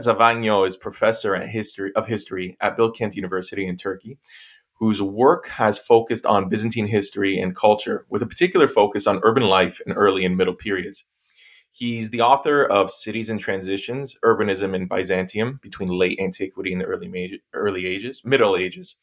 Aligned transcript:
Zavagno 0.00 0.66
is 0.66 0.76
professor 0.76 1.36
history, 1.46 1.92
of 1.94 2.06
history 2.06 2.56
at 2.60 2.76
Bilkent 2.76 3.14
University 3.14 3.66
in 3.66 3.76
Turkey, 3.76 4.18
whose 4.74 5.02
work 5.02 5.48
has 5.48 5.78
focused 5.78 6.24
on 6.24 6.48
Byzantine 6.48 6.86
history 6.86 7.38
and 7.38 7.54
culture, 7.54 8.06
with 8.08 8.22
a 8.22 8.26
particular 8.26 8.66
focus 8.66 9.06
on 9.06 9.20
urban 9.22 9.44
life 9.44 9.80
in 9.86 9.92
early 9.92 10.24
and 10.24 10.36
middle 10.36 10.54
periods. 10.54 11.04
He's 11.70 12.10
the 12.10 12.20
author 12.20 12.64
of 12.64 12.90
Cities 12.90 13.30
and 13.30 13.38
Transitions, 13.38 14.16
Urbanism 14.24 14.74
in 14.74 14.86
Byzantium 14.86 15.60
between 15.62 15.88
late 15.88 16.18
antiquity 16.18 16.72
and 16.72 16.80
the 16.80 16.86
early, 16.86 17.40
early 17.52 17.86
ages, 17.86 18.22
Middle 18.24 18.56
Ages, 18.56 18.96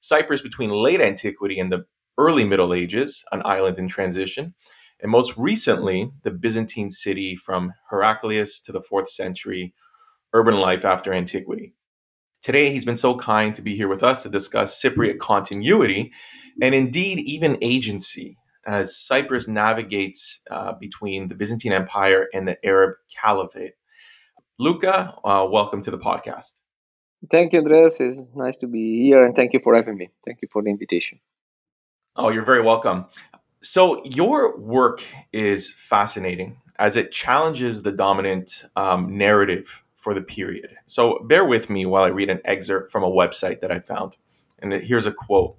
Cyprus 0.00 0.42
between 0.42 0.70
late 0.70 1.00
antiquity 1.00 1.58
and 1.58 1.72
the 1.72 1.86
early 2.18 2.44
Middle 2.44 2.74
Ages, 2.74 3.24
an 3.32 3.40
island 3.44 3.78
in 3.78 3.88
transition, 3.88 4.54
and 5.02 5.10
most 5.10 5.36
recently, 5.36 6.10
the 6.24 6.30
Byzantine 6.30 6.90
city 6.90 7.34
from 7.34 7.72
Heraclius 7.90 8.60
to 8.60 8.72
the 8.72 8.82
4th 8.82 9.08
century, 9.08 9.72
urban 10.32 10.56
life 10.56 10.84
after 10.84 11.12
antiquity. 11.12 11.74
Today, 12.42 12.72
he's 12.72 12.84
been 12.84 12.96
so 12.96 13.16
kind 13.16 13.54
to 13.54 13.62
be 13.62 13.76
here 13.76 13.88
with 13.88 14.02
us 14.02 14.22
to 14.22 14.28
discuss 14.28 14.82
Cypriot 14.82 15.18
continuity 15.18 16.12
and 16.62 16.74
indeed 16.74 17.18
even 17.18 17.58
agency 17.60 18.38
as 18.66 18.96
Cyprus 18.96 19.48
navigates 19.48 20.40
uh, 20.50 20.72
between 20.72 21.28
the 21.28 21.34
Byzantine 21.34 21.72
Empire 21.72 22.28
and 22.32 22.46
the 22.46 22.56
Arab 22.64 22.96
Caliphate. 23.22 23.74
Luca, 24.58 25.14
uh, 25.24 25.46
welcome 25.50 25.82
to 25.82 25.90
the 25.90 25.98
podcast. 25.98 26.52
Thank 27.30 27.52
you, 27.52 27.58
Andreas. 27.58 27.98
It's 28.00 28.30
nice 28.34 28.56
to 28.58 28.66
be 28.66 29.02
here, 29.02 29.22
and 29.22 29.34
thank 29.34 29.52
you 29.52 29.60
for 29.60 29.74
having 29.74 29.96
me. 29.96 30.10
Thank 30.24 30.40
you 30.42 30.48
for 30.50 30.62
the 30.62 30.70
invitation. 30.70 31.18
Oh, 32.16 32.30
you're 32.30 32.44
very 32.44 32.62
welcome. 32.62 33.06
So, 33.62 34.02
your 34.04 34.58
work 34.58 35.02
is 35.32 35.70
fascinating 35.70 36.56
as 36.78 36.96
it 36.96 37.12
challenges 37.12 37.82
the 37.82 37.92
dominant 37.92 38.64
um, 38.74 39.18
narrative 39.18 39.84
for 40.00 40.14
the 40.14 40.22
period. 40.22 40.76
So, 40.86 41.18
bear 41.24 41.44
with 41.44 41.68
me 41.68 41.84
while 41.84 42.04
I 42.04 42.08
read 42.08 42.30
an 42.30 42.40
excerpt 42.44 42.90
from 42.90 43.04
a 43.04 43.10
website 43.10 43.60
that 43.60 43.70
I 43.70 43.80
found. 43.80 44.16
And 44.58 44.72
here's 44.72 45.06
a 45.06 45.12
quote 45.12 45.58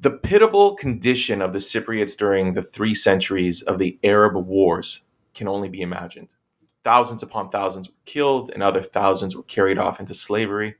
the 0.00 0.10
pitiable 0.10 0.74
condition 0.74 1.40
of 1.40 1.52
the 1.52 1.58
Cypriots 1.58 2.16
during 2.16 2.54
the 2.54 2.62
three 2.62 2.94
centuries 2.94 3.62
of 3.62 3.78
the 3.78 3.98
Arab 4.02 4.34
Wars 4.46 5.02
can 5.32 5.46
only 5.46 5.68
be 5.68 5.80
imagined. 5.80 6.34
Thousands 6.82 7.22
upon 7.22 7.50
thousands 7.50 7.88
were 7.88 7.94
killed, 8.04 8.50
and 8.50 8.62
other 8.62 8.82
thousands 8.82 9.36
were 9.36 9.42
carried 9.44 9.78
off 9.78 10.00
into 10.00 10.14
slavery. 10.14 10.76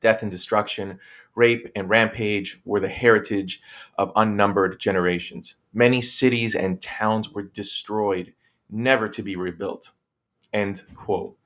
Death 0.00 0.20
and 0.20 0.30
destruction, 0.30 0.98
rape 1.34 1.68
and 1.74 1.88
rampage 1.88 2.60
were 2.64 2.80
the 2.80 2.88
heritage 2.88 3.62
of 3.96 4.12
unnumbered 4.16 4.78
generations. 4.80 5.56
Many 5.72 6.02
cities 6.02 6.54
and 6.54 6.82
towns 6.82 7.30
were 7.30 7.44
destroyed, 7.44 8.34
never 8.68 9.08
to 9.08 9.22
be 9.22 9.34
rebuilt. 9.34 9.92
End 10.52 10.82
quote. 10.94 11.38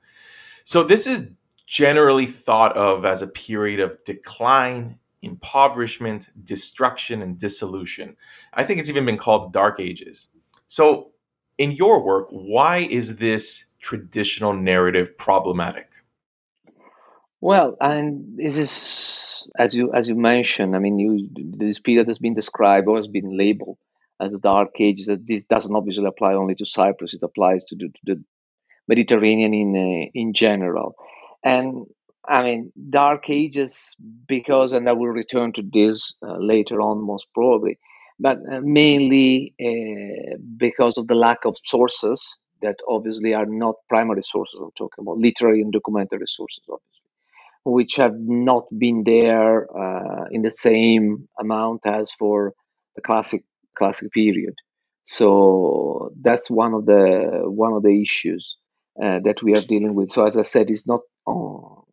So, 0.69 0.83
this 0.83 1.07
is 1.07 1.27
generally 1.65 2.27
thought 2.27 2.77
of 2.77 3.03
as 3.03 3.23
a 3.23 3.27
period 3.27 3.79
of 3.79 3.97
decline 4.03 4.99
impoverishment, 5.23 6.29
destruction, 6.43 7.23
and 7.23 7.39
dissolution. 7.39 8.15
I 8.53 8.63
think 8.63 8.79
it's 8.79 8.87
even 8.87 9.03
been 9.03 9.17
called 9.17 9.45
the 9.45 9.49
Dark 9.49 9.79
Ages. 9.79 10.27
So, 10.67 11.09
in 11.57 11.71
your 11.71 12.05
work, 12.05 12.27
why 12.29 12.87
is 12.87 13.17
this 13.17 13.65
traditional 13.81 14.53
narrative 14.53 15.17
problematic? 15.17 15.89
Well, 17.41 17.75
and 17.81 18.39
it 18.39 18.55
is 18.55 19.47
as 19.57 19.75
you 19.75 19.91
as 19.91 20.07
you 20.07 20.13
mentioned. 20.13 20.75
I 20.75 20.77
mean, 20.77 20.99
you, 20.99 21.29
this 21.35 21.79
period 21.79 22.07
has 22.09 22.19
been 22.19 22.35
described 22.35 22.87
or 22.87 22.97
has 22.97 23.07
been 23.07 23.35
labeled 23.35 23.79
as 24.19 24.33
the 24.33 24.39
Dark 24.39 24.79
Ages. 24.79 25.07
That 25.07 25.25
this 25.25 25.45
doesn't 25.45 25.75
obviously 25.75 26.05
apply 26.05 26.35
only 26.35 26.53
to 26.53 26.65
Cyprus; 26.67 27.15
it 27.15 27.23
applies 27.23 27.65
to 27.69 27.75
the, 27.75 27.87
to 27.87 28.01
the 28.13 28.23
Mediterranean 28.89 29.53
in 29.53 29.69
uh, 29.77 30.09
in 30.13 30.33
general. 30.33 30.95
And 31.43 31.85
I 32.27 32.43
mean, 32.43 32.71
dark 32.89 33.29
ages 33.29 33.95
because, 34.27 34.73
and 34.73 34.89
I 34.89 34.93
will 34.93 35.07
return 35.23 35.53
to 35.53 35.63
this 35.73 36.13
uh, 36.27 36.37
later 36.53 36.81
on, 36.81 37.05
most 37.05 37.27
probably, 37.33 37.77
but 38.19 38.37
uh, 38.51 38.59
mainly 38.61 39.53
uh, 39.69 40.37
because 40.57 40.97
of 40.97 41.07
the 41.07 41.15
lack 41.15 41.45
of 41.45 41.55
sources 41.65 42.19
that 42.61 42.75
obviously 42.87 43.33
are 43.33 43.45
not 43.45 43.75
primary 43.89 44.21
sources. 44.23 44.59
I'm 44.61 44.71
talking 44.77 45.03
about 45.03 45.17
literary 45.17 45.61
and 45.61 45.71
documentary 45.71 46.27
sources, 46.27 46.63
obviously, 46.69 47.09
which 47.65 47.95
have 47.95 48.15
not 48.19 48.65
been 48.77 49.03
there 49.05 49.55
uh, 49.77 50.25
in 50.31 50.41
the 50.43 50.51
same 50.51 51.27
amount 51.39 51.85
as 51.85 52.11
for 52.19 52.53
the 52.95 53.01
classic 53.01 53.43
classic 53.77 54.11
period. 54.11 54.55
So 55.05 56.11
that's 56.21 56.49
one 56.49 56.73
of 56.73 56.85
the 56.85 57.41
one 57.45 57.73
of 57.73 57.83
the 57.83 58.01
issues 58.01 58.55
uh, 59.01 59.19
that 59.23 59.41
we 59.43 59.53
are 59.55 59.61
dealing 59.61 59.95
with. 59.95 60.11
So 60.11 60.25
as 60.25 60.37
I 60.37 60.41
said, 60.43 60.69
it's 60.69 60.87
not 60.87 61.01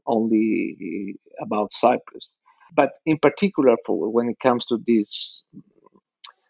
only 0.07 1.17
about 1.41 1.73
Cyprus. 1.73 2.29
But 2.75 2.93
in 3.05 3.19
particular, 3.19 3.77
for 3.87 4.11
when 4.11 4.29
it 4.29 4.39
comes 4.41 4.67
to 4.67 4.79
this, 4.87 5.43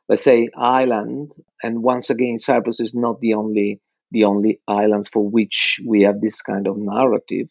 let's 0.08 0.24
say, 0.24 0.48
island, 0.56 1.32
and 1.62 1.82
once 1.82 2.10
again, 2.10 2.38
Cyprus 2.38 2.80
is 2.80 2.94
not 2.94 3.20
the 3.20 3.34
only 3.34 3.80
the 4.12 4.24
only 4.24 4.60
island 4.68 5.08
for 5.12 5.28
which 5.28 5.80
we 5.84 6.02
have 6.02 6.20
this 6.20 6.40
kind 6.40 6.66
of 6.68 6.76
narrative. 6.78 7.48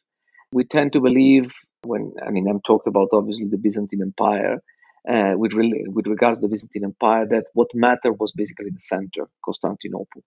We 0.52 0.64
tend 0.64 0.94
to 0.94 1.02
believe 1.02 1.52
when 1.84 2.14
I 2.26 2.32
mean 2.32 2.48
I'm 2.48 2.62
talking 2.62 2.90
about 2.92 3.10
obviously 3.14 3.46
the 3.46 3.58
Byzantine 3.58 4.02
Empire. 4.02 4.62
Uh, 5.08 5.34
with, 5.38 5.54
re- 5.54 5.86
with 5.88 6.08
regard 6.08 6.34
to 6.34 6.42
the 6.42 6.48
Byzantine 6.48 6.84
Empire, 6.84 7.28
that 7.28 7.44
what 7.54 7.68
mattered 7.76 8.14
was 8.20 8.32
basically 8.32 8.72
the 8.72 8.80
center, 8.80 9.30
Constantinople, 9.46 10.24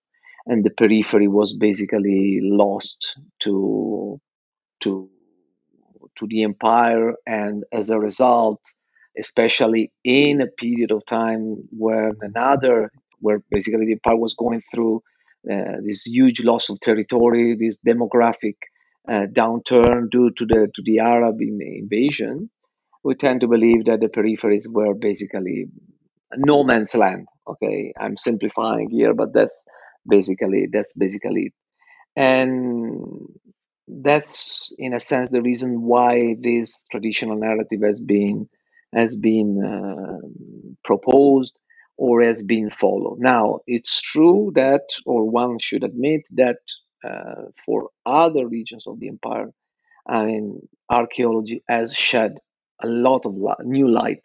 and 0.46 0.64
the 0.64 0.70
periphery 0.70 1.28
was 1.28 1.52
basically 1.52 2.40
lost 2.42 3.14
to 3.40 4.20
to 4.80 5.10
to 6.18 6.26
the 6.26 6.42
empire, 6.42 7.14
and 7.26 7.64
as 7.72 7.90
a 7.90 7.98
result, 7.98 8.60
especially 9.18 9.92
in 10.04 10.40
a 10.40 10.46
period 10.46 10.90
of 10.90 11.04
time 11.06 11.68
where 11.70 12.12
another, 12.20 12.90
where 13.20 13.42
basically 13.50 13.86
the 13.86 13.92
empire 13.92 14.16
was 14.16 14.34
going 14.34 14.62
through 14.72 15.02
uh, 15.50 15.76
this 15.84 16.06
huge 16.06 16.42
loss 16.42 16.68
of 16.68 16.80
territory, 16.80 17.56
this 17.56 17.78
demographic 17.86 18.56
uh, 19.08 19.26
downturn 19.32 20.10
due 20.10 20.30
to 20.36 20.44
the 20.44 20.68
to 20.74 20.82
the 20.84 20.98
Arab 20.98 21.36
invasion, 21.40 22.50
we 23.04 23.14
tend 23.14 23.40
to 23.40 23.48
believe 23.48 23.84
that 23.86 24.00
the 24.00 24.08
peripheries 24.08 24.66
were 24.68 24.94
basically 24.94 25.66
no 26.36 26.64
man's 26.64 26.94
land. 26.94 27.26
Okay, 27.46 27.92
I'm 27.98 28.16
simplifying 28.16 28.90
here, 28.90 29.14
but 29.14 29.32
that's 29.32 29.54
basically 30.06 30.68
that's 30.72 30.92
basically 30.94 31.42
it. 31.46 31.52
And 32.16 33.28
that's 33.86 34.72
in 34.78 34.92
a 34.94 35.00
sense 35.00 35.30
the 35.30 35.42
reason 35.42 35.82
why 35.82 36.36
this 36.40 36.84
traditional 36.90 37.36
narrative 37.36 37.80
has 37.82 38.00
been 38.00 38.48
has 38.94 39.16
been 39.16 39.62
uh, 39.64 40.26
proposed 40.84 41.58
or 41.96 42.22
has 42.22 42.42
been 42.42 42.70
followed. 42.70 43.18
Now, 43.18 43.60
it's 43.66 44.00
true 44.00 44.52
that, 44.54 44.82
or 45.04 45.28
one 45.28 45.58
should 45.58 45.84
admit 45.84 46.22
that 46.32 46.58
uh, 47.04 47.50
for 47.66 47.90
other 48.06 48.46
regions 48.46 48.86
of 48.86 48.98
the 49.00 49.08
empire, 49.08 49.50
I 50.08 50.24
mean, 50.26 50.68
archaeology 50.90 51.62
has 51.68 51.92
shed 51.94 52.36
a 52.82 52.86
lot 52.86 53.26
of 53.26 53.34
li- 53.36 53.64
new 53.64 53.88
light, 53.88 54.24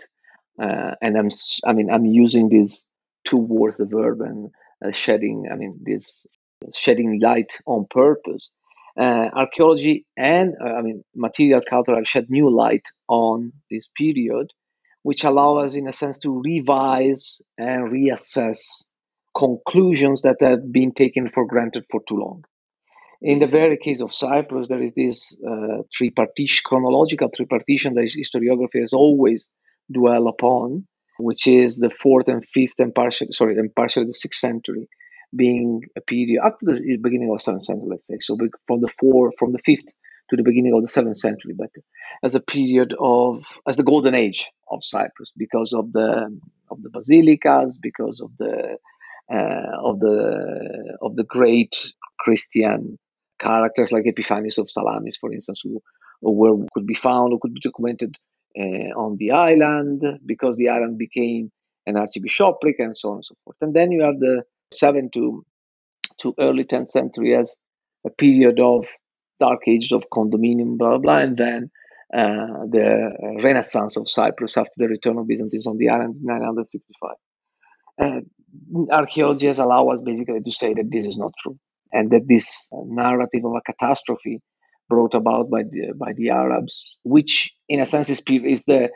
uh, 0.62 0.91
and 1.01 1.17
I'm, 1.17 1.29
I 1.66 1.73
mean, 1.73 1.89
I'm 1.91 2.06
using 2.06 2.50
these 2.50 2.83
two 3.25 3.38
words, 3.38 3.77
the 3.77 3.86
verb 3.86 4.21
and 4.21 4.50
shedding. 4.91 5.47
I 5.51 5.56
mean, 5.56 5.80
this 5.83 6.25
shedding 6.74 7.19
light 7.21 7.57
on 7.65 7.85
purpose 7.89 8.50
uh, 9.00 9.30
archaeology 9.33 10.06
and 10.18 10.53
uh, 10.62 10.74
I 10.74 10.81
mean 10.81 11.03
material 11.15 11.62
culture 11.68 11.95
have 11.95 12.07
shed 12.07 12.30
new 12.30 12.50
light 12.50 12.85
on 13.07 13.51
this 13.71 13.88
period, 13.97 14.51
which 15.01 15.24
allow 15.24 15.57
us, 15.57 15.75
in 15.75 15.88
a 15.88 15.94
sense, 15.94 16.19
to 16.19 16.41
revise 16.44 17.41
and 17.57 17.91
reassess 17.91 18.85
conclusions 19.35 20.21
that 20.21 20.38
have 20.41 20.71
been 20.71 20.91
taken 20.91 21.30
for 21.30 21.47
granted 21.47 21.85
for 21.89 22.01
too 22.07 22.15
long. 22.18 22.44
In 23.21 23.39
the 23.39 23.47
very 23.47 23.77
case 23.77 24.01
of 24.01 24.13
Cyprus, 24.13 24.68
there 24.68 24.81
is 24.81 24.94
this 24.94 25.35
uh, 25.47 25.81
chronological 26.65 27.30
tripartition 27.30 27.95
that 27.95 28.13
historiography 28.15 28.81
has 28.81 28.94
always 28.94 29.50
dwelled 29.91 30.27
upon, 30.27 30.85
which 31.18 31.48
is 31.48 31.77
the 31.77 31.89
fourth 31.89 32.27
and 32.27 32.45
fifth 32.45 32.80
and 32.80 32.94
partially, 32.94 33.31
sorry, 33.31 33.57
and 33.57 33.74
partially 33.75 34.06
the 34.06 34.13
sixth 34.13 34.39
century, 34.39 34.88
being 35.36 35.81
a 35.98 36.01
period 36.01 36.39
up 36.44 36.60
to 36.60 36.65
the 36.65 36.98
beginning 36.98 37.30
of 37.31 37.38
the 37.38 37.44
seventh 37.44 37.65
century, 37.65 37.88
let's 37.89 38.07
say. 38.07 38.18
So 38.21 38.38
from 38.68 38.81
the 38.81 38.88
four, 39.00 39.31
from 39.38 39.51
the 39.51 39.60
fifth 39.65 39.92
to 40.30 40.36
the 40.36 40.44
beginning 40.44 40.74
of 40.74 40.81
the 40.81 40.88
seventh 40.88 41.18
century, 41.18 41.54
but 41.57 41.69
as 42.24 42.36
a 42.36 42.39
period 42.39 42.94
of 43.00 43.44
as 43.68 43.77
the 43.77 43.83
golden 43.83 44.15
age 44.15 44.48
of 44.71 44.83
Cyprus 44.83 45.31
because 45.38 45.74
of 45.74 45.92
the 45.92 46.39
of 46.71 46.81
the 46.81 46.89
basilicas, 46.89 47.77
because 47.81 48.19
of 48.21 48.31
the 48.38 48.77
uh, 49.31 49.77
of 49.83 50.00
the 50.00 50.98
of 51.01 51.16
the 51.16 51.24
great 51.24 51.75
Christian 52.19 52.98
characters 53.39 53.92
like 53.92 54.06
Epiphanius 54.06 54.57
of 54.57 54.71
Salamis, 54.71 55.18
for 55.18 55.31
instance, 55.33 55.62
who, 55.63 55.81
who 56.21 56.31
were 56.31 56.66
could 56.74 56.88
be 56.88 56.95
found 56.95 57.33
or 57.33 57.39
could 57.39 57.54
be 57.54 57.59
documented 57.59 58.18
on 58.55 59.17
the 59.17 59.31
island 59.31 60.03
because 60.25 60.55
the 60.57 60.69
island 60.69 60.97
became 60.97 61.51
an 61.85 61.97
archbishopric 61.97 62.77
and 62.79 62.95
so 62.95 63.09
on 63.09 63.15
and 63.15 63.25
so 63.25 63.35
forth. 63.44 63.57
And 63.61 63.73
then 63.73 63.91
you 63.91 64.03
have 64.03 64.19
the 64.19 64.44
7th 64.73 65.11
to, 65.13 65.45
to 66.21 66.33
early 66.39 66.63
10th 66.63 66.89
century 66.89 67.35
as 67.35 67.50
a 68.05 68.09
period 68.09 68.59
of 68.59 68.88
dark 69.39 69.67
ages 69.67 69.91
of 69.91 70.05
condominium, 70.11 70.77
blah, 70.77 70.97
blah, 70.97 71.17
and 71.17 71.38
then 71.38 71.71
uh, 72.13 72.65
the 72.69 73.11
renaissance 73.44 73.97
of 73.97 74.07
Cyprus 74.07 74.57
after 74.57 74.73
the 74.77 74.88
return 74.88 75.17
of 75.17 75.27
Byzantines 75.27 75.67
on 75.67 75.77
the 75.77 75.89
island 75.89 76.15
in 76.17 76.25
965. 76.25 77.11
Uh, 78.01 78.21
allowed 79.59 79.89
us 79.89 80.01
basically 80.01 80.41
to 80.41 80.51
say 80.51 80.73
that 80.73 80.91
this 80.91 81.06
is 81.06 81.17
not 81.17 81.31
true 81.41 81.57
and 81.91 82.11
that 82.11 82.27
this 82.27 82.67
narrative 82.71 83.45
of 83.45 83.53
a 83.56 83.61
catastrophe 83.61 84.41
brought 84.89 85.13
about 85.13 85.50
by 85.50 85.63
the, 85.63 85.94
by 85.95 86.13
the 86.13 86.30
Arabs, 86.30 86.97
which 87.03 87.53
in 87.69 87.80
a 87.80 87.85
sense 87.85 88.09
is, 88.09 88.21
is 88.27 88.65
the 88.65 88.89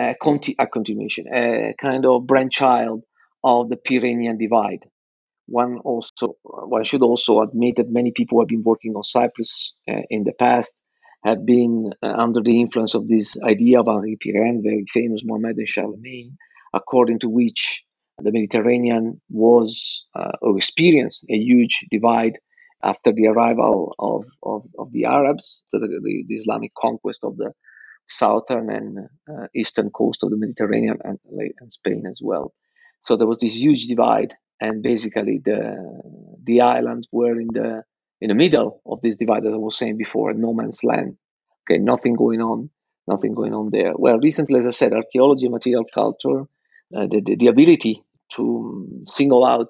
uh, 0.00 0.14
conti- 0.22 0.56
a 0.58 0.66
continuation, 0.66 1.26
a 1.32 1.74
kind 1.80 2.06
of 2.06 2.26
brainchild 2.26 3.02
of 3.44 3.68
the 3.68 3.76
Pirennian 3.76 4.38
divide. 4.38 4.84
One 5.46 5.78
also 5.78 6.36
one 6.44 6.84
should 6.84 7.02
also 7.02 7.40
admit 7.42 7.76
that 7.76 7.90
many 7.90 8.12
people 8.12 8.36
who 8.36 8.42
have 8.42 8.48
been 8.48 8.62
working 8.62 8.94
on 8.94 9.02
Cyprus 9.02 9.74
uh, 9.90 10.02
in 10.08 10.24
the 10.24 10.32
past 10.32 10.72
have 11.24 11.44
been 11.44 11.92
uh, 12.02 12.06
under 12.06 12.40
the 12.40 12.60
influence 12.60 12.94
of 12.94 13.08
this 13.08 13.36
idea 13.42 13.80
of 13.80 13.88
Henri 13.88 14.16
Pirenne, 14.24 14.62
very 14.62 14.84
famous 14.92 15.22
Mohammed 15.24 15.56
and 15.56 15.68
Charlemagne, 15.68 16.36
according 16.72 17.18
to 17.20 17.28
which 17.28 17.82
the 18.18 18.32
Mediterranean 18.32 19.20
was 19.30 20.04
uh, 20.14 20.32
or 20.40 20.56
experienced 20.56 21.24
a 21.28 21.36
huge 21.36 21.86
divide 21.90 22.38
after 22.82 23.12
the 23.12 23.28
arrival 23.28 23.94
of, 23.98 24.24
of, 24.42 24.62
of 24.78 24.92
the 24.92 25.04
Arabs, 25.04 25.62
so 25.68 25.78
the, 25.78 25.86
the, 25.86 26.24
the, 26.26 26.34
Islamic 26.34 26.72
conquest 26.74 27.20
of 27.22 27.36
the 27.36 27.52
southern 28.08 28.70
and 28.70 28.98
uh, 29.30 29.46
eastern 29.54 29.90
coast 29.90 30.22
of 30.22 30.30
the 30.30 30.36
Mediterranean 30.36 30.98
and, 31.04 31.18
and 31.60 31.72
Spain 31.72 32.04
as 32.10 32.18
well. 32.22 32.52
So 33.04 33.16
there 33.16 33.26
was 33.26 33.38
this 33.38 33.54
huge 33.54 33.86
divide, 33.86 34.34
and 34.60 34.82
basically 34.82 35.40
the 35.44 35.76
the 36.44 36.60
islands 36.60 37.08
were 37.10 37.40
in 37.40 37.48
the 37.52 37.82
in 38.20 38.28
the 38.28 38.34
middle 38.34 38.80
of 38.86 39.00
this 39.00 39.16
divide, 39.16 39.44
as 39.44 39.52
I 39.52 39.56
was 39.56 39.76
saying 39.76 39.96
before, 39.96 40.32
no 40.32 40.52
man's 40.52 40.84
land. 40.84 41.16
Okay, 41.64 41.78
nothing 41.78 42.14
going 42.14 42.40
on, 42.40 42.70
nothing 43.08 43.34
going 43.34 43.54
on 43.54 43.70
there. 43.70 43.92
Well, 43.96 44.18
recently, 44.18 44.60
as 44.60 44.66
I 44.66 44.70
said, 44.70 44.92
archaeology, 44.92 45.48
material 45.48 45.84
culture, 45.92 46.42
uh, 46.96 47.06
the, 47.06 47.20
the, 47.24 47.36
the 47.36 47.46
ability 47.48 48.02
to 48.36 49.02
single 49.06 49.44
out 49.44 49.68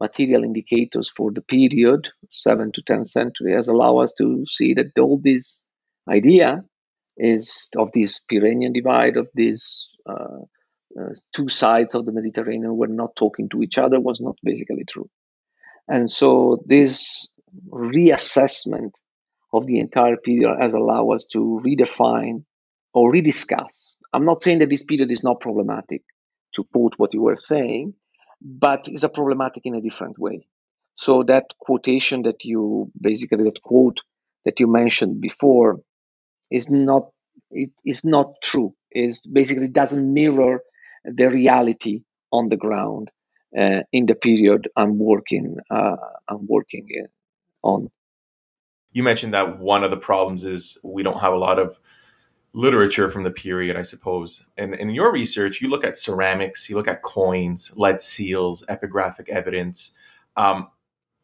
material 0.00 0.44
indicators 0.44 1.10
for 1.14 1.30
the 1.30 1.42
period, 1.42 2.08
7 2.30 2.72
to 2.72 2.82
10th 2.82 3.08
century, 3.08 3.52
has 3.52 3.68
allowed 3.68 3.98
us 3.98 4.12
to 4.18 4.44
see 4.48 4.74
that 4.74 4.98
all 4.98 5.20
this 5.22 5.60
idea 6.08 6.64
is 7.16 7.68
of 7.76 7.92
this 7.92 8.20
Pirennian 8.30 8.72
divide, 8.72 9.16
of 9.16 9.28
these 9.34 9.90
uh, 10.08 10.40
uh, 10.98 11.14
two 11.34 11.48
sides 11.48 11.94
of 11.94 12.06
the 12.06 12.12
Mediterranean 12.12 12.76
were 12.76 12.88
not 12.88 13.14
talking 13.14 13.48
to 13.50 13.62
each 13.62 13.78
other 13.78 14.00
was 14.00 14.20
not 14.20 14.36
basically 14.42 14.84
true. 14.88 15.08
And 15.86 16.08
so 16.08 16.62
this 16.66 17.28
reassessment 17.68 18.92
of 19.52 19.66
the 19.66 19.78
entire 19.78 20.16
period 20.16 20.56
has 20.60 20.72
allowed 20.72 21.10
us 21.10 21.26
to 21.32 21.60
redefine 21.64 22.44
or 22.94 23.12
rediscuss. 23.12 23.96
I'm 24.12 24.24
not 24.24 24.42
saying 24.42 24.60
that 24.60 24.70
this 24.70 24.82
period 24.82 25.10
is 25.10 25.22
not 25.22 25.40
problematic, 25.40 26.02
to 26.54 26.64
quote 26.72 26.94
what 26.96 27.14
you 27.14 27.22
were 27.22 27.36
saying, 27.36 27.94
but 28.40 28.88
it's 28.88 29.02
a 29.02 29.08
problematic 29.08 29.66
in 29.66 29.74
a 29.74 29.80
different 29.80 30.18
way. 30.18 30.46
So 30.94 31.22
that 31.24 31.54
quotation 31.58 32.22
that 32.22 32.44
you 32.44 32.90
basically 33.00 33.44
that 33.44 33.62
quote 33.62 34.00
that 34.44 34.60
you 34.60 34.66
mentioned 34.66 35.20
before 35.20 35.80
is 36.50 36.68
not 36.70 37.10
it 37.50 37.70
is 37.84 38.04
not 38.04 38.34
true. 38.42 38.74
Is 38.92 39.20
basically 39.20 39.68
doesn't 39.68 40.12
mirror 40.12 40.60
the 41.04 41.26
reality 41.26 42.02
on 42.32 42.48
the 42.48 42.56
ground 42.56 43.10
uh, 43.58 43.82
in 43.92 44.06
the 44.06 44.14
period 44.14 44.68
I'm 44.76 44.98
working 44.98 45.56
uh, 45.70 45.96
I'm 46.28 46.46
working 46.46 46.88
on. 47.62 47.90
You 48.92 49.02
mentioned 49.02 49.34
that 49.34 49.58
one 49.60 49.84
of 49.84 49.90
the 49.90 49.96
problems 49.96 50.44
is 50.44 50.76
we 50.82 51.02
don't 51.02 51.20
have 51.20 51.32
a 51.32 51.38
lot 51.38 51.58
of 51.58 51.78
literature 52.52 53.08
from 53.08 53.24
the 53.24 53.30
period, 53.30 53.76
I 53.76 53.82
suppose. 53.82 54.44
And 54.56 54.74
in 54.74 54.90
your 54.90 55.12
research, 55.12 55.60
you 55.60 55.68
look 55.68 55.84
at 55.84 55.96
ceramics, 55.96 56.68
you 56.68 56.76
look 56.76 56.88
at 56.88 57.02
coins, 57.02 57.72
lead 57.76 58.00
seals, 58.00 58.64
epigraphic 58.68 59.28
evidence. 59.28 59.92
Um, 60.36 60.68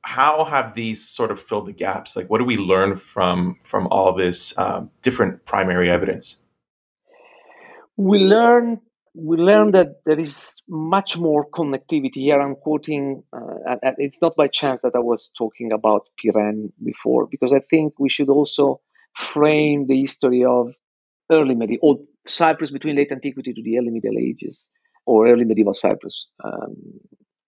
how 0.02 0.44
have 0.44 0.75
these 0.75 1.06
sort 1.06 1.32
of 1.32 1.40
filled 1.40 1.67
the 1.67 1.73
gaps? 1.73 2.14
Like, 2.14 2.31
what 2.31 2.38
do 2.38 2.44
we 2.44 2.56
learn 2.56 2.94
from 2.96 3.56
from 3.62 3.88
all 3.88 4.12
this 4.12 4.56
um, 4.56 4.90
different 5.02 5.44
primary 5.44 5.90
evidence? 5.90 6.38
We 7.96 8.19
learn 8.19 8.81
we 9.17 9.38
learn 9.38 9.70
that 9.70 10.05
there 10.05 10.19
is 10.19 10.55
much 10.69 11.17
more 11.17 11.49
connectivity 11.49 12.17
here. 12.17 12.38
I'm 12.38 12.55
quoting, 12.55 13.23
uh, 13.32 13.76
it's 13.96 14.20
not 14.20 14.37
by 14.37 14.46
chance 14.46 14.82
that 14.82 14.94
I 14.94 14.99
was 14.99 15.31
talking 15.38 15.73
about 15.73 16.02
Pirenne 16.23 16.70
before, 16.84 17.26
because 17.26 17.50
I 17.50 17.61
think 17.61 17.94
we 17.99 18.11
should 18.11 18.28
also 18.28 18.81
frame 19.17 19.87
the 19.87 19.99
history 19.99 20.44
of 20.44 20.75
early 21.31 21.55
medieval, 21.55 22.05
Cyprus 22.26 22.70
between 22.70 22.96
late 22.96 23.12
antiquity 23.12 23.52
to 23.52 23.62
the 23.62 23.78
early 23.78 23.90
Middle 23.90 24.19
Ages, 24.19 24.69
or 25.06 25.28
early 25.28 25.44
medieval 25.44 25.75
Cyprus, 25.75 26.26
um, 26.44 26.76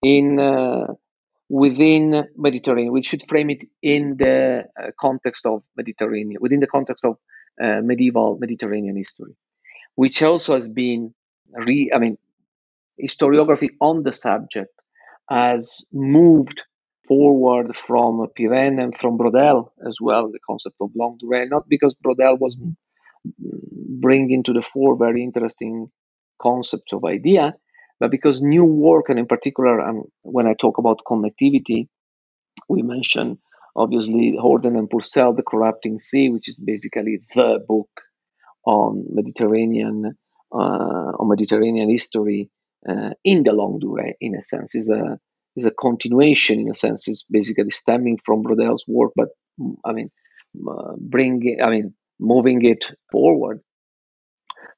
in 0.02 0.38
uh, 0.38 0.86
within 1.48 2.24
Mediterranean. 2.36 2.92
We 2.92 3.02
should 3.02 3.26
frame 3.28 3.50
it 3.50 3.64
in 3.82 4.16
the 4.18 4.64
uh, 4.80 4.90
context 5.00 5.46
of 5.46 5.62
Mediterranean, 5.76 6.40
within 6.40 6.60
the 6.60 6.66
context 6.66 7.04
of 7.04 7.16
uh, 7.62 7.80
medieval 7.82 8.38
Mediterranean 8.38 8.96
history, 8.96 9.34
which 9.96 10.22
also 10.22 10.54
has 10.54 10.68
been 10.68 11.14
re. 11.52 11.90
I 11.94 11.98
mean, 11.98 12.18
historiography 13.02 13.70
on 13.80 14.02
the 14.02 14.12
subject 14.12 14.72
has 15.28 15.84
moved 15.92 16.62
forward 17.06 17.74
from 17.74 18.26
Pirenne 18.38 18.82
and 18.82 18.96
from 18.96 19.18
Braudel 19.18 19.70
as 19.86 19.96
well, 20.00 20.30
the 20.30 20.38
concept 20.46 20.76
of 20.80 20.90
longue 20.94 21.18
durée, 21.20 21.48
not 21.48 21.68
because 21.68 21.94
Braudel 21.94 22.38
was 22.38 22.56
bring 24.00 24.30
into 24.30 24.52
the 24.52 24.62
fore 24.62 24.96
very 24.96 25.22
interesting 25.22 25.90
concepts 26.40 26.92
of 26.92 27.04
idea, 27.04 27.54
but 28.00 28.10
because 28.10 28.40
new 28.40 28.64
work, 28.64 29.08
and 29.08 29.18
in 29.18 29.26
particular, 29.26 29.80
um, 29.80 30.04
when 30.22 30.46
I 30.46 30.54
talk 30.54 30.78
about 30.78 31.02
connectivity, 31.06 31.88
we 32.68 32.82
mention 32.82 33.38
obviously 33.74 34.36
Horden 34.38 34.78
and 34.78 34.90
Purcell, 34.90 35.34
The 35.34 35.42
Corrupting 35.42 35.98
Sea, 35.98 36.30
which 36.30 36.48
is 36.48 36.56
basically 36.56 37.20
the 37.34 37.64
book 37.66 37.88
on 38.64 39.04
Mediterranean 39.10 40.16
uh, 40.52 41.12
on 41.18 41.28
Mediterranean 41.28 41.90
history 41.90 42.50
uh, 42.88 43.10
in 43.24 43.42
the 43.42 43.52
longue 43.52 43.82
durée, 43.82 44.14
in 44.20 44.34
a 44.34 44.42
sense, 44.42 44.74
is 44.74 44.88
a 44.88 45.18
is 45.56 45.64
a 45.64 45.70
continuation 45.70 46.60
in 46.60 46.70
a 46.70 46.74
sense. 46.74 47.08
is 47.08 47.24
basically 47.30 47.70
stemming 47.70 48.18
from 48.24 48.42
Braudel's 48.42 48.84
work, 48.86 49.12
but 49.16 49.28
I 49.84 49.92
mean, 49.92 50.10
uh, 50.68 50.92
bring 50.98 51.58
I 51.62 51.70
mean 51.70 51.94
moving 52.18 52.64
it 52.64 52.86
forward. 53.10 53.60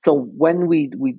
So 0.01 0.15
when 0.15 0.67
we 0.67 0.91
we 0.97 1.19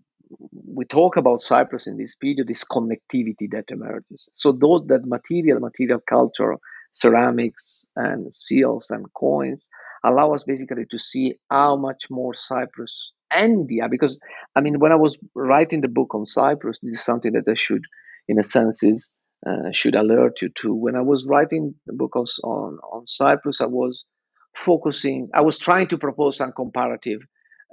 we 0.51 0.85
talk 0.85 1.17
about 1.17 1.41
Cyprus 1.41 1.87
in 1.87 1.97
this 1.97 2.15
period, 2.15 2.47
this 2.47 2.63
connectivity 2.63 3.49
that 3.51 3.65
emerges. 3.69 4.29
So 4.33 4.51
those 4.51 4.85
that 4.87 5.05
material, 5.05 5.59
material 5.59 5.99
culture, 6.07 6.55
ceramics 6.93 7.85
and 7.95 8.33
seals 8.33 8.87
and 8.89 9.05
coins 9.13 9.67
allow 10.03 10.33
us 10.33 10.43
basically 10.43 10.85
to 10.89 10.99
see 10.99 11.35
how 11.49 11.75
much 11.75 12.09
more 12.09 12.33
Cyprus 12.33 13.11
and 13.33 13.67
yeah, 13.69 13.87
because 13.87 14.17
I 14.55 14.61
mean 14.61 14.79
when 14.79 14.91
I 14.91 14.95
was 14.95 15.17
writing 15.35 15.81
the 15.81 15.87
book 15.87 16.13
on 16.13 16.25
Cyprus, 16.25 16.79
this 16.81 16.99
is 16.99 17.05
something 17.05 17.31
that 17.33 17.49
I 17.49 17.55
should, 17.55 17.83
in 18.27 18.39
a 18.39 18.43
sense, 18.43 18.83
is 18.83 19.09
uh, 19.47 19.71
should 19.71 19.95
alert 19.95 20.41
you 20.41 20.49
to. 20.61 20.73
When 20.73 20.95
I 20.95 21.01
was 21.01 21.25
writing 21.25 21.73
the 21.87 21.93
book 21.93 22.15
on, 22.15 22.27
on 22.43 23.07
Cyprus, 23.07 23.61
I 23.61 23.65
was 23.65 24.03
focusing, 24.55 25.29
I 25.33 25.41
was 25.41 25.57
trying 25.57 25.87
to 25.87 25.97
propose 25.97 26.37
some 26.37 26.51
comparative 26.51 27.21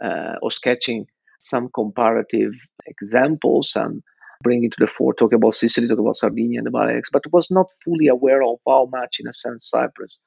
uh, 0.02 0.34
or 0.42 0.50
sketching 0.50 1.06
some 1.40 1.68
comparative 1.74 2.52
examples 2.86 3.72
and 3.76 4.02
bring 4.42 4.64
it 4.64 4.72
to 4.72 4.76
the 4.80 4.86
fore, 4.86 5.14
talk 5.14 5.32
about 5.32 5.54
Sicily, 5.54 5.88
talk 5.88 5.98
about 5.98 6.16
Sardinia 6.16 6.58
and 6.58 6.66
the 6.66 6.70
Balearics, 6.70 7.10
but 7.12 7.32
was 7.32 7.50
not 7.50 7.66
fully 7.84 8.08
aware 8.08 8.42
of 8.42 8.58
how 8.66 8.88
much, 8.92 9.16
in 9.20 9.28
a 9.28 9.32
sense, 9.32 9.68
Cyprus 9.68 10.18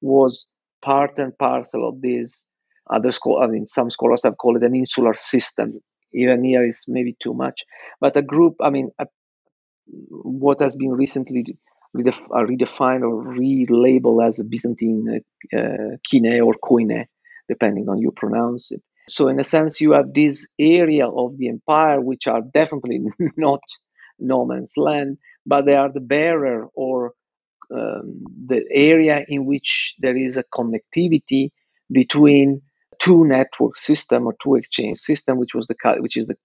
was 0.00 0.46
part 0.82 1.18
and 1.18 1.36
parcel 1.38 1.88
of 1.88 2.00
this. 2.00 2.42
Other 2.92 3.12
school, 3.12 3.40
I 3.40 3.46
mean, 3.46 3.66
some 3.66 3.90
scholars 3.90 4.22
have 4.24 4.38
called 4.38 4.56
it 4.56 4.64
an 4.64 4.74
insular 4.74 5.14
system. 5.14 5.80
Even 6.12 6.42
here 6.42 6.66
is 6.66 6.82
maybe 6.88 7.16
too 7.22 7.34
much, 7.34 7.62
but 8.00 8.16
a 8.16 8.22
group. 8.22 8.56
I 8.60 8.70
mean, 8.70 8.90
a, 8.98 9.06
what 9.86 10.60
has 10.60 10.74
been 10.74 10.90
recently 10.90 11.44
redef- 11.96 12.30
uh, 12.34 12.44
redefined 12.46 13.02
or 13.02 13.24
relabeled 13.24 14.26
as 14.26 14.38
a 14.38 14.44
Byzantine 14.44 15.20
uh, 15.56 15.96
kine 16.08 16.40
or 16.40 16.54
koine, 16.62 17.06
depending 17.48 17.88
on 17.88 17.98
you 17.98 18.12
pronounce 18.12 18.70
it. 18.70 18.82
So 19.08 19.28
in 19.28 19.40
a 19.40 19.44
sense, 19.44 19.80
you 19.80 19.92
have 19.92 20.14
this 20.14 20.46
area 20.58 21.08
of 21.08 21.36
the 21.36 21.48
empire 21.48 22.00
which 22.00 22.26
are 22.26 22.42
definitely 22.54 23.00
not 23.36 23.62
no 24.18 24.44
man's 24.44 24.74
land, 24.76 25.18
but 25.46 25.66
they 25.66 25.74
are 25.74 25.90
the 25.92 26.00
bearer 26.00 26.68
or 26.74 27.12
um, 27.74 28.22
the 28.46 28.64
area 28.70 29.24
in 29.28 29.46
which 29.46 29.94
there 29.98 30.16
is 30.16 30.36
a 30.36 30.44
connectivity 30.44 31.50
between 31.90 32.62
two 32.98 33.24
network 33.24 33.76
system 33.76 34.26
or 34.26 34.34
two 34.42 34.56
exchange 34.56 34.98
system, 34.98 35.38
which 35.38 35.54
was 35.54 35.66
the 35.66 35.76
which 35.98 36.16
is 36.16 36.26
the 36.26 36.36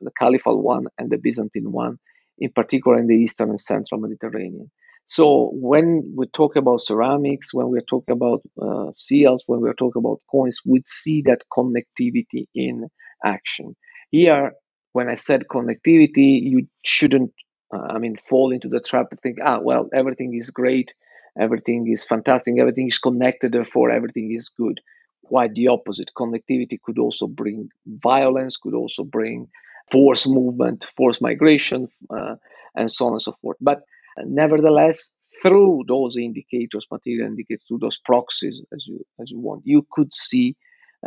the 0.00 0.10
caliphal 0.18 0.62
one 0.62 0.86
and 0.98 1.10
the 1.10 1.18
Byzantine 1.18 1.72
one, 1.72 1.98
in 2.40 2.50
particular 2.52 2.98
in 2.98 3.06
the 3.06 3.14
eastern 3.14 3.50
and 3.50 3.60
central 3.60 4.00
Mediterranean. 4.00 4.70
So 5.06 5.50
when 5.54 6.14
we 6.16 6.26
talk 6.28 6.54
about 6.54 6.80
ceramics, 6.80 7.52
when 7.52 7.68
we're 7.68 7.80
talking 7.80 8.12
about 8.12 8.42
uh, 8.62 8.92
seals, 8.92 9.42
when 9.46 9.60
we're 9.60 9.74
talking 9.74 9.98
about 10.00 10.20
coins, 10.30 10.58
we 10.64 10.82
see 10.84 11.20
that 11.22 11.42
connectivity 11.52 12.46
in 12.54 12.88
action. 13.24 13.74
Here, 14.12 14.52
when 14.92 15.08
I 15.08 15.16
said 15.16 15.46
connectivity, 15.50 16.40
you 16.40 16.68
shouldn't, 16.84 17.32
uh, 17.74 17.88
I 17.90 17.98
mean, 17.98 18.16
fall 18.16 18.52
into 18.52 18.68
the 18.68 18.80
trap 18.80 19.12
of 19.12 19.18
think, 19.20 19.38
ah, 19.44 19.58
well, 19.60 19.88
everything 19.92 20.32
is 20.38 20.50
great, 20.50 20.92
everything 21.38 21.90
is 21.90 22.04
fantastic, 22.04 22.54
everything 22.58 22.86
is 22.86 22.98
connected, 22.98 23.52
therefore 23.52 23.90
everything 23.90 24.32
is 24.32 24.48
good. 24.48 24.80
Quite 25.24 25.54
the 25.54 25.68
opposite. 25.68 26.10
Connectivity 26.16 26.78
could 26.84 26.98
also 26.98 27.26
bring 27.26 27.68
violence, 27.86 28.56
could 28.56 28.74
also 28.74 29.04
bring 29.04 29.48
force 29.90 30.26
movement, 30.26 30.86
force 30.96 31.20
migration, 31.20 31.88
uh, 32.10 32.36
and 32.76 32.90
so 32.90 33.06
on 33.06 33.12
and 33.12 33.22
so 33.22 33.34
forth. 33.42 33.56
But 33.60 33.82
nevertheless, 34.24 35.10
through 35.42 35.84
those 35.88 36.16
indicators, 36.16 36.86
material 36.90 37.26
indicators, 37.28 37.64
through 37.66 37.78
those 37.78 37.98
proxies, 37.98 38.60
as 38.74 38.86
you 38.86 39.04
as 39.20 39.30
you 39.30 39.40
want, 39.40 39.62
you 39.64 39.86
could 39.92 40.12
see, 40.12 40.56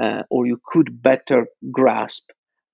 uh, 0.02 0.24
or 0.30 0.46
you 0.48 0.60
could 0.66 1.02
better 1.02 1.48
grasp 1.72 2.24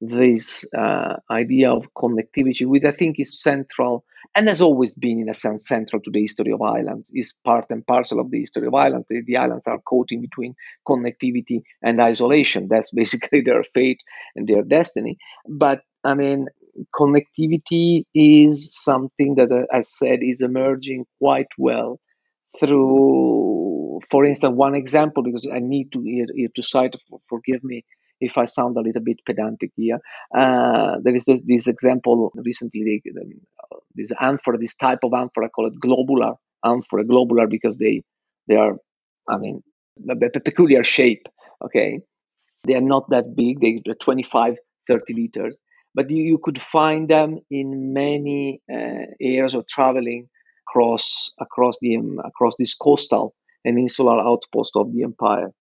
this 0.02 0.66
uh, 0.74 1.18
idea 1.30 1.72
of 1.72 1.94
connectivity, 1.94 2.66
which 2.66 2.86
I 2.86 2.92
think 2.92 3.20
is 3.20 3.42
central 3.42 4.06
and 4.36 4.48
has 4.48 4.62
always 4.62 4.94
been, 4.94 5.20
in 5.20 5.30
a 5.30 5.34
sense, 5.34 5.68
central 5.68 6.02
to 6.02 6.12
the 6.12 6.22
history 6.22 6.52
of 6.52 6.62
Ireland, 6.62 7.06
is 7.14 7.34
part 7.44 7.66
and 7.70 7.86
parcel 7.86 8.20
of 8.20 8.32
the 8.32 8.40
history 8.40 8.68
of 8.68 8.74
Ireland. 8.74 9.06
The, 9.10 9.22
the 9.26 9.38
islands 9.38 9.68
are 9.68 9.80
caught 9.80 10.12
in 10.12 10.22
between 10.22 10.56
connectivity 10.88 11.64
and 11.82 12.02
isolation. 12.02 12.68
That's 12.70 12.92
basically 12.92 13.42
their 13.42 13.64
fate 13.64 14.00
and 14.36 14.48
their 14.48 14.64
destiny. 14.64 15.18
But 15.48 15.82
I 16.04 16.14
mean, 16.14 16.48
connectivity 16.96 18.04
is 18.14 18.70
something 18.72 19.36
that, 19.36 19.52
uh, 19.52 19.66
I 19.76 19.82
said, 19.82 20.20
is 20.22 20.42
emerging 20.42 21.06
quite 21.20 21.48
well 21.58 22.00
through, 22.60 24.00
for 24.10 24.26
instance, 24.26 24.56
one 24.56 24.76
example, 24.76 25.24
because 25.24 25.48
I 25.52 25.60
need 25.60 25.92
to 25.92 26.50
to 26.56 26.64
cite, 26.64 26.96
forgive 27.28 27.64
me 27.64 27.84
if 28.22 28.38
I 28.38 28.46
sound 28.46 28.78
a 28.78 28.82
little 28.82 29.02
bit 29.02 29.20
pedantic 29.26 29.72
here. 29.76 30.00
Uh, 30.36 30.98
there 31.04 31.16
is 31.16 31.26
this, 31.26 31.40
this 31.46 31.68
example 31.68 32.32
recently, 32.36 33.02
this 33.96 34.12
amphora, 34.20 34.58
this 34.58 34.76
type 34.76 35.00
of 35.04 35.14
amphora 35.14 35.50
called 35.50 35.80
globular 35.80 36.34
amphora, 36.66 37.06
globular 37.06 37.48
because 37.48 37.78
they 37.78 38.04
they 38.48 38.56
are, 38.56 38.78
I 39.28 39.38
mean, 39.38 39.64
a 40.10 40.40
peculiar 40.40 40.84
shape. 40.84 41.28
Okay, 41.64 42.00
they 42.64 42.76
are 42.76 42.82
not 42.82 43.10
that 43.10 43.36
big. 43.36 43.60
They're 43.62 43.94
25, 43.96 44.56
30 44.88 45.14
liters, 45.14 45.58
but 45.94 46.10
you, 46.10 46.24
you 46.24 46.40
could 46.42 46.62
find 46.62 47.08
them 47.08 47.40
in 47.52 47.94
many 47.94 48.62
uh, 48.72 49.06
areas 49.22 49.56
of 49.56 49.68
traveling 49.68 50.30
across 50.68 51.32
across 51.40 51.78
the 51.82 51.98
um, 51.98 52.20
across 52.26 52.54
this 52.58 52.74
coastal 52.76 53.36
and 53.66 53.78
insular 53.78 54.20
outpost 54.20 54.74
of 54.76 54.94
the 54.94 55.04
empire. 55.04 55.52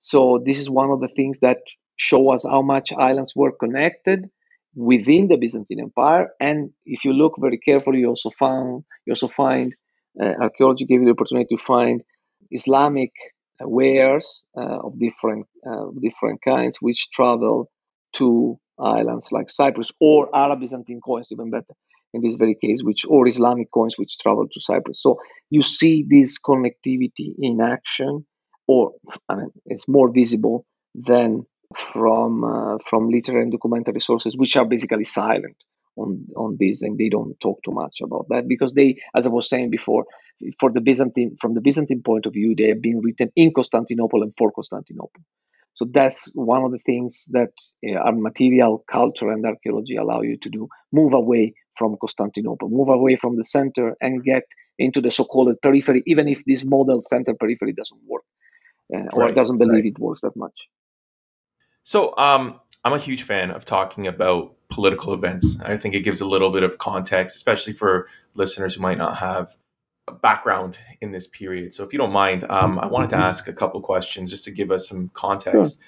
So 0.00 0.42
this 0.44 0.58
is 0.58 0.68
one 0.68 0.90
of 0.90 1.00
the 1.00 1.08
things 1.08 1.40
that 1.40 1.58
show 1.96 2.30
us 2.30 2.44
how 2.44 2.62
much 2.62 2.92
islands 2.92 3.34
were 3.36 3.52
connected 3.52 4.28
within 4.74 5.28
the 5.28 5.36
Byzantine 5.36 5.80
Empire. 5.80 6.30
And 6.40 6.70
if 6.86 7.04
you 7.04 7.12
look 7.12 7.34
very 7.38 7.58
carefully, 7.58 8.00
you 8.00 8.08
also 8.08 8.30
found 8.30 8.84
you 9.06 9.12
also 9.12 9.28
find 9.28 9.74
uh, 10.20 10.34
archaeology 10.40 10.84
gave 10.84 11.00
you 11.00 11.06
the 11.06 11.12
opportunity 11.12 11.54
to 11.54 11.62
find 11.62 12.02
Islamic 12.50 13.12
wares 13.60 14.42
uh, 14.56 14.80
of 14.86 14.98
different 14.98 15.46
uh, 15.66 15.86
different 16.00 16.40
kinds 16.42 16.78
which 16.80 17.10
travel 17.10 17.70
to 18.14 18.58
islands 18.78 19.28
like 19.30 19.50
Cyprus 19.50 19.90
or 20.00 20.34
Arab 20.34 20.60
Byzantine 20.60 21.00
coins, 21.00 21.28
even 21.30 21.50
better 21.50 21.74
in 22.14 22.22
this 22.22 22.36
very 22.36 22.54
case, 22.54 22.82
which 22.82 23.04
or 23.08 23.26
Islamic 23.26 23.70
coins 23.70 23.96
which 23.96 24.18
travel 24.18 24.46
to 24.46 24.60
Cyprus. 24.60 25.00
So 25.02 25.18
you 25.50 25.62
see 25.62 26.04
this 26.08 26.38
connectivity 26.38 27.34
in 27.38 27.60
action, 27.60 28.26
or 28.66 28.92
I 29.28 29.36
mean, 29.36 29.50
it's 29.66 29.88
more 29.88 30.10
visible 30.12 30.66
than 30.94 31.46
from 31.92 32.44
uh, 32.44 32.78
from 32.88 33.08
literary 33.08 33.42
and 33.42 33.52
documentary 33.52 34.00
sources, 34.00 34.36
which 34.36 34.56
are 34.56 34.64
basically 34.64 35.04
silent 35.04 35.56
on 35.96 36.26
on 36.36 36.56
this, 36.58 36.82
and 36.82 36.98
they 36.98 37.08
don't 37.08 37.38
talk 37.40 37.62
too 37.62 37.72
much 37.72 38.00
about 38.02 38.26
that 38.30 38.48
because 38.48 38.72
they, 38.72 38.96
as 39.14 39.26
I 39.26 39.30
was 39.30 39.48
saying 39.48 39.70
before, 39.70 40.06
for 40.58 40.70
the 40.70 40.80
Byzantine 40.80 41.36
from 41.40 41.54
the 41.54 41.60
Byzantine 41.60 42.02
point 42.02 42.26
of 42.26 42.32
view, 42.32 42.54
they 42.56 42.68
have 42.68 42.82
been 42.82 43.00
written 43.00 43.30
in 43.36 43.52
Constantinople 43.52 44.22
and 44.22 44.32
for 44.36 44.50
Constantinople. 44.52 45.22
So 45.74 45.86
that's 45.90 46.30
one 46.34 46.64
of 46.64 46.70
the 46.70 46.78
things 46.78 47.26
that 47.30 47.52
uh, 47.86 47.94
our 47.94 48.12
material 48.12 48.84
culture 48.90 49.30
and 49.30 49.44
archaeology 49.44 49.96
allow 49.96 50.22
you 50.22 50.36
to 50.38 50.50
do: 50.50 50.68
move 50.92 51.12
away 51.14 51.54
from 51.76 51.96
Constantinople, 52.00 52.68
move 52.68 52.88
away 52.88 53.16
from 53.16 53.36
the 53.36 53.44
center, 53.44 53.96
and 54.00 54.22
get 54.22 54.44
into 54.78 55.00
the 55.00 55.10
so-called 55.10 55.56
periphery, 55.62 56.02
even 56.06 56.28
if 56.28 56.44
this 56.44 56.64
model 56.64 57.02
center 57.02 57.34
periphery 57.34 57.72
doesn't 57.72 58.00
work 58.06 58.24
uh, 58.94 59.08
or 59.12 59.22
right, 59.22 59.34
doesn't 59.34 59.58
believe 59.58 59.84
right. 59.84 59.92
it 59.96 59.98
works 59.98 60.20
that 60.20 60.36
much. 60.36 60.68
So 61.82 62.16
um, 62.16 62.60
I'm 62.84 62.92
a 62.92 62.98
huge 62.98 63.22
fan 63.22 63.50
of 63.50 63.64
talking 63.64 64.06
about 64.06 64.54
political 64.68 65.12
events. 65.12 65.60
I 65.60 65.76
think 65.76 65.94
it 65.94 66.00
gives 66.00 66.20
a 66.20 66.26
little 66.26 66.50
bit 66.50 66.62
of 66.62 66.78
context, 66.78 67.36
especially 67.36 67.72
for 67.72 68.08
listeners 68.34 68.74
who 68.74 68.82
might 68.82 68.98
not 68.98 69.18
have 69.18 69.56
a 70.08 70.12
background 70.12 70.78
in 71.00 71.10
this 71.10 71.26
period. 71.26 71.72
So 71.72 71.84
if 71.84 71.92
you 71.92 71.98
don't 71.98 72.12
mind, 72.12 72.44
um, 72.50 72.78
I 72.78 72.86
wanted 72.86 73.10
to 73.10 73.16
mm-hmm. 73.16 73.24
ask 73.24 73.48
a 73.48 73.52
couple 73.52 73.80
questions 73.80 74.30
just 74.30 74.44
to 74.44 74.50
give 74.50 74.70
us 74.70 74.88
some 74.88 75.10
context. 75.12 75.76
Sure. 75.76 75.86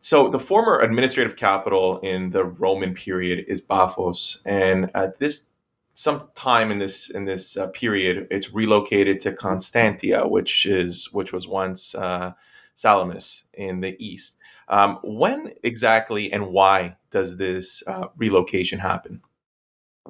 So 0.00 0.28
the 0.28 0.40
former 0.40 0.80
administrative 0.80 1.36
capital 1.36 2.00
in 2.00 2.30
the 2.30 2.44
Roman 2.44 2.92
period 2.92 3.44
is 3.46 3.60
Paphos, 3.60 4.42
and 4.44 4.90
at 4.96 5.20
this 5.20 5.46
some 5.94 6.28
time 6.34 6.72
in 6.72 6.78
this 6.78 7.08
in 7.08 7.24
this 7.24 7.56
uh, 7.56 7.68
period, 7.68 8.26
it's 8.28 8.52
relocated 8.52 9.20
to 9.20 9.32
Constantia, 9.32 10.26
which 10.26 10.66
is 10.66 11.08
which 11.12 11.32
was 11.32 11.46
once 11.46 11.94
uh, 11.94 12.32
Salamis 12.74 13.44
in 13.54 13.80
the 13.80 13.94
east. 14.04 14.38
Um, 14.72 14.98
when 15.04 15.52
exactly 15.62 16.32
and 16.32 16.48
why 16.48 16.96
does 17.10 17.36
this 17.36 17.82
uh, 17.86 18.06
relocation 18.16 18.78
happen? 18.78 19.20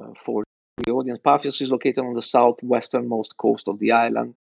Uh, 0.01 0.13
for 0.25 0.45
the 0.79 0.93
audience, 0.93 1.19
Paphos 1.23 1.61
is 1.61 1.71
located 1.71 1.99
on 1.99 2.15
the 2.15 2.23
southwesternmost 2.23 3.37
coast 3.37 3.67
of 3.67 3.81
the 3.81 3.91
island. 3.91 4.35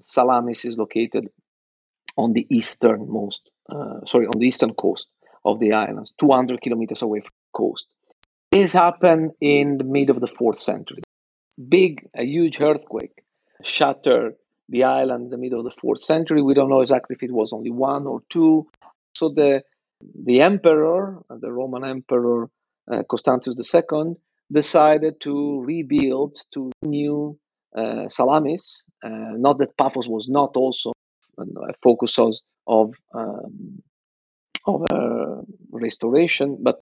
Salamis 0.00 0.64
is 0.64 0.78
located 0.78 1.28
on 2.16 2.32
the 2.32 2.46
easternmost, 2.48 3.50
uh, 3.68 4.04
sorry, 4.06 4.26
on 4.26 4.38
the 4.38 4.46
eastern 4.46 4.72
coast 4.74 5.08
of 5.44 5.58
the 5.58 5.72
islands, 5.72 6.12
200 6.20 6.60
kilometers 6.60 7.02
away 7.02 7.20
from 7.20 7.30
the 7.30 7.58
coast. 7.58 7.86
This 8.52 8.72
happened 8.72 9.32
in 9.40 9.78
the 9.78 9.84
mid 9.84 10.10
of 10.10 10.20
the 10.20 10.28
fourth 10.28 10.58
century. 10.58 11.02
Big, 11.68 12.08
a 12.14 12.24
huge 12.24 12.60
earthquake 12.60 13.24
shattered 13.64 14.36
the 14.68 14.84
island 14.84 15.24
in 15.24 15.30
the 15.30 15.36
middle 15.36 15.58
of 15.58 15.64
the 15.64 15.80
fourth 15.80 16.00
century. 16.00 16.40
We 16.40 16.54
don't 16.54 16.70
know 16.70 16.80
exactly 16.80 17.16
if 17.16 17.22
it 17.22 17.32
was 17.32 17.52
only 17.52 17.70
one 17.70 18.06
or 18.06 18.22
two. 18.30 18.68
So 19.16 19.28
the 19.30 19.62
the 20.26 20.42
emperor, 20.42 21.22
the 21.30 21.52
Roman 21.52 21.84
emperor 21.84 22.50
uh, 22.90 23.02
Constantius 23.08 23.74
II, 23.74 24.14
decided 24.52 25.20
to 25.20 25.62
rebuild 25.62 26.36
to 26.52 26.70
new 26.82 27.38
uh, 27.76 28.08
Salamis. 28.08 28.82
Uh, 29.02 29.32
not 29.36 29.58
that 29.58 29.76
Paphos 29.78 30.08
was 30.08 30.28
not 30.28 30.56
also 30.56 30.92
a 31.38 31.72
focus 31.82 32.18
of 32.18 32.34
of, 32.66 32.94
um, 33.14 33.82
of 34.66 34.82
uh, 34.90 35.42
restoration, 35.70 36.58
but 36.62 36.80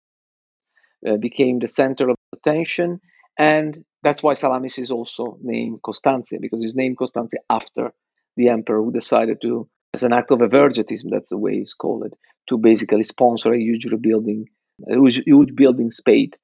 uh, 1.09 1.17
became 1.17 1.61
the 1.61 1.69
center 1.69 2.11
of 2.11 2.17
attention. 2.35 3.01
And 3.39 3.85
that's 4.03 4.23
why 4.23 4.35
Salamis 4.35 4.79
is 4.79 4.91
also 4.91 5.39
named 5.41 5.81
Constantia, 5.85 6.39
because 6.41 6.63
it's 6.65 6.75
named 6.75 6.99
Constantia 6.99 7.39
after 7.49 7.93
the 8.37 8.49
emperor 8.49 8.83
who 8.83 8.93
decided 8.93 9.41
to 9.43 9.69
as 9.99 10.05
an 10.05 10.13
act 10.13 10.31
of 10.31 10.39
evergetism, 10.39 11.09
that's 11.11 11.31
the 11.31 11.43
way 11.45 11.55
it's 11.55 11.75
called, 11.75 12.05
it, 12.07 12.15
to 12.49 12.57
basically 12.57 13.03
sponsor 13.03 13.53
a 13.53 13.61
huge 13.69 13.87
rebuilding, 13.87 14.47
a 14.89 14.95
huge, 14.95 15.55
building 15.63 15.91
spade 15.91 16.35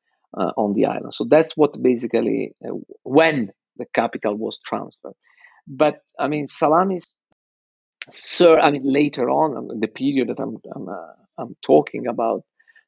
uh, 0.40 0.52
on 0.56 0.74
the 0.74 0.84
island. 0.86 1.14
So 1.14 1.24
that's 1.34 1.52
what 1.56 1.80
basically 1.90 2.38
uh, 2.66 2.74
when 3.04 3.52
the 3.76 3.86
capital 3.94 4.34
was 4.44 4.58
transferred. 4.68 5.18
But 5.68 5.94
I 6.18 6.26
mean, 6.32 6.46
Salamis, 6.46 7.16
sir, 8.10 8.58
I 8.58 8.70
mean, 8.72 8.82
later 9.00 9.30
on, 9.30 9.80
the 9.80 9.88
period 9.88 10.28
that 10.30 10.40
I'm 10.40 10.56
I'm, 10.74 10.88
uh, 10.88 11.14
I'm 11.38 11.56
talking 11.62 12.06
about, 12.14 12.40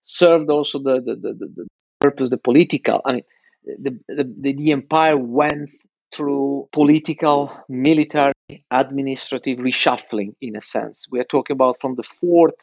served 0.02 0.50
also 0.50 0.78
the 0.78 0.96
the, 1.06 1.14
the 1.14 1.32
the, 1.40 1.48
the 1.56 1.66
purpose, 2.00 2.28
the 2.28 2.38
political. 2.50 3.00
I 3.04 3.12
mean, 3.14 3.26
the, 3.64 3.92
the 4.08 4.52
the 4.58 4.72
empire 4.72 5.16
went 5.16 5.70
through 6.14 6.68
political, 6.72 7.38
military, 7.68 8.35
administrative 8.70 9.58
reshuffling, 9.58 10.34
in 10.40 10.56
a 10.56 10.62
sense. 10.62 11.06
We 11.10 11.20
are 11.20 11.24
talking 11.24 11.54
about 11.54 11.80
from 11.80 11.94
the 11.94 12.02
fourth 12.02 12.54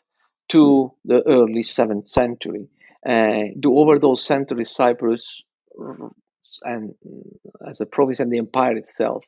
to 0.50 0.94
the 1.06 1.22
early 1.28 1.64
seventh 1.64 2.08
century. 2.08 2.68
Uh, 3.06 3.46
over 3.66 4.00
those 4.00 4.24
centuries, 4.24 4.72
Cyprus 4.72 5.42
and 6.64 6.94
as 7.68 7.82
a 7.82 7.86
province 7.86 8.20
and 8.20 8.32
the 8.32 8.38
empire 8.38 8.78
itself, 8.78 9.26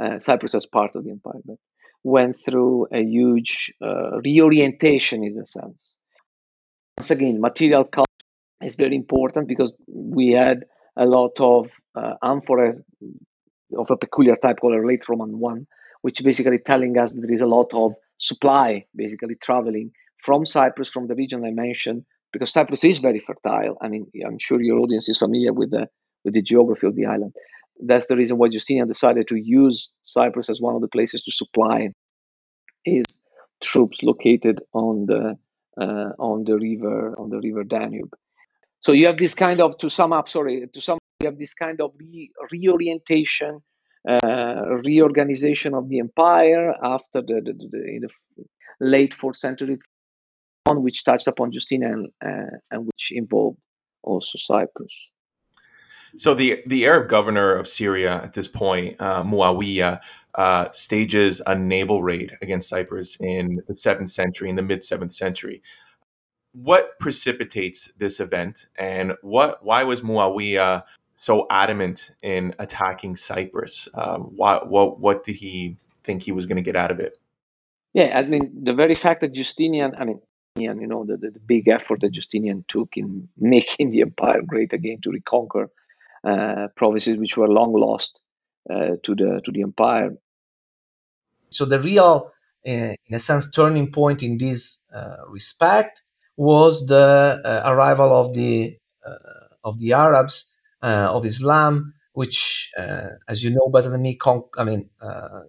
uh, 0.00 0.18
Cyprus 0.20 0.54
as 0.54 0.66
part 0.66 0.94
of 0.94 1.04
the 1.04 1.10
empire, 1.10 1.40
but 1.44 1.56
went 2.04 2.36
through 2.42 2.86
a 2.92 3.02
huge 3.02 3.72
uh, 3.82 4.20
reorientation 4.20 5.24
in 5.24 5.38
a 5.38 5.44
sense. 5.44 5.96
Once 6.96 7.10
again, 7.10 7.40
material 7.40 7.84
culture 7.84 8.04
is 8.62 8.76
very 8.76 8.96
important 8.96 9.48
because 9.48 9.74
we 9.88 10.32
had 10.32 10.64
a 10.96 11.04
lot 11.04 11.38
of 11.40 11.70
uh, 11.94 12.14
amphora 12.22 12.74
of 13.76 13.90
a 13.90 13.96
peculiar 13.96 14.36
type 14.36 14.58
called 14.60 14.74
a 14.74 14.86
late 14.86 15.08
Roman 15.08 15.38
one, 15.38 15.66
which 16.08 16.24
basically 16.24 16.56
telling 16.56 16.96
us 16.96 17.10
there 17.14 17.30
is 17.30 17.42
a 17.42 17.52
lot 17.58 17.70
of 17.74 17.92
supply 18.16 18.82
basically 18.96 19.34
traveling 19.34 19.90
from 20.24 20.46
Cyprus, 20.46 20.88
from 20.88 21.06
the 21.06 21.14
region 21.14 21.44
I 21.44 21.50
mentioned, 21.50 22.06
because 22.32 22.50
Cyprus 22.50 22.82
is 22.82 22.98
very 22.98 23.18
fertile. 23.18 23.76
I 23.82 23.88
mean, 23.88 24.06
I'm 24.26 24.38
sure 24.38 24.58
your 24.62 24.78
audience 24.78 25.06
is 25.10 25.18
familiar 25.18 25.52
with 25.52 25.70
the 25.70 25.86
with 26.24 26.32
the 26.32 26.40
geography 26.40 26.86
of 26.86 26.94
the 26.94 27.04
island. 27.04 27.34
That's 27.84 28.06
the 28.06 28.16
reason 28.16 28.38
why 28.38 28.48
Justinian 28.48 28.88
decided 28.88 29.28
to 29.28 29.36
use 29.36 29.90
Cyprus 30.04 30.48
as 30.48 30.62
one 30.62 30.74
of 30.74 30.80
the 30.80 30.88
places 30.88 31.20
to 31.24 31.30
supply 31.30 31.90
his 32.84 33.04
troops 33.62 34.02
located 34.02 34.62
on 34.72 35.04
the 35.10 35.36
uh, 35.78 36.12
on 36.18 36.44
the 36.44 36.56
river 36.56 37.14
on 37.18 37.28
the 37.28 37.40
river 37.46 37.64
Danube. 37.64 38.14
So 38.80 38.92
you 38.92 39.04
have 39.08 39.18
this 39.18 39.34
kind 39.34 39.60
of 39.60 39.76
to 39.76 39.90
sum 39.90 40.14
up. 40.14 40.30
Sorry, 40.30 40.66
to 40.72 40.80
sum 40.80 40.96
up, 40.96 41.02
you 41.20 41.26
have 41.26 41.38
this 41.38 41.52
kind 41.52 41.82
of 41.82 41.92
re- 41.98 42.32
reorientation, 42.50 43.60
reorganization 44.84 45.74
of 45.74 45.88
the 45.88 45.98
empire 46.00 46.74
after 46.82 47.20
the, 47.22 47.40
the, 47.44 47.52
the, 47.52 48.08
the 48.36 48.44
late 48.80 49.14
fourth 49.14 49.36
century, 49.36 49.78
on 50.66 50.82
which 50.82 51.04
touched 51.04 51.26
upon 51.26 51.52
Justinian 51.52 52.10
uh, 52.24 52.56
and 52.70 52.86
which 52.86 53.12
involved 53.12 53.58
also 54.02 54.38
Cyprus. 54.38 54.94
So 56.16 56.34
the 56.34 56.62
the 56.66 56.86
Arab 56.86 57.08
governor 57.08 57.54
of 57.54 57.68
Syria 57.68 58.22
at 58.24 58.32
this 58.32 58.48
point, 58.48 58.96
uh, 58.98 59.22
Muawiyah, 59.22 60.00
uh, 60.34 60.70
stages 60.70 61.42
a 61.46 61.54
naval 61.54 62.02
raid 62.02 62.36
against 62.40 62.68
Cyprus 62.68 63.16
in 63.20 63.60
the 63.66 63.74
seventh 63.74 64.10
century, 64.10 64.48
in 64.48 64.56
the 64.56 64.62
mid 64.62 64.82
seventh 64.82 65.12
century. 65.12 65.62
What 66.52 66.98
precipitates 66.98 67.92
this 67.98 68.20
event, 68.20 68.66
and 68.76 69.14
what 69.20 69.62
why 69.64 69.84
was 69.84 70.00
Muawiyah 70.00 70.84
so 71.20 71.48
adamant 71.50 72.12
in 72.22 72.54
attacking 72.60 73.16
Cyprus? 73.16 73.88
Um, 73.92 74.20
what 74.36 74.70
what 74.70 75.00
what 75.00 75.24
did 75.24 75.34
he 75.34 75.76
think 76.04 76.22
he 76.22 76.30
was 76.30 76.46
going 76.46 76.56
to 76.56 76.62
get 76.62 76.76
out 76.76 76.92
of 76.92 77.00
it? 77.00 77.18
Yeah, 77.92 78.12
I 78.14 78.22
mean 78.22 78.52
the 78.62 78.72
very 78.72 78.94
fact 78.94 79.22
that 79.22 79.34
Justinian, 79.34 79.96
I 79.98 80.04
mean, 80.04 80.20
you 80.56 80.86
know, 80.86 81.04
the, 81.04 81.16
the, 81.16 81.30
the 81.30 81.40
big 81.40 81.66
effort 81.66 82.02
that 82.02 82.12
Justinian 82.12 82.64
took 82.68 82.96
in 82.96 83.28
making 83.36 83.90
the 83.90 84.02
empire 84.02 84.42
great 84.46 84.72
again 84.72 85.00
to 85.02 85.10
reconquer 85.10 85.70
uh, 86.22 86.68
provinces 86.76 87.16
which 87.18 87.36
were 87.36 87.48
long 87.48 87.72
lost 87.72 88.20
uh, 88.70 88.94
to 89.02 89.16
the 89.16 89.40
to 89.44 89.50
the 89.50 89.62
empire. 89.62 90.14
So 91.50 91.64
the 91.64 91.80
real, 91.80 92.30
uh, 92.64 92.94
in 93.06 93.14
a 93.14 93.18
sense, 93.18 93.50
turning 93.50 93.90
point 93.90 94.22
in 94.22 94.38
this 94.38 94.84
uh, 94.94 95.16
respect 95.26 96.02
was 96.36 96.86
the 96.86 97.40
uh, 97.44 97.62
arrival 97.72 98.12
of 98.12 98.34
the 98.34 98.78
of 99.64 99.80
the 99.80 99.92
Arabs 99.92 100.44
uh, 100.44 100.57
of 100.86 101.24
Islam, 101.26 101.94
which, 102.12 102.70
uh, 102.78 103.08
as 103.28 103.42
you 103.44 103.50
know 103.50 103.68
better 103.72 103.90
than 103.90 104.02
me, 104.02 104.16
con- 104.16 104.44
I 104.56 104.64
mean, 104.64 104.90
uh, 105.00 105.40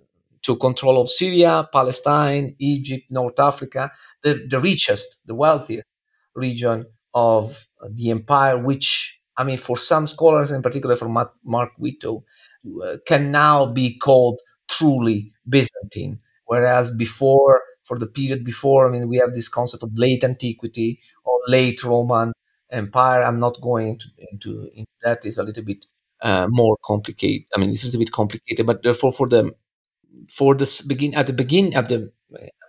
to 0.44 0.56
control 0.56 1.02
of 1.02 1.10
Syria, 1.10 1.68
Palestine, 1.72 2.56
Egypt, 2.60 3.06
North 3.10 3.40
Africa, 3.40 3.92
the, 4.24 4.46
the 4.50 4.60
richest, 4.60 5.18
the 5.26 5.36
wealthiest 5.36 5.88
region 6.36 6.86
of 7.14 7.66
the 7.92 8.12
empire, 8.12 8.64
which, 8.64 9.20
I 9.38 9.44
mean, 9.44 9.58
for 9.58 9.78
some 9.78 10.08
scholars, 10.08 10.52
in 10.52 10.62
particular 10.62 10.96
for 10.96 11.10
Mark, 11.10 11.72
Whittow, 11.78 12.24
uh, 12.84 12.98
can 13.08 13.32
now 13.32 13.66
be 13.66 13.98
called 13.98 14.40
truly 14.70 15.32
Byzantine. 15.48 16.20
Whereas 16.46 16.96
before, 16.96 17.62
for 17.84 17.98
the 17.98 18.08
period 18.08 18.44
before, 18.44 18.88
I 18.88 18.92
mean, 18.92 19.08
we 19.08 19.18
have 19.18 19.34
this 19.34 19.50
concept 19.50 19.84
of 19.84 19.92
late 19.96 20.24
antiquity 20.24 21.00
or 21.26 21.40
late 21.48 21.84
Roman 21.84 22.34
empire. 22.72 23.24
I'm 23.24 23.40
not 23.40 23.60
going 23.62 23.90
into, 23.90 24.08
into, 24.32 24.70
into 24.74 24.92
that. 25.04 25.26
Is 25.26 25.38
a 25.38 25.44
little 25.44 25.64
bit 25.64 25.86
uh, 26.22 26.48
more 26.50 26.78
complicated. 26.84 27.48
I 27.56 27.60
mean, 27.60 27.70
it's 27.72 27.84
a 27.84 27.88
little 27.88 28.00
bit 28.00 28.12
complicated, 28.12 28.66
but 28.66 28.84
therefore 28.84 29.12
for 29.12 29.28
the 29.28 29.54
for 30.28 30.56
the 30.56 30.86
begin 30.88 31.14
at 31.16 31.28
the 31.28 31.34
beginning 31.34 31.76
of 31.76 31.88
the 31.88 32.12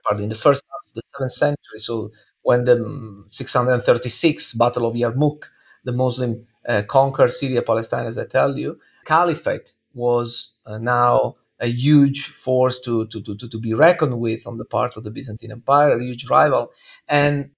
pardon 0.04 0.28
the 0.28 0.34
first 0.34 0.62
half 0.70 0.88
of 0.88 0.94
the 0.94 1.02
seventh 1.04 1.32
century. 1.32 1.78
So 1.78 2.10
when 2.42 2.64
the 2.64 3.26
636 3.30 4.54
Battle 4.54 4.86
of 4.86 4.94
Yarmouk, 4.94 5.44
the 5.84 5.92
Muslim 5.92 6.46
uh, 6.68 6.82
conquered 6.88 7.32
Syria, 7.32 7.62
Palestine, 7.62 8.06
as 8.06 8.18
I 8.18 8.26
tell 8.26 8.56
you, 8.56 8.78
Caliphate 9.04 9.72
was 9.94 10.54
uh, 10.66 10.78
now 10.78 11.36
a 11.58 11.66
huge 11.66 12.26
force 12.26 12.80
to, 12.80 13.06
to, 13.08 13.20
to, 13.20 13.36
to 13.36 13.60
be 13.60 13.74
reckoned 13.74 14.18
with 14.18 14.46
on 14.46 14.56
the 14.56 14.64
part 14.64 14.96
of 14.96 15.04
the 15.04 15.10
Byzantine 15.10 15.52
Empire, 15.52 15.98
a 15.98 16.02
huge 16.02 16.28
rival. 16.30 16.72
And 17.06 17.50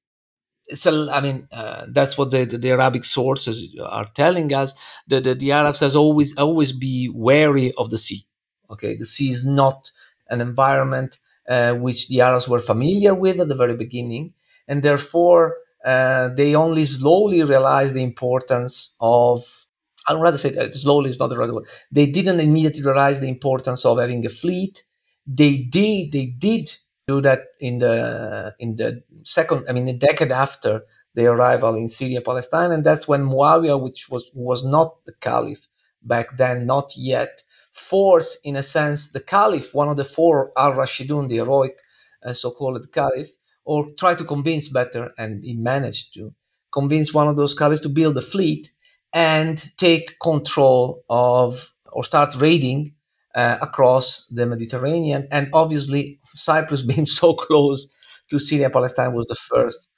it's 0.73 0.87
a, 0.87 1.09
I 1.13 1.21
mean, 1.21 1.49
uh, 1.53 1.87
that's 1.89 2.17
what 2.19 2.31
the, 2.31 2.45
the, 2.45 2.59
the, 2.59 2.71
Arabic 2.71 3.05
sources 3.05 3.79
are 3.85 4.09
telling 4.15 4.53
us. 4.53 4.75
That 5.09 5.25
the, 5.25 5.35
the 5.35 5.53
Arabs 5.53 5.81
has 5.81 5.95
always 5.95 6.37
always 6.39 6.73
be 6.73 7.11
wary 7.15 7.73
of 7.79 7.91
the 7.91 7.99
sea. 7.99 8.25
Okay, 8.71 8.97
the 8.97 9.05
sea 9.05 9.31
is 9.31 9.47
not 9.47 9.91
an 10.29 10.41
environment 10.41 11.19
uh, 11.49 11.75
which 11.75 12.09
the 12.09 12.23
Arabs 12.23 12.49
were 12.49 12.61
familiar 12.61 13.15
with 13.15 13.39
at 13.41 13.49
the 13.49 13.55
very 13.55 13.77
beginning, 13.77 14.33
and 14.67 14.83
therefore 14.83 15.57
uh, 15.85 16.29
they 16.29 16.55
only 16.55 16.87
slowly 16.87 17.43
realized 17.43 17.95
the 17.95 18.03
importance 18.03 18.97
of. 19.01 19.67
I'd 20.09 20.21
rather 20.21 20.39
say 20.39 20.51
slowly 20.73 21.11
is 21.11 21.21
not 21.21 21.29
the 21.29 21.39
right 21.39 21.53
word. 21.53 21.69
They 21.93 22.07
didn't 22.11 22.41
immediately 22.41 22.83
realize 22.83 23.21
the 23.21 23.29
importance 23.29 23.85
of 23.85 24.01
having 24.01 24.27
a 24.27 24.31
fleet. 24.31 24.83
They 25.27 25.59
did. 25.59 26.11
They 26.13 26.27
did 26.27 26.73
do 27.07 27.21
that 27.21 27.41
in 27.61 27.79
the 27.79 28.55
in 28.59 28.77
the 28.77 29.03
second, 29.25 29.65
I 29.69 29.73
mean, 29.73 29.89
a 29.89 29.93
decade 29.93 30.33
after 30.33 30.83
the 31.15 31.27
arrival 31.27 31.75
in 31.75 31.89
Syria, 31.89 32.21
Palestine, 32.21 32.71
and 32.73 32.85
that's 32.85 33.07
when 33.09 33.23
Muawiyah, 33.23 33.81
which 33.83 34.09
was 34.09 34.31
was 34.35 34.65
not 34.65 35.05
the 35.05 35.15
caliph 35.21 35.69
back 36.03 36.37
then, 36.37 36.67
not 36.67 36.93
yet, 36.97 37.43
forced 37.73 38.39
in 38.45 38.57
a 38.57 38.63
sense 38.63 39.13
the 39.13 39.21
caliph, 39.21 39.75
one 39.75 39.89
of 39.89 39.97
the 39.97 40.05
four 40.05 40.53
al 40.57 40.73
Rashidun, 40.73 41.29
the 41.29 41.37
heroic 41.37 41.79
uh, 42.25 42.33
so-called 42.33 42.91
caliph, 42.93 43.31
or 43.65 43.89
try 43.99 44.15
to 44.15 44.25
convince 44.25 44.69
better, 44.69 45.13
and 45.19 45.45
he 45.45 45.55
managed 45.55 46.15
to 46.15 46.35
convince 46.73 47.13
one 47.13 47.29
of 47.29 47.37
those 47.37 47.55
caliphs 47.55 47.83
to 47.83 47.89
build 47.89 48.17
a 48.17 48.23
fleet 48.23 48.71
and 49.13 49.77
take 49.77 50.19
control 50.21 51.05
of 51.11 51.75
or 51.93 52.03
start 52.05 52.35
raiding 52.37 52.95
uh, 53.35 53.59
across 53.61 54.27
the 54.29 54.47
Mediterranean. 54.47 55.29
And 55.31 55.49
obviously, 55.53 56.21
Cyprus 56.25 56.83
being 56.93 57.07
so 57.07 57.35
close 57.35 57.95
to 58.31 58.39
Syria 58.39 58.67
and 58.67 58.73
Palestine 58.73 59.13
was 59.13 59.27
the 59.27 59.35
first 59.35 59.89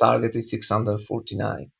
target 0.00 0.34
in 0.34 0.42
649. 0.42 1.70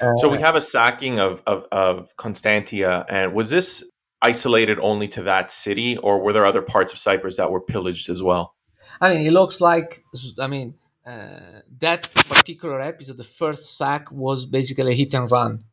Uh, 0.00 0.16
so 0.16 0.28
we 0.28 0.38
have 0.40 0.54
a 0.54 0.60
sacking 0.60 1.18
of, 1.18 1.42
of, 1.46 1.66
of 1.72 2.16
Constantia. 2.16 3.04
And 3.08 3.34
was 3.34 3.50
this 3.50 3.84
isolated 4.22 4.78
only 4.80 5.08
to 5.08 5.22
that 5.24 5.50
city, 5.50 5.96
or 5.96 6.20
were 6.20 6.32
there 6.32 6.46
other 6.46 6.62
parts 6.62 6.92
of 6.92 6.98
Cyprus 6.98 7.36
that 7.36 7.50
were 7.50 7.60
pillaged 7.60 8.08
as 8.08 8.22
well? 8.22 8.54
I 9.00 9.14
mean, 9.14 9.26
it 9.26 9.32
looks 9.32 9.60
like, 9.60 10.02
I 10.40 10.46
mean, 10.46 10.74
uh, 11.06 11.60
that 11.78 12.12
particular 12.12 12.80
episode, 12.80 13.16
the 13.16 13.24
first 13.24 13.76
sack 13.76 14.10
was 14.10 14.46
basically 14.46 14.92
a 14.92 14.94
hit 14.94 15.14
and 15.14 15.30
run 15.30 15.64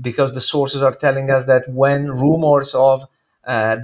because 0.00 0.34
the 0.34 0.40
sources 0.40 0.82
are 0.82 0.92
telling 0.92 1.30
us 1.30 1.46
that 1.46 1.64
when 1.68 2.08
rumors 2.08 2.74
of 2.74 3.04
uh, 3.44 3.76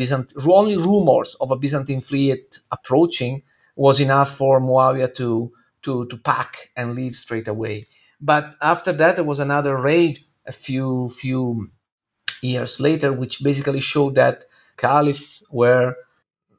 only 0.47 0.77
rumors 0.77 1.35
of 1.41 1.51
a 1.51 1.57
Byzantine 1.57 2.01
fleet 2.01 2.61
approaching 2.71 3.43
was 3.77 4.01
enough 4.01 4.37
for 4.37 4.61
Muawiyah 4.61 5.15
to, 5.17 5.53
to, 5.83 6.07
to 6.07 6.17
pack 6.19 6.71
and 6.77 6.95
leave 6.95 7.15
straight 7.15 7.49
away. 7.49 7.87
But 8.21 8.57
after 8.61 8.93
that, 8.93 9.17
there 9.17 9.25
was 9.25 9.39
another 9.39 9.77
raid 9.77 10.21
a 10.47 10.53
few 10.53 11.11
few 11.11 11.71
years 12.43 12.81
later, 12.81 13.13
which 13.13 13.43
basically 13.43 13.81
showed 13.81 14.15
that 14.17 14.45
caliphs 14.77 15.45
were 15.51 15.95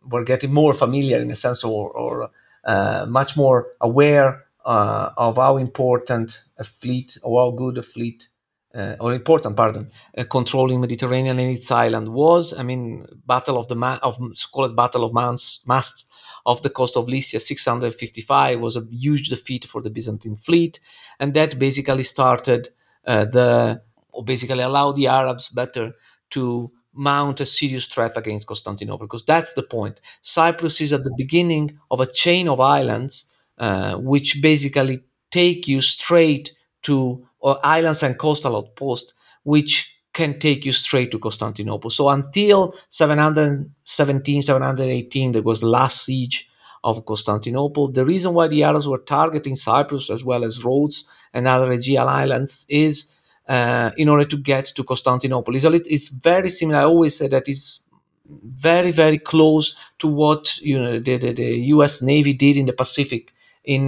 were 0.10 0.24
getting 0.24 0.54
more 0.54 0.74
familiar 0.74 1.20
in 1.20 1.30
a 1.32 1.36
sense, 1.36 1.64
or, 1.64 1.92
or 1.92 2.32
uh, 2.64 3.06
much 3.10 3.36
more 3.36 3.68
aware 3.82 4.46
uh, 4.66 5.10
of 5.18 5.36
how 5.36 5.58
important 5.58 6.44
a 6.58 6.64
fleet 6.64 7.18
or 7.24 7.42
how 7.42 7.52
good 7.56 7.78
a 7.78 7.84
fleet 7.84 8.29
uh, 8.76 8.96
or 9.00 9.14
important, 9.14 9.58
pardon, 9.58 9.90
uh, 10.18 10.24
controlling 10.30 10.80
Mediterranean 10.82 11.40
and 11.40 11.50
its 11.50 11.72
island 11.72 12.10
was. 12.10 12.58
I 12.58 12.64
mean, 12.64 13.06
Battle 13.26 13.58
of 13.58 13.68
the 13.68 13.76
Ma- 13.76 14.00
of 14.04 14.20
called 14.52 14.76
Battle 14.76 15.04
of 15.06 15.14
Mans, 15.14 15.62
Masts 15.66 16.06
of 16.46 16.62
the 16.62 16.70
coast 16.70 16.96
of 16.96 17.10
Lycia, 17.10 17.40
655 17.40 18.60
was 18.60 18.78
a 18.78 18.86
huge 18.92 19.30
defeat 19.30 19.66
for 19.66 19.82
the 19.82 19.90
Byzantine 19.90 20.38
fleet, 20.38 20.80
and 21.20 21.34
that 21.34 21.60
basically 21.60 22.04
started 22.04 22.70
uh, 23.06 23.26
the 23.26 23.82
or 24.12 24.24
basically 24.24 24.62
allowed 24.64 24.96
the 24.96 25.08
Arabs 25.08 25.50
better 25.50 25.94
to 26.32 26.72
mount 26.94 27.40
a 27.40 27.46
serious 27.46 27.88
threat 27.88 28.18
against 28.18 28.48
Constantinople 28.48 29.06
because 29.08 29.26
that's 29.26 29.54
the 29.54 29.64
point. 29.64 30.02
Cyprus 30.22 30.82
is 30.82 30.92
at 30.92 31.04
the 31.04 31.14
beginning 31.18 31.80
of 31.92 32.00
a 32.00 32.12
chain 32.12 32.48
of 32.50 32.60
islands 32.60 33.32
uh, 33.58 33.96
which 33.96 34.42
basically 34.42 35.00
take 35.32 35.68
you 35.68 35.82
straight 35.82 36.52
to 36.82 37.28
or 37.40 37.60
islands 37.64 38.04
and 38.04 38.18
coastal 38.18 38.58
outposts, 38.58 39.14
which 39.44 39.98
can 40.14 40.40
take 40.40 40.66
you 40.66 40.72
straight 40.72 41.12
to 41.12 41.20
Constantinople. 41.20 41.90
So 41.90 42.10
until 42.10 42.76
717, 42.90 44.42
718, 44.42 45.32
there 45.32 45.42
was 45.42 45.62
the 45.62 45.68
last 45.68 46.04
siege 46.04 46.50
of 46.84 47.06
Constantinople. 47.06 47.92
The 47.92 48.06
reason 48.06 48.34
why 48.34 48.48
the 48.48 48.64
Arabs 48.64 48.88
were 48.88 49.00
targeting 49.00 49.56
Cyprus 49.56 50.10
as 50.10 50.24
well 50.24 50.44
as 50.44 50.64
Rhodes 50.64 51.06
and 51.34 51.48
other 51.48 51.72
Aegean 51.72 52.08
islands 52.08 52.66
is 52.70 53.16
uh, 53.48 53.92
in 53.98 54.10
order 54.10 54.26
to 54.26 54.38
get 54.38 54.66
to 54.66 54.84
Constantinople. 54.84 55.56
It's, 55.56 55.66
little, 55.66 55.88
it's 55.90 56.10
very 56.10 56.50
similar. 56.50 56.80
I 56.80 56.84
always 56.84 57.18
say 57.18 57.28
that 57.28 57.48
it's 57.48 57.82
very 58.30 58.92
very 58.92 59.18
close 59.18 59.76
to 59.98 60.08
what 60.08 60.62
you 60.62 60.78
know 60.78 61.00
the, 61.00 61.18
the, 61.18 61.34
the 61.34 61.58
U.S. 61.74 62.02
Navy 62.02 62.34
did 62.34 62.58
in 62.58 62.68
the 62.68 62.74
Pacific 62.74 63.32
in 63.64 63.88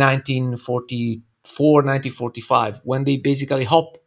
1944, 1.60 1.84
1945, 1.84 2.82
when 2.84 3.04
they 3.04 3.18
basically 3.18 3.64
hop 3.64 3.98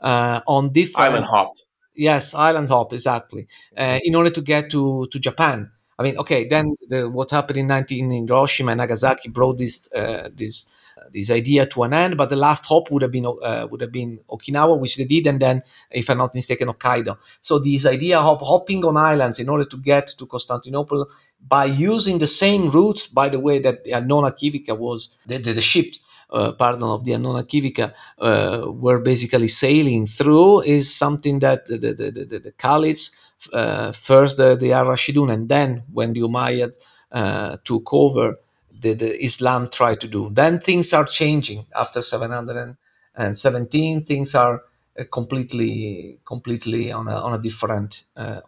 uh, 0.00 0.40
on 0.46 0.70
different 0.72 1.10
island 1.10 1.26
hop. 1.26 1.52
Yes, 1.94 2.34
island 2.34 2.68
hop 2.68 2.92
exactly. 2.92 3.46
Uh, 3.76 3.98
in 4.02 4.14
order 4.14 4.30
to 4.30 4.40
get 4.40 4.70
to 4.70 5.06
to 5.06 5.18
Japan. 5.18 5.70
I 5.96 6.02
mean, 6.02 6.18
okay, 6.18 6.48
then 6.48 6.74
the, 6.88 7.08
what 7.08 7.30
happened 7.30 7.56
in 7.56 7.68
19 7.68 8.10
in 8.10 8.26
Hiroshima 8.26 8.72
and 8.72 8.80
Nagasaki 8.80 9.28
brought 9.28 9.58
this 9.58 9.88
uh, 9.92 10.28
this 10.34 10.66
this 11.12 11.30
idea 11.30 11.66
to 11.66 11.84
an 11.84 11.92
end. 11.92 12.16
But 12.16 12.30
the 12.30 12.36
last 12.36 12.66
hop 12.66 12.90
would 12.90 13.02
have 13.02 13.12
been 13.12 13.26
uh, 13.26 13.66
would 13.70 13.80
have 13.80 13.92
been 13.92 14.18
Okinawa, 14.28 14.78
which 14.78 14.96
they 14.96 15.04
did, 15.04 15.26
and 15.26 15.40
then, 15.40 15.62
if 15.90 16.10
I'm 16.10 16.18
not 16.18 16.34
mistaken, 16.34 16.68
Hokkaido. 16.68 17.16
So 17.40 17.58
this 17.58 17.86
idea 17.86 18.18
of 18.18 18.40
hopping 18.40 18.84
on 18.84 18.96
islands 18.96 19.38
in 19.38 19.48
order 19.48 19.64
to 19.64 19.76
get 19.76 20.08
to 20.18 20.26
Constantinople 20.26 21.06
by 21.46 21.66
using 21.66 22.18
the 22.18 22.26
same 22.26 22.70
routes, 22.70 23.06
by 23.06 23.28
the 23.28 23.40
way, 23.40 23.58
that 23.60 23.84
the 23.84 23.92
Annona 23.92 24.32
Civica 24.32 24.76
was 24.76 25.16
the, 25.26 25.38
the, 25.38 25.52
the 25.52 25.60
ship. 25.60 25.94
Uh, 26.34 26.50
pardon 26.50 26.82
of 26.82 27.04
the 27.04 27.12
Annona 27.12 27.44
Civica 27.44 27.94
uh, 28.18 28.68
were 28.72 28.98
basically 28.98 29.46
sailing 29.46 30.04
through 30.04 30.62
is 30.62 30.92
something 30.92 31.38
that 31.38 31.64
the, 31.66 31.78
the, 31.78 32.10
the, 32.10 32.38
the, 32.40 32.52
caliphs 32.58 33.16
uh, 33.52 33.92
first 33.92 34.36
the, 34.36 34.56
the 34.56 34.72
Al 34.72 34.86
Rashidun 34.86 35.32
and 35.32 35.48
then 35.48 35.84
when 35.92 36.12
the 36.12 36.22
Umayyads 36.22 36.78
uh, 37.12 37.56
took 37.62 37.92
over 37.92 38.34
the, 38.80 38.94
the 38.94 39.24
Islam 39.24 39.68
tried 39.68 40.00
to 40.00 40.08
do. 40.08 40.28
Then 40.30 40.58
things 40.58 40.92
are 40.92 41.04
changing 41.04 41.66
after 41.78 42.02
717. 42.02 44.02
Things 44.02 44.34
are 44.34 44.62
uh, 44.98 45.04
completely, 45.12 46.18
completely 46.24 46.90
on 46.90 47.06
a, 47.06 47.14
on 47.14 47.34
a 47.34 47.38
different, 47.38 48.06
I 48.16 48.40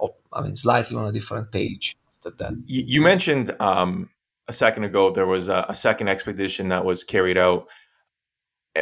mean, 0.42 0.56
slightly 0.56 0.96
on 0.96 1.06
a 1.06 1.12
different 1.12 1.52
page 1.52 1.96
after 2.16 2.30
that. 2.38 2.54
You, 2.66 2.82
you 2.84 3.00
mentioned 3.00 3.54
um, 3.60 4.10
a 4.48 4.52
second 4.52 4.84
ago 4.84 5.10
there 5.10 5.26
was 5.26 5.48
a, 5.48 5.66
a 5.68 5.74
second 5.74 6.08
expedition 6.08 6.68
that 6.68 6.84
was 6.84 7.04
carried 7.04 7.38
out. 7.38 7.66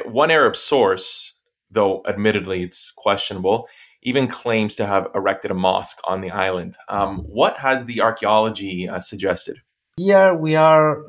One 0.06 0.30
Arab 0.30 0.56
source, 0.56 1.34
though 1.70 2.02
admittedly 2.06 2.62
it's 2.62 2.90
questionable, 2.90 3.68
even 4.02 4.28
claims 4.28 4.74
to 4.76 4.86
have 4.86 5.08
erected 5.14 5.50
a 5.50 5.54
mosque 5.54 6.00
on 6.04 6.20
the 6.20 6.30
island. 6.30 6.76
Um, 6.88 7.18
what 7.20 7.56
has 7.58 7.86
the 7.86 8.02
archaeology 8.02 8.88
uh, 8.88 9.00
suggested? 9.00 9.58
Here 9.96 10.34
we 10.34 10.56
are 10.56 11.04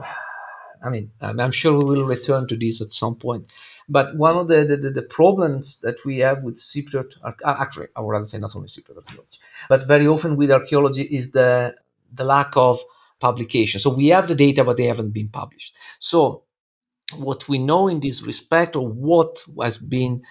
I 0.85 0.89
mean, 0.89 1.11
I'm 1.19 1.51
sure 1.51 1.77
we 1.77 1.83
will 1.83 2.05
return 2.05 2.47
to 2.47 2.55
this 2.55 2.79
at 2.79 2.91
some 2.91 3.15
point. 3.15 3.51
But 3.89 4.15
one 4.17 4.37
of 4.37 4.47
the, 4.47 4.63
the, 4.65 4.89
the 4.89 5.01
problems 5.01 5.79
that 5.81 6.05
we 6.05 6.19
have 6.19 6.43
with 6.43 6.57
Cypriot, 6.57 7.17
uh, 7.23 7.31
actually, 7.43 7.87
I 7.95 8.01
would 8.01 8.11
rather 8.11 8.25
say 8.25 8.37
not 8.37 8.55
only 8.55 8.67
Cypriot 8.67 8.97
archaeology, 8.97 9.39
but 9.67 9.87
very 9.87 10.05
often 10.05 10.35
with 10.35 10.51
archaeology 10.51 11.03
is 11.03 11.31
the, 11.31 11.75
the 12.13 12.23
lack 12.23 12.55
of 12.55 12.79
publication. 13.19 13.79
So 13.79 13.93
we 13.93 14.07
have 14.07 14.27
the 14.27 14.35
data, 14.35 14.63
but 14.63 14.77
they 14.77 14.85
haven't 14.85 15.11
been 15.13 15.29
published. 15.29 15.77
So 15.99 16.43
what 17.17 17.47
we 17.47 17.59
know 17.59 17.87
in 17.87 17.99
this 17.99 18.25
respect, 18.25 18.75
or 18.75 18.87
what 18.89 19.43
has 19.61 19.77
been 19.77 20.23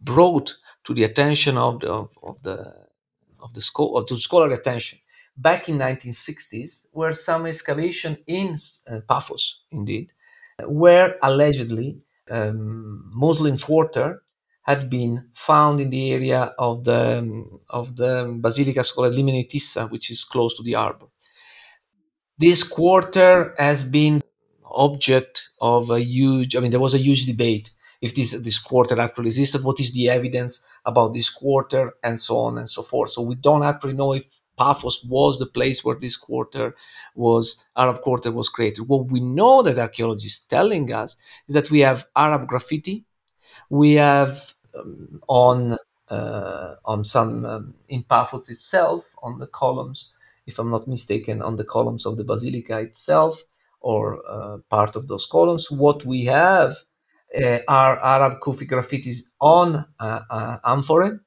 brought 0.00 0.54
to 0.84 0.94
the 0.94 1.04
attention 1.04 1.56
of 1.56 1.80
the, 1.80 1.88
of, 1.88 2.10
of 2.22 2.42
the 2.42 2.84
of 3.40 3.52
the 3.52 3.60
school, 3.60 3.98
of 3.98 4.06
the 4.06 4.16
scholar 4.16 4.50
attention, 4.50 4.98
back 5.36 5.68
in 5.68 5.76
1960s 5.78 6.86
were 6.92 7.12
some 7.12 7.46
excavation 7.46 8.16
in 8.26 8.56
uh, 8.88 9.00
Paphos, 9.06 9.64
indeed, 9.70 10.12
where 10.66 11.16
allegedly 11.22 12.00
um, 12.30 13.10
Muslim 13.14 13.58
quarter 13.58 14.22
had 14.62 14.88
been 14.88 15.28
found 15.34 15.78
in 15.80 15.90
the 15.90 16.12
area 16.12 16.54
of 16.58 16.84
the 16.84 17.18
um, 17.18 17.60
of 17.68 17.96
the 17.96 18.34
basilica 18.40 18.82
called 18.82 19.14
Limeniotissa, 19.14 19.90
which 19.90 20.10
is 20.10 20.24
close 20.24 20.56
to 20.56 20.62
the 20.62 20.72
harbor. 20.72 21.06
This 22.38 22.62
quarter 22.62 23.54
has 23.58 23.84
been 23.84 24.22
object 24.64 25.50
of 25.60 25.90
a 25.90 26.00
huge. 26.00 26.56
I 26.56 26.60
mean, 26.60 26.70
there 26.70 26.80
was 26.80 26.94
a 26.94 26.98
huge 26.98 27.26
debate 27.26 27.70
if 28.00 28.14
this 28.14 28.32
this 28.32 28.58
quarter 28.58 29.00
actually 29.00 29.26
existed. 29.26 29.62
What 29.62 29.80
is 29.80 29.92
the 29.92 30.08
evidence 30.08 30.66
about 30.84 31.14
this 31.14 31.30
quarter, 31.30 31.94
and 32.02 32.20
so 32.20 32.38
on 32.38 32.58
and 32.58 32.68
so 32.68 32.82
forth. 32.82 33.10
So 33.10 33.22
we 33.22 33.36
don't 33.36 33.62
actually 33.62 33.94
know 33.94 34.12
if 34.12 34.42
Paphos 34.58 35.04
was 35.08 35.38
the 35.38 35.46
place 35.46 35.84
where 35.84 35.96
this 35.96 36.16
quarter 36.16 36.74
was, 37.14 37.64
Arab 37.76 38.00
quarter 38.02 38.30
was 38.30 38.48
created. 38.48 38.88
What 38.88 39.10
we 39.10 39.20
know 39.20 39.62
that 39.62 39.78
archaeology 39.78 40.26
is 40.26 40.46
telling 40.46 40.92
us 40.92 41.16
is 41.48 41.54
that 41.54 41.70
we 41.70 41.80
have 41.80 42.06
Arab 42.14 42.46
graffiti, 42.46 43.04
we 43.70 43.94
have 43.94 44.54
um, 44.78 45.20
on 45.28 45.76
uh, 46.08 46.74
on 46.84 47.02
some 47.02 47.44
um, 47.46 47.74
in 47.88 48.02
Paphos 48.02 48.50
itself 48.50 49.16
on 49.22 49.38
the 49.38 49.46
columns, 49.46 50.12
if 50.46 50.58
I'm 50.58 50.70
not 50.70 50.88
mistaken, 50.88 51.42
on 51.42 51.56
the 51.56 51.64
columns 51.64 52.06
of 52.06 52.16
the 52.16 52.24
basilica 52.24 52.78
itself 52.80 53.42
or 53.80 54.22
uh, 54.28 54.58
part 54.70 54.96
of 54.96 55.08
those 55.08 55.26
columns. 55.26 55.70
What 55.70 56.04
we 56.04 56.24
have 56.24 56.76
uh, 57.36 57.58
are 57.68 57.98
Arab 58.02 58.40
Kufi 58.40 58.66
graffitis 58.66 59.18
on 59.40 59.84
uh, 60.00 60.20
uh, 60.30 60.58
amphora 60.64 61.20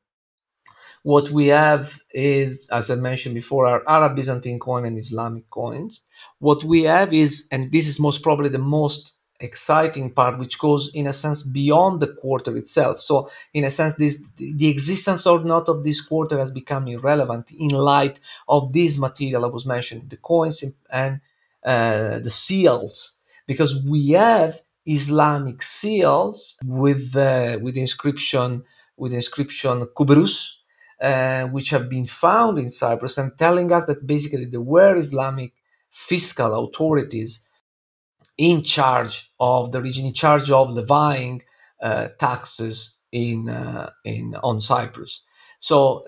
what 1.04 1.30
we 1.30 1.48
have 1.48 2.00
is, 2.12 2.68
as 2.70 2.92
I 2.92 2.96
mentioned 2.96 3.34
before, 3.34 3.66
our 3.66 3.82
Arab 3.88 4.18
Byzantine 4.18 4.60
coin 4.60 4.84
and 4.84 4.98
Islamic 4.98 5.50
coins. 5.50 6.04
What 6.40 6.66
we 6.66 6.84
have 6.84 7.14
is, 7.14 7.48
and 7.50 7.72
this 7.72 7.88
is 7.88 7.98
most 7.98 8.22
probably 8.24 8.50
the 8.50 8.58
most 8.58 9.17
exciting 9.40 10.12
part, 10.12 10.40
which 10.40 10.58
goes 10.60 10.94
in 10.94 11.08
a 11.08 11.14
sense 11.14 11.44
beyond 11.44 12.00
the 12.00 12.08
quarter 12.08 12.56
itself. 12.56 13.00
So, 13.00 13.30
in 13.54 13.64
a 13.64 13.72
sense, 13.72 13.96
this 13.96 14.30
the 14.36 14.70
existence 14.70 15.26
or 15.26 15.44
not 15.44 15.70
of 15.70 15.84
this 15.84 16.02
quarter 16.02 16.38
has 16.40 16.52
become 16.52 16.88
irrelevant 16.88 17.52
in 17.52 17.70
light 17.70 18.20
of 18.48 18.74
this 18.74 18.98
material 18.98 19.46
I 19.46 19.50
was 19.50 19.66
mentioning, 19.66 20.08
the 20.08 20.18
coins 20.18 20.64
and 20.92 21.22
uh, 21.64 22.20
the 22.20 22.30
seals, 22.30 23.20
because 23.46 23.84
we 23.86 24.12
have 24.12 24.62
Islamic 24.86 25.62
seals 25.62 26.58
with 26.66 27.16
uh, 27.16 27.60
with 27.62 27.78
inscription 27.78 28.64
with 28.98 29.14
inscription 29.14 29.86
Kubrus, 29.96 30.58
uh, 31.02 31.46
which 31.48 31.70
have 31.70 31.90
been 31.90 32.08
found 32.08 32.58
in 32.58 32.70
Cyprus 32.70 33.18
and 33.18 33.38
telling 33.38 33.72
us 33.72 33.86
that 33.86 34.08
basically 34.08 34.46
there 34.46 34.62
were 34.62 34.96
Islamic 34.96 35.54
fiscal 35.92 36.66
authorities 36.66 37.47
in 38.38 38.64
charge 38.64 39.32
of 39.40 39.72
the 39.72 39.82
region, 39.82 40.06
in 40.06 40.14
charge 40.14 40.52
of 40.52 40.72
levying 40.72 41.42
uh, 41.82 42.10
taxes 42.20 42.98
in 43.12 43.50
uh, 43.50 43.90
in 44.04 44.36
on 44.44 44.62
Cyprus. 44.62 45.24
So, 45.60 46.04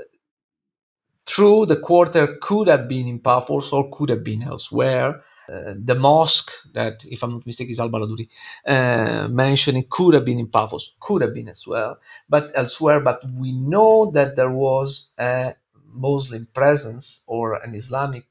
true, 1.25 1.65
the 1.65 1.77
quarter 1.77 2.37
could 2.41 2.67
have 2.67 2.87
been 2.87 3.07
in 3.07 3.19
Paphos 3.19 3.73
or 3.73 3.89
could 3.91 4.09
have 4.09 4.23
been 4.23 4.43
elsewhere. 4.43 5.21
Uh, 5.51 5.73
the 5.75 5.95
mosque 5.95 6.51
that, 6.73 7.03
if 7.05 7.23
I'm 7.23 7.31
not 7.31 7.45
mistaken, 7.45 7.71
is 7.71 7.79
Al 7.79 7.89
Baladuri, 7.89 8.29
uh, 8.67 9.27
mentioning 9.29 9.85
could 9.89 10.13
have 10.13 10.23
been 10.23 10.39
in 10.39 10.47
Paphos, 10.47 10.95
could 10.99 11.23
have 11.23 11.33
been 11.33 11.49
as 11.49 11.65
well, 11.65 11.97
but 12.29 12.51
elsewhere. 12.53 12.99
But 12.99 13.23
we 13.33 13.53
know 13.53 14.11
that 14.11 14.35
there 14.35 14.51
was 14.51 15.09
a 15.17 15.55
Muslim 15.91 16.47
presence 16.53 17.23
or 17.25 17.53
an 17.63 17.73
Islamic 17.73 18.25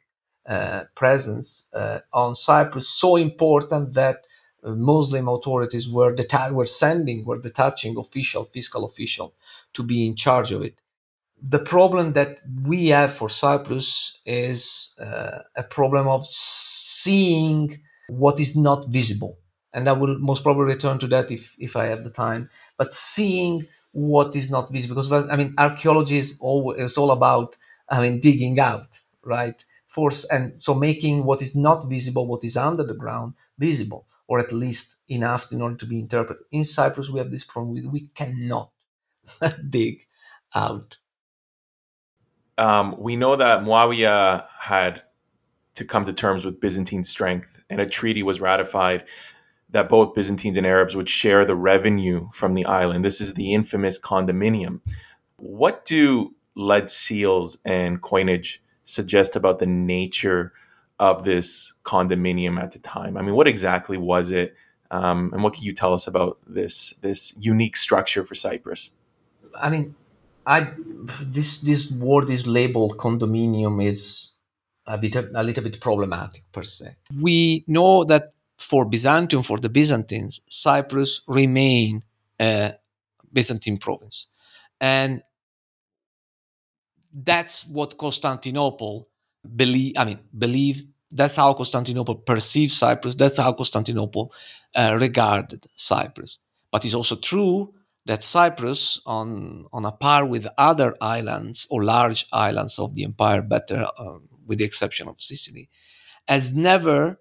presence 0.94 1.68
uh, 1.74 2.00
on 2.12 2.34
Cyprus 2.34 2.88
so 2.88 3.16
important 3.16 3.94
that 3.94 4.26
uh, 4.64 4.70
Muslim 4.70 5.28
authorities 5.28 5.88
were 5.88 6.14
deta- 6.14 6.52
were 6.52 6.66
sending, 6.66 7.24
were 7.24 7.38
detaching 7.38 7.96
official, 7.98 8.44
fiscal 8.44 8.84
official 8.84 9.34
to 9.74 9.82
be 9.82 10.06
in 10.06 10.16
charge 10.16 10.52
of 10.52 10.62
it 10.62 10.80
the 11.42 11.58
problem 11.58 12.12
that 12.14 12.40
we 12.64 12.88
have 12.88 13.12
for 13.12 13.28
Cyprus 13.28 14.20
is 14.26 14.94
uh, 15.00 15.40
a 15.56 15.62
problem 15.62 16.08
of 16.08 16.26
seeing 16.26 17.80
what 18.08 18.40
is 18.40 18.56
not 18.56 18.87
visible. 18.88 19.38
And 19.74 19.88
I 19.88 19.92
will 19.92 20.18
most 20.18 20.42
probably 20.42 20.64
return 20.64 20.98
to 21.00 21.06
that 21.08 21.30
if, 21.30 21.54
if 21.58 21.76
I 21.76 21.87
have 21.87 22.04
the 22.04 22.11
time. 22.11 22.48
But 22.76 22.92
seeing 22.92 23.66
what 23.92 24.34
is 24.34 24.50
not 24.50 24.72
visible, 24.72 24.96
because 24.96 25.30
I 25.30 25.37
mean, 25.37 25.54
archaeology 25.58 26.18
is 26.18 26.38
all, 26.40 26.72
is 26.72 26.98
all 26.98 27.11
about, 27.11 27.56
I 27.88 28.00
mean, 28.00 28.20
digging 28.20 28.58
out, 28.58 29.00
right? 29.24 29.64
Force 29.88 30.24
and 30.27 30.62
so 30.62 30.74
making 30.74 31.24
what 31.24 31.42
is 31.42 31.57
not 31.57 31.88
visible, 31.88 32.27
what 32.27 32.44
is 32.44 32.57
under 32.57 32.85
the 32.85 32.94
ground, 32.94 33.35
visible, 33.59 34.07
or 34.29 34.38
at 34.38 34.53
least 34.53 34.96
enough 35.09 35.51
in 35.51 35.61
order 35.61 35.77
to 35.77 35.87
be 35.87 35.98
interpreted. 35.98 36.44
In 36.53 36.64
Cyprus, 36.64 37.11
we 37.11 37.18
have 37.18 37.31
this 37.31 37.44
problem: 37.44 37.90
we 37.90 38.09
cannot 38.14 38.70
dig 39.70 40.07
out 40.55 40.98
um, 42.59 42.96
we 42.98 43.16
know 43.16 43.37
that 43.37 43.62
Muawiyah 43.62 44.46
had 44.59 45.03
to 45.77 45.85
come 45.85 46.05
to 46.05 46.12
terms 46.12 46.44
with 46.44 46.61
Byzantine 46.61 47.05
strength, 47.05 47.62
and 47.70 47.81
a 47.81 47.87
treaty 47.87 48.22
was 48.24 48.40
ratified 48.40 49.05
that 49.70 49.88
both 49.88 50.14
Byzantines 50.14 50.57
and 50.57 50.66
Arabs 50.66 50.96
would 50.96 51.09
share 51.09 51.44
the 51.44 51.55
revenue 51.55 52.29
from 52.33 52.55
the 52.55 52.64
island. 52.64 53.05
This 53.05 53.20
is 53.20 53.35
the 53.35 53.55
infamous 53.55 54.01
condominium. 54.01 54.81
What 55.37 55.85
do 55.85 56.35
lead 56.57 56.90
seals 56.90 57.59
and 57.64 58.03
coinage 58.03 58.61
suggest 58.88 59.37
about 59.37 59.59
the 59.59 59.66
nature 59.66 60.53
of 60.98 61.24
this 61.24 61.74
condominium 61.85 62.61
at 62.61 62.72
the 62.72 62.79
time? 62.79 63.16
I 63.16 63.22
mean, 63.22 63.35
what 63.35 63.46
exactly 63.46 63.98
was 63.98 64.31
it, 64.31 64.55
um, 64.90 65.31
and 65.33 65.42
what 65.42 65.55
can 65.55 65.64
you 65.64 65.72
tell 65.72 65.92
us 65.94 66.07
about 66.07 66.38
this 66.46 66.94
this 67.01 67.35
unique 67.38 67.77
structure 67.77 68.24
for 68.24 68.35
Cyprus? 68.35 68.90
I 69.55 69.70
mean, 69.70 69.94
I 70.46 70.68
this 71.22 71.61
this 71.61 71.92
word 71.92 72.31
is 72.31 72.46
labeled 72.46 72.96
condominium 72.96 73.85
is 73.85 74.33
a 74.87 74.98
bit 74.98 75.14
a 75.16 75.42
little 75.42 75.62
bit 75.62 75.81
problematic 75.81 76.42
per 76.53 76.62
se. 76.62 76.96
We 77.20 77.64
know 77.66 78.05
that 78.05 78.33
for 78.57 78.85
Byzantium, 78.85 79.42
for 79.42 79.59
the 79.59 79.68
Byzantines, 79.68 80.40
Cyprus 80.48 81.22
remained 81.29 82.03
a 82.40 82.74
Byzantine 83.33 83.79
province, 83.79 84.27
and 84.81 85.22
that's 87.24 87.66
what 87.66 87.98
Constantinople 87.98 89.09
believe. 89.57 89.94
I 89.96 90.04
mean, 90.04 90.18
believe 90.37 90.83
that's 91.11 91.37
how 91.37 91.54
Constantinople 91.54 92.16
perceived 92.16 92.72
Cyprus. 92.72 93.14
That's 93.14 93.38
how 93.38 93.52
Constantinople 93.52 94.33
uh, 94.74 94.96
regarded 95.00 95.66
Cyprus. 95.76 96.38
But 96.70 96.85
it's 96.85 96.94
also 96.94 97.16
true 97.16 97.74
that 98.07 98.22
Cyprus, 98.22 99.00
on 99.07 99.66
on 99.72 99.85
a 99.85 99.92
par 99.92 100.26
with 100.26 100.46
other 100.59 100.94
islands 101.00 101.66
or 101.70 101.85
large 101.85 102.26
islands 102.33 102.78
of 102.78 102.94
the 102.94 103.04
empire, 103.04 103.42
better 103.42 103.87
uh, 103.98 104.18
with 104.46 104.59
the 104.59 104.64
exception 104.64 105.09
of 105.09 105.20
Sicily, 105.20 105.68
has 106.26 106.54
never 106.54 107.20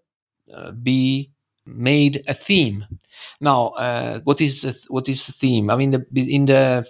uh, 0.54 0.72
be 0.72 1.32
made 1.66 2.24
a 2.28 2.34
theme. 2.34 2.86
Now, 3.42 3.68
uh, 3.70 4.20
what 4.24 4.40
is 4.42 4.62
the, 4.62 4.80
what 4.88 5.10
is 5.10 5.26
the 5.26 5.34
theme? 5.34 5.70
I 5.70 5.76
mean, 5.76 5.92
the, 5.92 6.06
in 6.14 6.46
the 6.46 6.88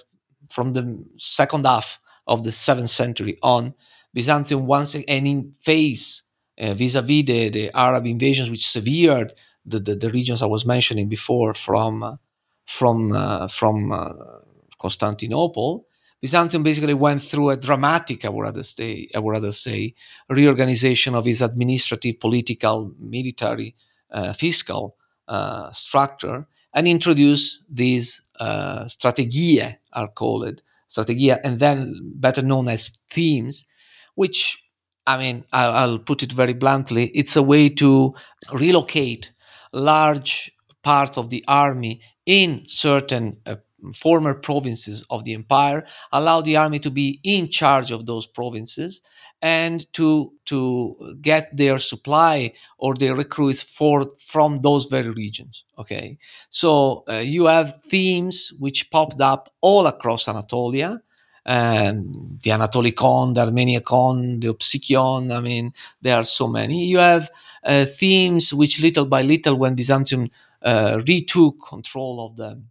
from 0.50 0.74
the 0.74 1.04
second 1.18 1.66
half 1.66 2.00
of 2.28 2.44
the 2.44 2.52
seventh 2.52 2.90
century 2.90 3.38
on, 3.42 3.74
Byzantium 4.14 4.66
once 4.68 4.96
again 4.96 5.26
in 5.28 5.52
face 5.54 6.24
uh, 6.60 6.74
vis-a-vis 6.74 7.26
the, 7.26 7.50
the 7.50 7.72
Arab 7.76 8.06
invasions, 8.06 8.50
which 8.50 8.68
severed 8.68 9.34
the, 9.66 9.80
the, 9.80 9.96
the 9.96 10.10
regions 10.10 10.42
I 10.42 10.48
was 10.48 10.66
mentioning 10.66 11.10
before 11.10 11.54
from 11.54 12.04
uh, 12.04 12.16
from 12.66 13.12
uh, 13.12 13.48
from 13.48 13.92
uh, 13.92 14.14
Constantinople. 14.80 15.86
Byzantium 16.20 16.64
basically 16.64 16.96
went 16.96 17.22
through 17.22 17.52
a 17.52 17.58
dramatic, 17.58 18.26
I 18.26 18.30
would 18.30 18.42
rather 18.42 18.64
say, 18.64 19.08
I 19.14 19.20
would 19.20 19.32
rather 19.32 19.52
say, 19.52 19.94
reorganization 20.30 21.14
of 21.14 21.28
its 21.28 21.42
administrative, 21.42 22.20
political, 22.20 22.92
military, 22.98 23.76
uh, 24.10 24.34
fiscal 24.34 24.96
uh, 25.28 25.70
structure, 25.72 26.48
and 26.74 26.88
introduced 26.88 27.64
these 27.70 28.24
strategie, 28.88 29.78
are 29.94 30.08
called 30.08 30.62
strategia, 30.90 31.40
and 31.44 31.60
then 31.60 31.94
better 32.16 32.42
known 32.42 32.68
as 32.68 33.00
themes, 33.10 33.66
which 34.16 34.64
I 35.06 35.18
mean, 35.18 35.46
I'll 35.54 36.00
put 36.00 36.22
it 36.22 36.34
very 36.34 36.54
bluntly, 36.54 37.06
it's 37.16 37.38
a 37.38 37.44
way 37.44 37.70
to 37.70 38.14
relocate 38.54 39.32
large 39.74 40.52
parts 40.84 41.18
of 41.18 41.30
the 41.30 41.44
army 41.48 42.02
in 42.26 42.64
certain 42.68 43.38
uh, 43.46 43.56
former 43.94 44.34
provinces 44.34 45.06
of 45.10 45.24
the 45.24 45.34
empire, 45.34 45.86
allow 46.12 46.42
the 46.42 46.58
army 46.58 46.80
to 46.80 46.92
be 46.92 47.20
in 47.24 47.50
charge 47.50 47.92
of 47.92 48.06
those 48.06 48.26
provinces, 48.28 49.02
and 49.42 49.92
to 49.94 50.32
to 50.46 50.96
get 51.22 51.56
their 51.56 51.80
supply 51.80 52.54
or 52.78 52.96
their 52.96 53.16
recruits 53.16 53.62
for 53.62 54.12
from 54.20 54.58
those 54.62 54.86
very 54.86 55.10
regions. 55.10 55.64
Okay, 55.78 56.18
so 56.50 57.04
uh, 57.08 57.22
you 57.24 57.46
have 57.46 57.82
themes 57.84 58.54
which 58.60 58.90
popped 58.92 59.22
up 59.22 59.54
all 59.62 59.88
across 59.88 60.28
Anatolia. 60.28 61.02
And 61.50 62.42
the 62.44 62.50
Anatolikon, 62.50 63.34
the 63.34 63.46
Armeniakon, 63.46 64.42
the 64.42 64.50
Opsikion. 64.50 65.34
I 65.34 65.40
mean, 65.40 65.74
there 66.02 66.18
are 66.18 66.26
so 66.26 66.46
many. 66.50 66.86
You 66.88 66.98
have 66.98 67.30
uh, 67.64 67.86
themes 67.86 68.54
which, 68.54 68.82
little 68.82 69.06
by 69.06 69.22
little, 69.22 69.56
when 69.56 69.74
Byzantium 69.74 70.30
uh, 70.62 71.02
retook 71.08 71.56
control 71.66 72.26
of 72.26 72.36
the 72.36 72.62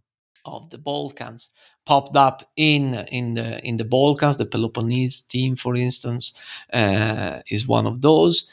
of 0.47 0.69
the 0.71 0.77
Balkans, 0.77 1.51
popped 1.85 2.15
up 2.17 2.49
in 2.55 2.95
in 3.11 3.35
the 3.35 3.59
in 3.63 3.77
the 3.77 3.85
Balkans. 3.85 4.37
The 4.37 4.45
Peloponnese 4.45 5.21
theme, 5.31 5.55
for 5.55 5.75
instance, 5.75 6.33
uh, 6.73 7.39
is 7.51 7.67
one 7.67 7.85
of 7.87 8.01
those. 8.01 8.47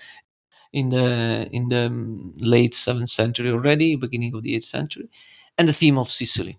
In 0.73 0.91
the 0.91 1.49
in 1.53 1.69
the 1.69 1.89
late 2.43 2.75
seventh 2.75 3.09
century 3.09 3.51
already, 3.51 3.97
beginning 3.97 4.35
of 4.35 4.43
the 4.43 4.57
eighth 4.57 4.65
century, 4.65 5.09
and 5.57 5.69
the 5.69 5.73
theme 5.73 5.99
of 5.99 6.11
Sicily. 6.11 6.59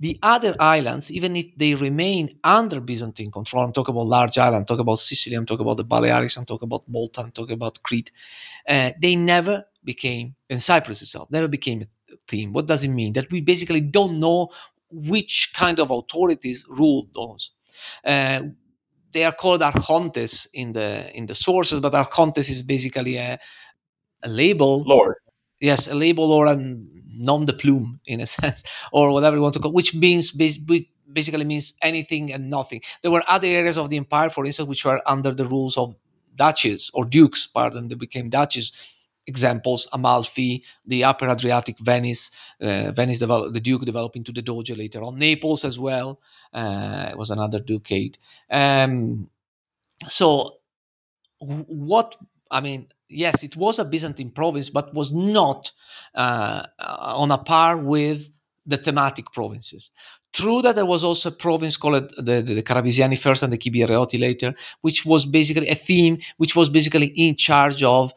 The 0.00 0.18
other 0.22 0.54
islands, 0.58 1.12
even 1.12 1.36
if 1.36 1.54
they 1.56 1.74
remain 1.74 2.38
under 2.42 2.80
Byzantine 2.80 3.30
control, 3.30 3.64
I'm 3.64 3.72
talking 3.72 3.94
about 3.94 4.06
large 4.06 4.38
islands, 4.38 4.60
I'm 4.60 4.66
talking 4.66 4.80
about 4.80 4.98
Sicily, 4.98 5.36
I'm 5.36 5.46
talking 5.46 5.66
about 5.66 5.76
the 5.76 5.84
Balearics, 5.84 6.38
I'm 6.38 6.46
talking 6.46 6.68
about 6.68 6.88
Malta, 6.88 7.20
I'm 7.20 7.32
talking 7.32 7.54
about 7.54 7.82
Crete, 7.82 8.10
uh, 8.68 8.92
they 9.02 9.16
never 9.16 9.64
became, 9.84 10.36
and 10.50 10.62
Cyprus 10.62 11.02
itself, 11.02 11.30
never 11.30 11.48
became 11.48 11.82
a 11.82 12.16
theme. 12.28 12.52
What 12.52 12.66
does 12.66 12.84
it 12.84 12.88
mean? 12.88 13.12
That 13.14 13.30
we 13.30 13.42
basically 13.42 13.80
don't 13.82 14.20
know 14.20 14.48
which 14.90 15.52
kind 15.54 15.78
of 15.78 15.90
authorities 15.90 16.66
ruled 16.68 17.12
those. 17.14 17.52
Uh, 18.04 18.42
they 19.12 19.24
are 19.24 19.32
called 19.32 19.60
archontes 19.60 20.46
in 20.54 20.72
the 20.72 21.10
in 21.16 21.26
the 21.26 21.34
sources, 21.34 21.80
but 21.80 21.92
archontes 21.92 22.50
is 22.50 22.62
basically 22.62 23.16
a, 23.16 23.38
a 24.22 24.28
label. 24.28 24.82
Lord. 24.84 25.16
Yes, 25.60 25.88
a 25.88 25.94
label 25.94 26.32
or 26.32 26.46
a 26.46 26.56
nom 26.56 27.44
de 27.44 27.52
plume 27.52 28.00
in 28.06 28.20
a 28.20 28.26
sense, 28.38 28.62
or 28.92 29.12
whatever 29.12 29.36
you 29.36 29.42
want 29.42 29.54
to 29.54 29.60
call, 29.60 29.72
which 29.72 29.94
means 29.94 30.32
basically 30.32 31.44
means 31.44 31.74
anything 31.82 32.32
and 32.32 32.48
nothing. 32.48 32.80
There 33.02 33.10
were 33.10 33.22
other 33.28 33.48
areas 33.48 33.76
of 33.78 33.90
the 33.90 33.96
empire, 33.96 34.30
for 34.30 34.46
instance, 34.46 34.68
which 34.68 34.84
were 34.84 35.02
under 35.06 35.32
the 35.32 35.44
rules 35.44 35.76
of 35.76 35.96
duchies 36.34 36.90
or 36.94 37.04
dukes, 37.04 37.46
pardon, 37.46 37.88
they 37.88 37.94
became 37.94 38.30
duchies 38.30 38.72
examples 39.30 39.88
Amalfi, 39.92 40.62
the 40.92 41.04
Upper 41.10 41.28
Adriatic, 41.28 41.78
Venice, 41.78 42.30
uh, 42.60 42.92
Venice 42.92 43.18
developed, 43.18 43.54
the 43.54 43.60
Duke 43.68 43.84
developed 43.84 44.16
into 44.16 44.32
the 44.32 44.42
Doge 44.42 44.76
later 44.76 45.00
on, 45.02 45.18
Naples 45.18 45.64
as 45.64 45.78
well 45.78 46.20
uh, 46.52 47.10
was 47.16 47.30
another 47.30 47.60
ducate. 47.60 48.18
Um, 48.50 49.30
so, 50.06 50.58
what 51.40 52.16
I 52.50 52.60
mean, 52.60 52.88
yes, 53.08 53.44
it 53.44 53.56
was 53.56 53.78
a 53.78 53.84
Byzantine 53.84 54.30
province, 54.30 54.70
but 54.70 54.92
was 54.94 55.12
not 55.12 55.70
uh, 56.14 56.62
on 57.24 57.30
a 57.30 57.38
par 57.38 57.76
with 57.76 58.28
the 58.66 58.76
thematic 58.76 59.26
provinces. 59.32 59.90
True 60.32 60.62
that 60.62 60.76
there 60.76 60.86
was 60.86 61.02
also 61.02 61.28
a 61.28 61.32
province 61.32 61.76
called 61.76 62.08
the, 62.16 62.42
the, 62.42 62.54
the 62.54 62.62
Carabisiani 62.62 63.20
first 63.20 63.42
and 63.42 63.52
the 63.52 63.58
Chibi 63.58 64.20
later, 64.20 64.54
which 64.80 65.04
was 65.04 65.26
basically 65.26 65.68
a 65.68 65.74
theme, 65.74 66.18
which 66.36 66.54
was 66.54 66.70
basically 66.70 67.08
in 67.16 67.34
charge 67.34 67.82
of 67.82 68.12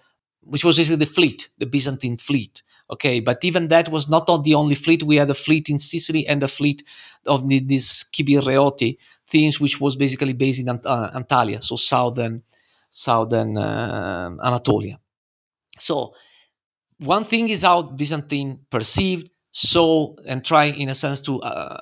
which 0.46 0.66
was 0.66 0.78
basically 0.78 1.06
the 1.06 1.12
fleet, 1.12 1.50
the 1.58 1.66
Byzantine 1.66 2.18
fleet. 2.18 2.64
Okay, 2.90 3.20
but 3.20 3.44
even 3.44 3.70
that 3.70 3.90
was 3.90 4.10
not 4.10 4.28
the 4.44 4.56
only 4.56 4.76
fleet. 4.76 5.04
We 5.04 5.16
had 5.16 5.30
a 5.30 5.34
fleet 5.34 5.70
in 5.70 5.80
Sicily 5.80 6.28
and 6.28 6.44
a 6.44 6.48
fleet 6.48 6.84
of 7.26 7.48
the, 7.48 7.60
this 7.60 8.04
Kibirreoti 8.04 8.98
themes, 9.26 9.60
which 9.60 9.80
was 9.80 9.96
basically 9.96 10.34
based 10.34 10.60
in 10.60 10.70
Ant- 10.70 10.86
uh, 10.86 11.10
Antalya, 11.16 11.64
so 11.64 11.76
southern 11.76 12.44
southern 12.90 13.58
uh, 13.58 14.36
Anatolia. 14.44 15.00
So 15.80 16.14
one 17.00 17.24
thing 17.24 17.50
is 17.50 17.64
how 17.64 17.82
Byzantine 17.82 18.60
perceived, 18.70 19.30
saw, 19.52 20.16
and 20.28 20.46
try 20.46 20.66
in 20.66 20.90
a 20.90 20.96
sense 20.96 21.22
to 21.22 21.42
uh, 21.42 21.80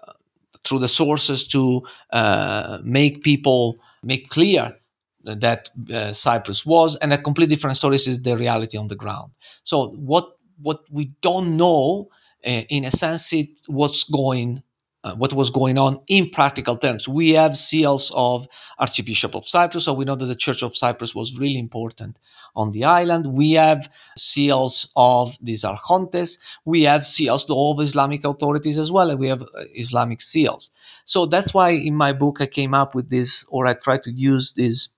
through 0.64 0.80
the 0.80 0.88
sources 0.88 1.48
to 1.48 1.82
uh, 2.12 2.78
make 2.84 3.24
people 3.24 3.78
make 4.04 4.30
clear 4.30 4.78
that 5.24 5.70
uh, 5.94 6.14
Cyprus 6.14 6.66
was, 6.66 6.96
and 6.98 7.14
a 7.14 7.18
completely 7.18 7.56
different 7.56 7.78
story 7.78 7.96
is 7.96 8.22
the 8.22 8.38
reality 8.38 8.78
on 8.78 8.88
the 8.88 8.96
ground. 8.96 9.32
So 9.64 9.90
what 9.90 10.38
what 10.62 10.82
we 10.92 11.14
don't 11.22 11.58
know, 11.58 12.10
uh, 12.46 12.62
in 12.70 12.86
a 12.86 12.92
sense, 12.92 13.34
it 13.34 13.50
what's 13.68 14.04
going. 14.04 14.64
Uh, 15.04 15.16
what 15.16 15.34
was 15.34 15.50
going 15.50 15.80
on 15.80 16.00
in 16.08 16.30
practical 16.30 16.78
terms. 16.78 17.08
We 17.08 17.32
have 17.32 17.58
seals 17.58 18.12
of 18.16 18.46
Archbishop 18.78 19.34
of 19.34 19.48
Cyprus, 19.48 19.86
so 19.86 19.94
we 19.94 20.06
know 20.06 20.14
that 20.14 20.28
the 20.28 20.36
Church 20.36 20.62
of 20.62 20.78
Cyprus 20.78 21.16
was 21.16 21.40
really 21.40 21.58
important 21.58 22.20
on 22.56 22.70
the 22.70 22.84
island. 22.86 23.26
We 23.34 23.54
have 23.54 23.92
seals 24.16 24.94
of 24.96 25.36
these 25.42 25.64
archontes. 25.64 26.38
We 26.66 26.84
have 26.84 27.04
seals 27.04 27.50
of 27.50 27.58
all 27.58 27.82
Islamic 27.82 28.24
authorities 28.24 28.78
as 28.78 28.92
well, 28.92 29.10
and 29.10 29.20
we 29.20 29.30
have 29.30 29.42
uh, 29.42 29.64
Islamic 29.74 30.22
seals. 30.22 30.70
So 31.06 31.26
that's 31.26 31.52
why 31.52 31.72
in 31.72 31.96
my 31.96 32.14
book 32.14 32.40
I 32.40 32.46
came 32.46 32.76
up 32.76 32.94
with 32.94 33.10
this, 33.10 33.44
or 33.50 33.66
I 33.66 33.74
try 33.74 33.98
to 33.98 34.12
use 34.12 34.54
this 34.54 34.90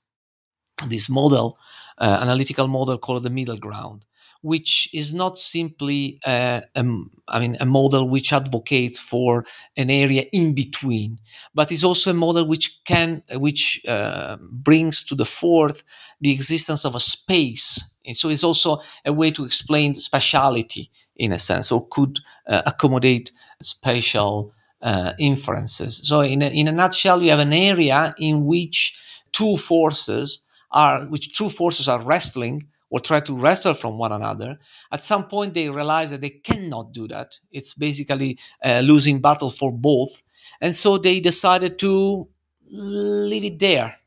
this 0.88 1.10
model, 1.10 1.58
uh, 1.98 2.20
analytical 2.22 2.68
model 2.68 2.98
called 2.98 3.24
the 3.24 3.30
middle 3.30 3.58
ground, 3.58 4.06
which 4.42 4.90
is 4.94 5.14
not 5.14 5.38
simply 5.38 6.20
uh, 6.26 6.62
a, 6.76 6.86
I 7.28 7.40
mean, 7.40 7.56
a 7.60 7.66
model 7.66 8.10
which 8.10 8.34
advocates 8.34 9.00
for 9.00 9.46
an 9.78 9.90
area 9.90 10.24
in 10.34 10.54
between, 10.54 11.20
but 11.54 11.72
is 11.72 11.84
also 11.84 12.12
a 12.12 12.14
model 12.14 12.48
which 12.48 12.84
can, 12.84 13.24
which 13.36 13.82
uh, 13.88 14.38
brings 14.42 15.04
to 15.06 15.16
the 15.16 15.26
forth 15.26 15.84
the 16.20 16.32
existence 16.32 16.84
of 16.84 16.96
a 16.96 17.00
space. 17.00 17.96
And 18.06 18.18
so 18.18 18.30
it's 18.30 18.44
also 18.44 18.80
a 19.06 19.14
way 19.14 19.32
to 19.32 19.46
explain 19.46 19.94
spatiality 19.94 20.90
in 21.16 21.32
a 21.32 21.40
sense, 21.40 21.72
or 21.72 21.88
could 21.88 22.20
uh, 22.48 22.64
accommodate 22.66 23.32
spatial 23.62 24.52
uh, 24.82 25.14
inferences. 25.20 26.02
So 26.04 26.20
in 26.22 26.42
a, 26.42 26.48
in 26.48 26.68
a 26.68 26.72
nutshell, 26.72 27.22
you 27.22 27.30
have 27.30 27.40
an 27.40 27.54
area 27.54 28.14
in 28.18 28.46
which 28.46 29.00
two 29.32 29.56
forces 29.56 30.43
are 30.74 31.06
which 31.06 31.38
two 31.38 31.50
forces 31.50 31.88
are 31.88 32.02
wrestling 32.02 32.62
or 32.90 33.00
try 33.00 33.20
to 33.20 33.36
wrestle 33.36 33.74
from 33.74 33.98
one 33.98 34.12
another 34.12 34.58
at 34.92 35.04
some 35.04 35.26
point 35.28 35.54
they 35.54 35.70
realize 35.70 36.12
that 36.12 36.22
they 36.22 36.30
cannot 36.30 36.94
do 36.94 37.08
that 37.08 37.40
it's 37.52 37.74
basically 37.74 38.38
a 38.64 38.82
losing 38.82 39.22
battle 39.22 39.50
for 39.50 39.72
both 39.72 40.22
and 40.62 40.74
so 40.76 40.98
they 40.98 41.20
decided 41.20 41.80
to 41.80 42.28
leave 42.70 43.44
it 43.44 43.60
there 43.60 43.98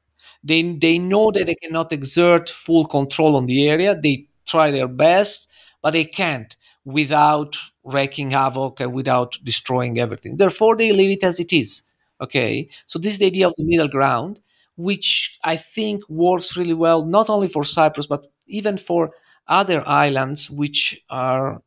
They 0.45 0.63
they 0.75 0.99
know 0.99 1.31
that 1.33 1.47
they 1.47 1.55
cannot 1.57 1.93
exert 1.93 2.49
full 2.49 2.87
control 2.87 3.37
on 3.37 3.47
the 3.47 3.69
area. 3.69 3.95
They 3.95 4.29
try 4.47 4.71
their 4.71 4.89
best, 4.89 5.51
but 5.83 5.93
they 5.93 6.05
can't 6.05 6.57
without 6.85 7.57
wreaking 7.85 8.31
havoc 8.31 8.81
and 8.81 8.93
without 8.95 9.37
destroying 9.43 9.99
everything. 9.99 10.37
Therefore, 10.37 10.77
they 10.77 10.93
leave 10.93 11.11
it 11.19 11.25
as 11.25 11.41
it 11.41 11.53
is. 11.53 11.83
Okay, 12.21 12.69
so 12.87 12.99
this 12.99 13.13
is 13.15 13.19
the 13.19 13.27
idea 13.27 13.47
of 13.49 13.55
the 13.57 13.65
middle 13.65 13.89
ground, 13.89 14.41
which 14.77 15.39
I 15.45 15.57
think 15.57 16.09
works 16.09 16.57
really 16.57 16.75
well 16.75 17.05
not 17.05 17.29
only 17.29 17.49
for 17.49 17.65
Cyprus 17.65 18.07
but 18.07 18.27
even 18.47 18.79
for 18.79 19.13
other 19.49 19.83
islands 19.87 20.51
which 20.51 21.01
are 21.11 21.63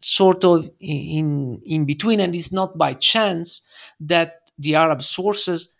sort 0.00 0.44
of 0.44 0.68
in 0.80 1.60
in 1.64 1.84
between 1.86 2.20
and 2.20 2.34
it's 2.34 2.52
not 2.52 2.76
by 2.76 2.92
chance 2.94 3.62
that 3.98 4.50
the 4.58 4.74
arab 4.74 5.02
sources 5.02 5.70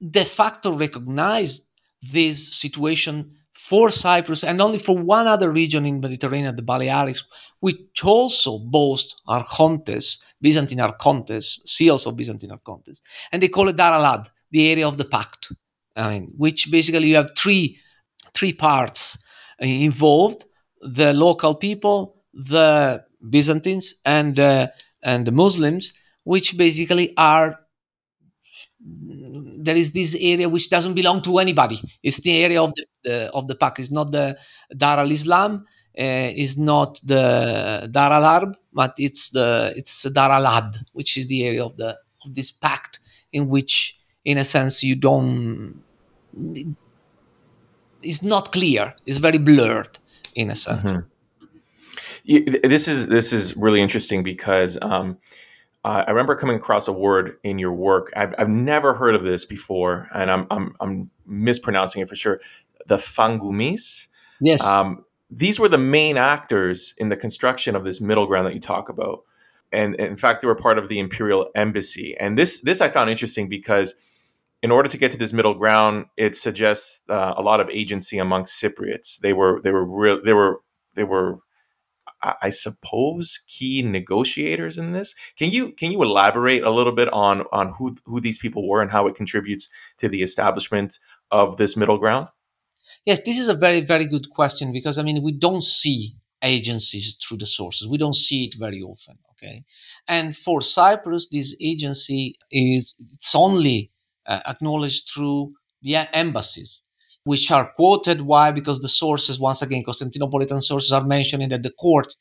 de 0.00 0.24
facto 0.24 0.70
recognize 0.72 1.66
this 2.02 2.54
situation 2.54 3.32
for 3.56 3.90
Cyprus 3.90 4.44
and 4.44 4.60
only 4.60 4.78
for 4.78 4.98
one 4.98 5.26
other 5.26 5.50
region 5.50 5.86
in 5.86 6.00
Mediterranean, 6.00 6.54
the 6.56 6.62
Balearics, 6.62 7.24
which 7.60 8.04
also 8.04 8.58
boast 8.58 9.20
archontes, 9.26 10.22
Byzantine 10.40 10.78
archontes, 10.78 11.66
seals 11.66 12.06
of 12.06 12.16
Byzantine 12.16 12.50
archontes, 12.50 13.00
and 13.32 13.42
they 13.42 13.48
call 13.48 13.68
it 13.68 13.76
Dar 13.76 13.94
al-Ahd, 13.94 14.28
the 14.50 14.70
area 14.70 14.86
of 14.86 14.98
the 14.98 15.06
pact. 15.06 15.52
I 15.96 16.10
mean, 16.10 16.32
which 16.36 16.70
basically 16.70 17.08
you 17.08 17.16
have 17.16 17.30
three 17.36 17.78
three 18.34 18.52
parts 18.52 19.18
involved: 19.58 20.44
the 20.80 21.12
local 21.12 21.54
people, 21.54 22.22
the 22.32 23.04
Byzantines, 23.28 23.94
and 24.04 24.38
uh, 24.38 24.68
and 25.02 25.26
the 25.26 25.32
Muslims, 25.32 25.94
which 26.24 26.56
basically 26.56 27.14
are 27.16 27.60
there 29.58 29.76
is 29.76 29.92
this 29.92 30.16
area 30.20 30.48
which 30.48 30.70
doesn't 30.70 30.94
belong 30.94 31.20
to 31.22 31.38
anybody. 31.38 31.80
It's 32.02 32.20
the 32.20 32.44
area 32.44 32.62
of 32.62 32.72
the, 32.76 33.30
of 33.34 33.48
the 33.48 33.56
pact. 33.56 33.80
It's 33.80 33.90
not 33.90 34.12
the 34.12 34.38
Dar 34.76 34.98
al 34.98 35.10
Islam. 35.10 35.64
Uh, 35.98 36.28
is 36.36 36.58
not 36.58 37.00
the 37.04 37.88
Dar 37.90 38.12
al 38.12 38.22
Harb, 38.22 38.54
but 38.70 38.92
it's 38.98 39.30
the 39.30 39.72
it's 39.76 40.02
Dar 40.02 40.30
al 40.30 40.44
Ahd, 40.44 40.76
which 40.92 41.16
is 41.16 41.26
the 41.26 41.42
area 41.46 41.64
of 41.64 41.74
the 41.78 41.96
of 42.22 42.34
this 42.34 42.52
pact 42.52 43.00
in 43.32 43.48
which, 43.48 43.98
in 44.22 44.36
a 44.36 44.44
sense, 44.44 44.82
you 44.82 44.94
don't. 44.94 45.82
It's 48.02 48.22
not 48.22 48.52
clear. 48.52 48.94
It's 49.06 49.18
very 49.18 49.38
blurred, 49.38 49.98
in 50.34 50.50
a 50.50 50.54
sense. 50.54 50.92
Mm-hmm. 50.92 52.68
this 52.68 52.88
is 52.88 53.06
this 53.08 53.32
is 53.32 53.56
really 53.56 53.80
interesting 53.80 54.22
because 54.22 54.78
um, 54.82 55.18
uh, 55.86 56.02
I 56.04 56.10
remember 56.10 56.34
coming 56.34 56.56
across 56.56 56.88
a 56.88 56.92
word 56.92 57.38
in 57.44 57.60
your 57.60 57.72
work. 57.72 58.12
I've, 58.16 58.34
I've 58.38 58.48
never 58.48 58.94
heard 58.94 59.14
of 59.14 59.22
this 59.22 59.44
before, 59.44 60.08
and 60.12 60.32
I'm, 60.32 60.48
I'm, 60.50 60.74
I'm 60.80 61.10
mispronouncing 61.26 62.02
it 62.02 62.08
for 62.08 62.16
sure. 62.16 62.40
The 62.88 62.96
Fangumis. 62.96 64.08
Yes. 64.40 64.66
Um, 64.66 65.04
these 65.30 65.60
were 65.60 65.68
the 65.68 65.78
main 65.78 66.16
actors 66.16 66.92
in 66.98 67.08
the 67.08 67.16
construction 67.16 67.76
of 67.76 67.84
this 67.84 68.00
middle 68.00 68.26
ground 68.26 68.48
that 68.48 68.54
you 68.54 68.60
talk 68.60 68.88
about, 68.88 69.22
and, 69.70 69.94
and 69.94 70.08
in 70.08 70.16
fact, 70.16 70.40
they 70.40 70.48
were 70.48 70.56
part 70.56 70.76
of 70.76 70.88
the 70.88 70.98
imperial 70.98 71.50
embassy. 71.54 72.16
And 72.18 72.36
this 72.36 72.60
this 72.60 72.80
I 72.80 72.88
found 72.88 73.08
interesting 73.08 73.48
because 73.48 73.94
in 74.66 74.72
order 74.72 74.88
to 74.88 74.98
get 74.98 75.12
to 75.12 75.18
this 75.18 75.32
middle 75.32 75.54
ground, 75.54 76.06
it 76.16 76.34
suggests 76.34 77.00
uh, 77.08 77.34
a 77.36 77.42
lot 77.50 77.60
of 77.60 77.70
agency 77.70 78.18
amongst 78.18 78.60
Cypriots. 78.60 79.20
They 79.20 79.32
were 79.32 79.60
they 79.62 79.70
were 79.70 79.84
real 79.84 80.20
they 80.24 80.32
were 80.32 80.60
they 80.96 81.04
were 81.04 81.38
I 82.42 82.50
suppose, 82.50 83.38
key 83.46 83.82
negotiators 83.82 84.76
in 84.78 84.90
this. 84.90 85.14
Can 85.38 85.52
you 85.52 85.70
can 85.80 85.92
you 85.92 86.02
elaborate 86.02 86.64
a 86.64 86.70
little 86.78 86.96
bit 87.00 87.08
on 87.12 87.44
on 87.52 87.74
who 87.78 87.96
who 88.06 88.20
these 88.20 88.40
people 88.40 88.68
were 88.68 88.82
and 88.82 88.90
how 88.90 89.06
it 89.06 89.14
contributes 89.14 89.68
to 89.98 90.08
the 90.08 90.22
establishment 90.28 90.98
of 91.30 91.58
this 91.58 91.76
middle 91.76 91.98
ground? 91.98 92.26
Yes, 93.04 93.20
this 93.24 93.38
is 93.38 93.48
a 93.48 93.54
very 93.66 93.82
very 93.82 94.06
good 94.14 94.30
question 94.30 94.72
because 94.72 94.98
I 94.98 95.04
mean 95.04 95.22
we 95.22 95.32
don't 95.46 95.62
see 95.62 96.16
agencies 96.42 97.14
through 97.14 97.38
the 97.38 97.52
sources. 97.58 97.86
We 97.86 97.98
don't 97.98 98.20
see 98.26 98.40
it 98.46 98.56
very 98.58 98.82
often. 98.82 99.16
Okay, 99.32 99.64
and 100.08 100.34
for 100.34 100.60
Cyprus, 100.60 101.28
this 101.28 101.54
agency 101.60 102.34
is 102.50 102.96
it's 103.14 103.36
only 103.36 103.92
uh, 104.26 104.40
acknowledged 104.46 105.10
through 105.12 105.52
the 105.82 105.96
embassies 106.16 106.82
which 107.26 107.50
are 107.50 107.72
quoted. 107.74 108.22
Why? 108.22 108.52
Because 108.52 108.80
the 108.80 108.88
sources, 108.88 109.40
once 109.40 109.60
again, 109.60 109.82
Constantinopolitan 109.84 110.62
sources 110.62 110.92
are 110.92 111.04
mentioning 111.04 111.48
that 111.48 111.64
the 111.64 111.72
court 111.72 112.14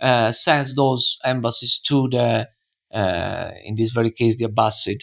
uh, 0.00 0.32
sends 0.32 0.74
those 0.74 1.18
embassies 1.24 1.78
to 1.86 2.08
the, 2.10 2.48
uh, 2.92 3.50
in 3.64 3.76
this 3.76 3.92
very 3.92 4.10
case, 4.10 4.36
the 4.36 4.44
Abbasid, 4.44 5.00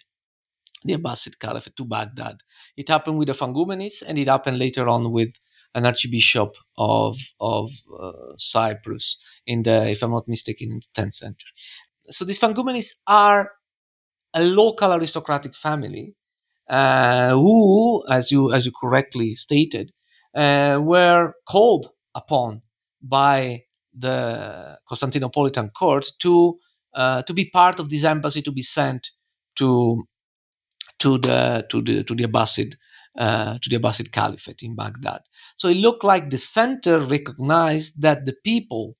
the 0.83 0.93
Abbasid 0.93 1.39
Caliphate 1.39 1.75
to 1.75 1.85
Baghdad. 1.85 2.37
It 2.77 2.87
happened 2.89 3.17
with 3.17 3.29
the 3.29 3.33
Fangumenids, 3.33 4.03
and 4.07 4.19
it 4.19 4.27
happened 4.27 4.59
later 4.59 4.87
on 4.87 5.11
with 5.11 5.39
an 5.73 5.87
archbishop 5.87 6.55
of 6.77 7.17
of 7.39 7.71
uh, 7.99 8.11
Cyprus 8.37 9.17
in 9.47 9.63
the, 9.63 9.89
if 9.89 10.03
I'm 10.03 10.11
not 10.11 10.27
mistaken, 10.27 10.71
in 10.71 10.81
the 10.81 11.01
10th 11.01 11.13
century. 11.13 11.51
So 12.11 12.25
these 12.25 12.39
Fangumenids 12.39 12.93
are 13.07 13.53
a 14.35 14.43
local 14.43 14.93
aristocratic 14.93 15.55
family 15.55 16.13
who, 16.69 18.03
as 18.09 18.31
you 18.31 18.53
as 18.53 18.65
you 18.65 18.71
correctly 18.79 19.33
stated, 19.33 19.91
uh, 20.35 20.79
were 20.81 21.33
called 21.47 21.87
upon 22.15 22.61
by 23.01 23.61
the 23.93 24.77
Constantinopolitan 24.89 25.73
court 25.73 26.05
to 26.19 26.59
uh, 26.93 27.21
to 27.23 27.33
be 27.33 27.49
part 27.49 27.79
of 27.79 27.89
this 27.89 28.03
embassy 28.03 28.41
to 28.41 28.51
be 28.51 28.61
sent 28.61 29.09
to 29.55 30.03
to 30.99 31.17
the 31.17 31.65
to 31.69 31.81
the 31.81 32.03
to 32.03 32.15
the 32.15 32.23
Abbasid 32.25 32.73
uh, 33.17 33.57
to 33.61 33.69
the 33.69 33.79
Abbasid 33.79 34.11
Caliphate 34.11 34.63
in 34.63 34.75
Baghdad. 34.75 35.21
So 35.55 35.69
it 35.69 35.77
looked 35.77 36.03
like 36.03 36.29
the 36.29 36.37
center 36.37 36.99
recognized 36.99 38.01
that 38.01 38.25
the 38.25 38.35
people, 38.43 38.95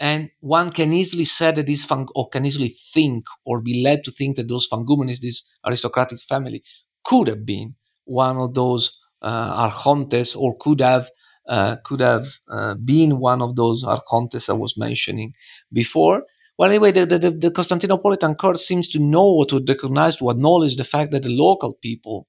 and 0.00 0.30
one 0.40 0.70
can 0.70 0.92
easily 0.92 1.24
say 1.24 1.52
that 1.52 1.66
this 1.66 1.84
fang, 1.84 2.08
or 2.14 2.28
can 2.28 2.46
easily 2.46 2.68
think 2.68 3.24
or 3.44 3.60
be 3.60 3.82
led 3.84 4.04
to 4.04 4.10
think 4.10 4.36
that 4.36 4.48
those 4.48 4.68
Fangumenids, 4.68 5.20
this 5.20 5.48
aristocratic 5.64 6.20
family, 6.20 6.62
could 7.04 7.28
have 7.28 7.44
been 7.44 7.74
one 8.04 8.36
of 8.36 8.54
those 8.54 8.98
uh, 9.22 9.68
archontes 9.68 10.36
or 10.36 10.56
could 10.58 10.80
have 10.80 11.10
uh, 11.48 11.76
could 11.84 12.00
have 12.00 12.26
uh, 12.48 12.74
been 12.74 13.18
one 13.18 13.42
of 13.42 13.56
those 13.56 13.84
archontes 13.84 14.48
I 14.48 14.52
was 14.52 14.76
mentioning 14.76 15.34
before. 15.72 16.24
Well, 16.56 16.70
anyway, 16.70 16.92
the, 16.92 17.06
the, 17.06 17.18
the 17.30 17.50
Constantinopolitan 17.50 18.36
court 18.36 18.58
seems 18.58 18.88
to 18.90 18.98
know 18.98 19.44
to 19.48 19.64
recognize, 19.66 20.16
to 20.16 20.30
acknowledge 20.30 20.76
the 20.76 20.84
fact 20.84 21.10
that 21.12 21.22
the 21.22 21.34
local 21.34 21.74
people 21.82 22.28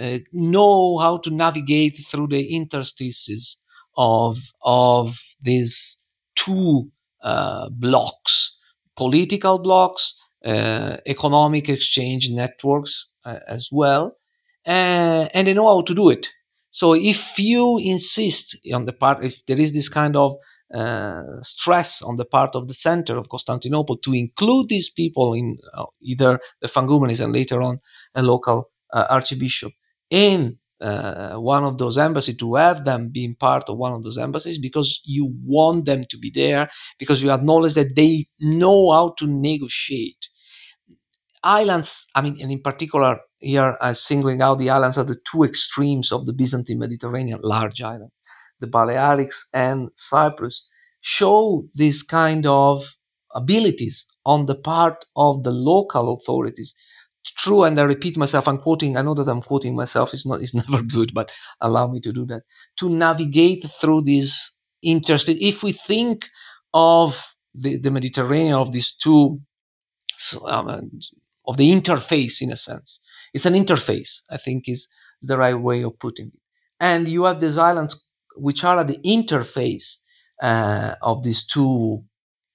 uh, 0.00 0.18
know 0.32 0.98
how 0.98 1.18
to 1.18 1.30
navigate 1.30 1.94
through 1.96 2.28
the 2.28 2.54
interstices 2.56 3.56
of 3.96 4.38
of 4.62 5.18
these 5.42 5.98
two 6.34 6.90
uh, 7.22 7.68
blocks, 7.70 8.58
political 8.96 9.58
blocks, 9.58 10.18
uh, 10.44 10.96
economic 11.06 11.68
exchange 11.68 12.30
networks, 12.30 13.08
uh, 13.24 13.38
as 13.48 13.68
well, 13.72 14.16
uh, 14.66 15.28
and 15.34 15.46
they 15.46 15.54
know 15.54 15.68
how 15.68 15.82
to 15.82 15.94
do 15.94 16.10
it. 16.10 16.28
So 16.70 16.94
if 16.94 17.38
you 17.38 17.78
insist 17.84 18.56
on 18.74 18.86
the 18.86 18.92
part, 18.92 19.22
if 19.24 19.44
there 19.46 19.60
is 19.60 19.72
this 19.72 19.88
kind 19.88 20.16
of 20.16 20.36
uh, 20.74 21.42
stress 21.42 22.00
on 22.02 22.16
the 22.16 22.24
part 22.24 22.56
of 22.56 22.66
the 22.66 22.74
center 22.74 23.18
of 23.18 23.28
Constantinople 23.28 23.98
to 23.98 24.14
include 24.14 24.70
these 24.70 24.88
people 24.90 25.34
in 25.34 25.58
uh, 25.74 25.84
either 26.00 26.40
the 26.62 26.68
Fangumenids 26.68 27.22
and 27.22 27.32
later 27.32 27.60
on 27.60 27.78
a 28.14 28.22
local 28.22 28.70
uh, 28.92 29.06
archbishop 29.10 29.72
in 30.10 30.58
uh, 30.80 31.34
one 31.34 31.62
of 31.62 31.78
those 31.78 31.98
embassies, 31.98 32.36
to 32.38 32.54
have 32.54 32.84
them 32.84 33.08
being 33.08 33.34
part 33.36 33.68
of 33.68 33.76
one 33.78 33.92
of 33.92 34.02
those 34.02 34.18
embassies 34.18 34.58
because 34.58 35.00
you 35.04 35.32
want 35.44 35.84
them 35.84 36.02
to 36.08 36.18
be 36.18 36.30
there, 36.34 36.68
because 36.98 37.22
you 37.22 37.30
acknowledge 37.30 37.74
that 37.74 37.94
they 37.94 38.26
know 38.40 38.90
how 38.90 39.14
to 39.18 39.26
negotiate 39.26 40.28
islands, 41.44 42.06
I 42.14 42.22
mean, 42.22 42.38
and 42.40 42.50
in 42.50 42.60
particular, 42.60 43.20
here 43.38 43.76
I'm 43.80 43.94
singling 43.94 44.42
out 44.42 44.58
the 44.58 44.70
islands 44.70 44.98
at 44.98 45.08
the 45.08 45.16
two 45.30 45.42
extremes 45.42 46.12
of 46.12 46.26
the 46.26 46.32
Byzantine 46.32 46.78
Mediterranean, 46.78 47.40
large 47.42 47.82
island, 47.82 48.10
the 48.60 48.66
Balearics 48.66 49.46
and 49.52 49.90
Cyprus, 49.96 50.66
show 51.00 51.64
this 51.74 52.02
kind 52.02 52.46
of 52.46 52.96
abilities 53.34 54.06
on 54.24 54.46
the 54.46 54.54
part 54.54 55.04
of 55.16 55.42
the 55.42 55.50
local 55.50 56.14
authorities. 56.14 56.74
True, 57.38 57.64
and 57.64 57.78
I 57.78 57.82
repeat 57.82 58.16
myself, 58.16 58.46
I'm 58.46 58.58
quoting, 58.58 58.96
I 58.96 59.02
know 59.02 59.14
that 59.14 59.28
I'm 59.28 59.42
quoting 59.42 59.74
myself, 59.74 60.12
it's 60.12 60.26
not 60.26 60.42
it's 60.42 60.54
never 60.70 60.82
good, 60.82 61.12
but 61.14 61.32
allow 61.60 61.88
me 61.88 62.00
to 62.00 62.12
do 62.12 62.26
that. 62.26 62.42
To 62.78 62.88
navigate 62.88 63.64
through 63.64 64.02
these 64.02 64.58
interesting 64.82 65.36
if 65.40 65.62
we 65.62 65.72
think 65.72 66.26
of 66.74 67.34
the, 67.54 67.78
the 67.78 67.90
Mediterranean 67.90 68.54
of 68.54 68.72
these 68.72 68.94
two 68.94 69.40
um, 70.46 70.90
of 71.46 71.56
the 71.56 71.70
interface 71.70 72.40
in 72.40 72.52
a 72.52 72.56
sense. 72.56 73.00
It's 73.34 73.46
an 73.46 73.54
interface, 73.54 74.20
I 74.30 74.36
think 74.36 74.68
is 74.68 74.88
the 75.20 75.38
right 75.38 75.58
way 75.58 75.82
of 75.82 75.98
putting 75.98 76.28
it. 76.28 76.40
And 76.80 77.08
you 77.08 77.24
have 77.24 77.40
these 77.40 77.58
islands 77.58 78.04
which 78.36 78.64
are 78.64 78.80
at 78.80 78.88
the 78.88 78.98
interface 79.04 79.96
uh, 80.42 80.94
of 81.02 81.22
these 81.22 81.46
two 81.46 82.02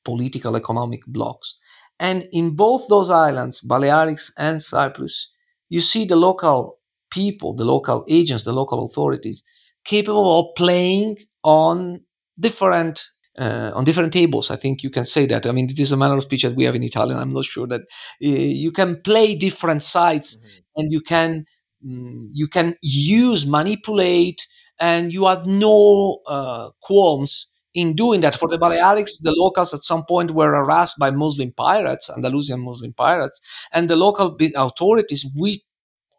political 0.03 0.55
economic 0.55 1.05
blocks. 1.07 1.57
And 1.99 2.27
in 2.31 2.55
both 2.55 2.87
those 2.87 3.09
islands, 3.09 3.61
Balearics 3.61 4.31
and 4.37 4.61
Cyprus, 4.61 5.31
you 5.69 5.81
see 5.81 6.05
the 6.05 6.15
local 6.15 6.79
people, 7.09 7.55
the 7.55 7.65
local 7.65 8.05
agents, 8.09 8.43
the 8.43 8.53
local 8.53 8.85
authorities, 8.85 9.43
capable 9.83 10.39
of 10.39 10.55
playing 10.55 11.17
on 11.43 12.01
different 12.39 13.03
uh, 13.37 13.71
on 13.73 13.83
different 13.83 14.13
tables. 14.13 14.51
I 14.51 14.55
think 14.55 14.83
you 14.83 14.89
can 14.89 15.05
say 15.05 15.25
that. 15.27 15.45
I 15.45 15.51
mean, 15.51 15.65
it 15.65 15.79
is 15.79 15.91
a 15.91 15.97
manner 15.97 16.17
of 16.17 16.23
speech 16.23 16.43
that 16.43 16.55
we 16.55 16.65
have 16.65 16.75
in 16.75 16.83
Italian. 16.83 17.19
I'm 17.19 17.29
not 17.29 17.45
sure 17.45 17.67
that 17.67 17.81
uh, 17.81 17.85
you 18.19 18.71
can 18.71 19.01
play 19.01 19.35
different 19.35 19.83
sides 19.83 20.37
mm-hmm. 20.37 20.57
and 20.75 20.91
you 20.91 21.01
can 21.01 21.45
mm, 21.85 22.23
you 22.33 22.47
can 22.47 22.75
use 22.81 23.45
manipulate 23.45 24.47
and 24.79 25.11
you 25.11 25.25
have 25.25 25.45
no 25.45 26.19
uh, 26.27 26.69
qualms 26.81 27.47
in 27.73 27.95
doing 27.95 28.21
that. 28.21 28.35
For 28.35 28.47
the 28.47 28.57
Balearics, 28.57 29.21
the 29.21 29.33
locals 29.35 29.73
at 29.73 29.81
some 29.81 30.03
point 30.05 30.31
were 30.31 30.51
harassed 30.51 30.97
by 30.99 31.11
Muslim 31.11 31.51
pirates, 31.51 32.09
Andalusian 32.09 32.59
Muslim 32.61 32.93
pirates, 32.93 33.39
and 33.71 33.89
the 33.89 33.95
local 33.95 34.35
authorities, 34.55 35.25
we 35.37 35.63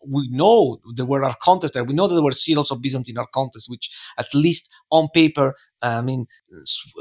we 0.06 0.28
know 0.30 0.78
there 0.94 1.06
were 1.06 1.22
archontes 1.22 1.72
there. 1.72 1.84
We 1.84 1.94
know 1.94 2.06
that 2.06 2.14
there 2.14 2.22
were 2.22 2.32
seals 2.32 2.70
of 2.70 2.80
Byzantine 2.80 3.16
archontes, 3.16 3.68
which 3.68 3.90
at 4.16 4.32
least 4.34 4.70
on 4.90 5.08
paper, 5.14 5.54
I 5.82 6.00
mean, 6.02 6.26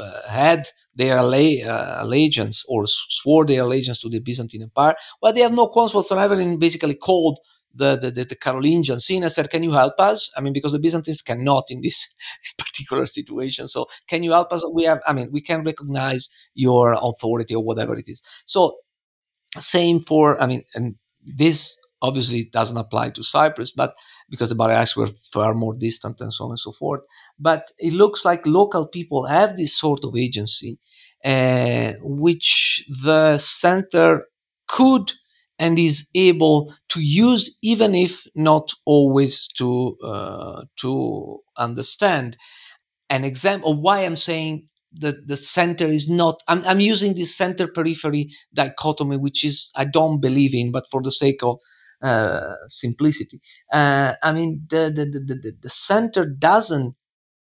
uh, 0.01 0.29
had 0.29 0.63
their 0.95 1.19
uh, 1.19 2.03
allegiance 2.03 2.65
or 2.67 2.85
swore 2.87 3.45
their 3.45 3.63
allegiance 3.63 3.99
to 3.99 4.09
the 4.09 4.19
Byzantine 4.19 4.63
Empire. 4.63 4.95
Well, 5.21 5.33
they 5.33 5.41
have 5.41 5.53
no 5.53 5.67
qualms 5.67 5.93
whatsoever 5.93 6.35
in 6.39 6.57
basically 6.57 6.95
called 6.95 7.39
the, 7.73 7.95
the, 7.95 8.09
the, 8.09 8.35
Carolingian 8.35 8.99
scene 8.99 9.21
and 9.21 9.31
said, 9.31 9.51
Can 9.51 9.61
you 9.61 9.71
help 9.71 9.99
us? 9.99 10.31
I 10.35 10.41
mean, 10.41 10.53
because 10.53 10.71
the 10.71 10.79
Byzantines 10.79 11.21
cannot 11.21 11.65
in 11.69 11.81
this 11.81 12.13
particular 12.57 13.05
situation. 13.05 13.67
So, 13.67 13.85
can 14.07 14.23
you 14.23 14.31
help 14.31 14.51
us? 14.51 14.65
We 14.73 14.85
have, 14.85 14.99
I 15.05 15.13
mean, 15.13 15.29
we 15.31 15.41
can 15.41 15.63
recognize 15.63 16.29
your 16.55 16.97
authority 16.99 17.53
or 17.53 17.63
whatever 17.63 17.95
it 17.95 18.09
is. 18.09 18.23
So, 18.45 18.77
same 19.59 19.99
for, 19.99 20.41
I 20.41 20.47
mean, 20.47 20.63
and 20.73 20.95
this 21.23 21.77
obviously 22.01 22.45
doesn't 22.51 22.77
apply 22.77 23.09
to 23.09 23.23
Cyprus, 23.23 23.71
but 23.71 23.93
because 24.29 24.49
the 24.49 24.55
Balearics 24.55 24.95
were 24.95 25.07
far 25.31 25.53
more 25.53 25.73
distant 25.73 26.19
and 26.21 26.33
so 26.33 26.45
on 26.45 26.51
and 26.51 26.59
so 26.59 26.71
forth. 26.71 27.01
But 27.39 27.71
it 27.79 27.93
looks 27.93 28.25
like 28.25 28.45
local 28.45 28.87
people 28.87 29.25
have 29.25 29.55
this 29.57 29.77
sort 29.77 30.03
of 30.03 30.15
agency, 30.15 30.79
uh, 31.23 31.93
which 32.01 32.85
the 33.03 33.37
center 33.37 34.25
could 34.67 35.11
and 35.59 35.79
is 35.79 36.09
able 36.13 36.73
to 36.89 37.01
use, 37.01 37.57
even 37.63 37.95
if 37.95 38.23
not 38.35 38.71
always 38.85 39.47
to 39.57 39.97
uh, 40.03 40.63
to 40.81 41.39
understand. 41.57 42.37
An 43.09 43.23
example 43.23 43.71
of 43.73 43.79
why 43.79 44.01
I'm 44.01 44.15
saying 44.15 44.67
that 44.93 45.27
the 45.27 45.37
center 45.37 45.85
is 45.85 46.09
not. 46.09 46.41
I'm, 46.47 46.63
I'm 46.65 46.79
using 46.79 47.15
this 47.15 47.35
center 47.35 47.67
periphery 47.67 48.29
dichotomy, 48.53 49.17
which 49.17 49.43
is 49.45 49.71
I 49.75 49.85
don't 49.85 50.21
believe 50.21 50.53
in, 50.53 50.71
but 50.71 50.85
for 50.91 51.01
the 51.01 51.11
sake 51.11 51.41
of 51.43 51.57
simplicity. 52.67 53.41
Uh, 53.71 54.13
I 54.23 54.33
mean, 54.33 54.65
the, 54.69 54.91
the, 54.93 55.05
the, 55.05 55.53
the, 55.61 55.69
center 55.69 56.25
doesn't 56.25 56.95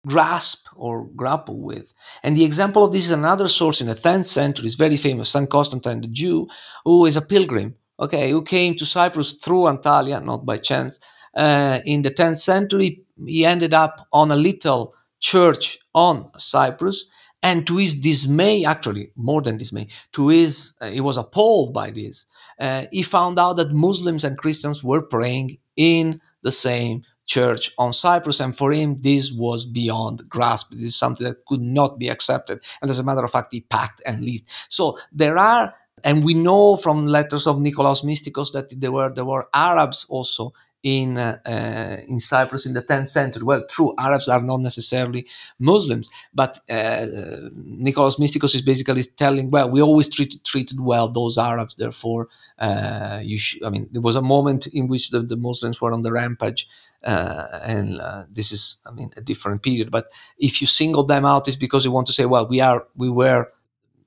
grasp 0.06 0.66
or 0.76 1.08
grapple 1.16 1.60
with. 1.60 1.92
And 2.22 2.36
the 2.36 2.44
example 2.44 2.84
of 2.84 2.92
this 2.92 3.06
is 3.06 3.12
another 3.12 3.48
source 3.48 3.80
in 3.80 3.86
the 3.86 3.94
10th 3.94 4.26
century, 4.26 4.66
is 4.66 4.74
very 4.74 4.96
famous, 4.96 5.30
St. 5.30 5.48
Constantine 5.48 6.00
the 6.00 6.08
Jew, 6.08 6.46
who 6.84 7.06
is 7.06 7.16
a 7.16 7.22
pilgrim, 7.22 7.74
okay, 7.98 8.30
who 8.30 8.42
came 8.42 8.74
to 8.76 8.86
Cyprus 8.86 9.32
through 9.32 9.64
Antalya, 9.64 10.22
not 10.22 10.44
by 10.44 10.58
chance. 10.58 11.00
Uh, 11.34 11.80
in 11.84 12.02
the 12.02 12.10
10th 12.10 12.38
century, 12.38 13.02
he 13.26 13.44
ended 13.44 13.74
up 13.74 14.06
on 14.12 14.30
a 14.30 14.36
little 14.36 14.94
church 15.20 15.78
on 15.94 16.30
Cyprus. 16.38 17.06
And 17.42 17.66
to 17.66 17.76
his 17.76 18.00
dismay, 18.00 18.64
actually, 18.64 19.10
more 19.16 19.42
than 19.42 19.58
dismay, 19.58 19.88
to 20.12 20.28
his, 20.28 20.74
uh, 20.80 20.88
he 20.88 21.00
was 21.00 21.18
appalled 21.18 21.74
by 21.74 21.90
this 21.90 22.24
uh, 22.60 22.84
he 22.92 23.02
found 23.02 23.38
out 23.38 23.54
that 23.54 23.72
Muslims 23.72 24.24
and 24.24 24.38
Christians 24.38 24.82
were 24.82 25.02
praying 25.02 25.58
in 25.76 26.20
the 26.42 26.52
same 26.52 27.02
church 27.26 27.72
on 27.78 27.92
Cyprus. 27.92 28.40
And 28.40 28.56
for 28.56 28.72
him, 28.72 28.96
this 28.98 29.32
was 29.32 29.64
beyond 29.64 30.28
grasp. 30.28 30.72
This 30.72 30.82
is 30.82 30.96
something 30.96 31.26
that 31.26 31.44
could 31.46 31.60
not 31.60 31.98
be 31.98 32.08
accepted. 32.08 32.62
And 32.82 32.90
as 32.90 32.98
a 32.98 33.04
matter 33.04 33.24
of 33.24 33.30
fact, 33.30 33.52
he 33.52 33.62
packed 33.62 34.02
and 34.06 34.24
left. 34.24 34.44
So 34.68 34.98
there 35.12 35.38
are, 35.38 35.74
and 36.02 36.24
we 36.24 36.34
know 36.34 36.76
from 36.76 37.06
letters 37.06 37.46
of 37.46 37.60
Nicolaus 37.60 38.02
Mysticus 38.02 38.52
that 38.52 38.78
there 38.78 38.92
were, 38.92 39.12
there 39.12 39.24
were 39.24 39.48
Arabs 39.54 40.06
also 40.08 40.52
in 40.84 41.16
uh, 41.18 41.38
uh, 41.46 41.96
in 42.06 42.20
Cyprus 42.20 42.66
in 42.66 42.74
the 42.74 42.82
10th 42.82 43.08
century. 43.08 43.42
Well, 43.42 43.64
true, 43.68 43.94
Arabs 43.98 44.28
are 44.28 44.42
not 44.42 44.60
necessarily 44.60 45.26
Muslims, 45.58 46.10
but 46.32 46.58
uh, 46.70 47.06
Nicholas 47.54 48.16
Mysticus 48.16 48.54
is 48.54 48.62
basically 48.62 49.02
telling, 49.16 49.50
well, 49.50 49.70
we 49.70 49.82
always 49.82 50.08
treated 50.08 50.44
treated 50.44 50.78
well 50.78 51.08
those 51.08 51.38
Arabs. 51.38 51.74
Therefore, 51.74 52.28
uh, 52.58 53.18
you 53.22 53.38
sh- 53.38 53.58
I 53.64 53.70
mean, 53.70 53.88
there 53.90 54.02
was 54.02 54.14
a 54.14 54.22
moment 54.22 54.66
in 54.68 54.86
which 54.86 55.10
the, 55.10 55.22
the 55.22 55.38
Muslims 55.38 55.80
were 55.80 55.92
on 55.92 56.02
the 56.02 56.12
rampage. 56.12 56.68
Uh, 57.02 57.60
and 57.62 58.00
uh, 58.00 58.24
this 58.30 58.50
is, 58.50 58.80
I 58.86 58.90
mean, 58.90 59.10
a 59.18 59.20
different 59.20 59.62
period. 59.62 59.90
But 59.90 60.06
if 60.38 60.62
you 60.62 60.66
single 60.66 61.02
them 61.02 61.26
out, 61.26 61.46
it's 61.48 61.56
because 61.58 61.84
you 61.84 61.92
want 61.92 62.06
to 62.06 62.14
say, 62.14 62.24
well, 62.24 62.48
we 62.48 62.62
are, 62.62 62.86
we 62.96 63.10
were 63.10 63.52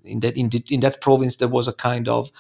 in 0.04 0.20
that 0.22 0.36
in, 0.38 0.50
the, 0.50 0.64
in 0.72 0.80
that 0.80 1.02
province 1.02 1.36
there 1.36 1.48
was 1.48 1.68
a 1.68 1.74
kind 1.74 2.08
of 2.08 2.32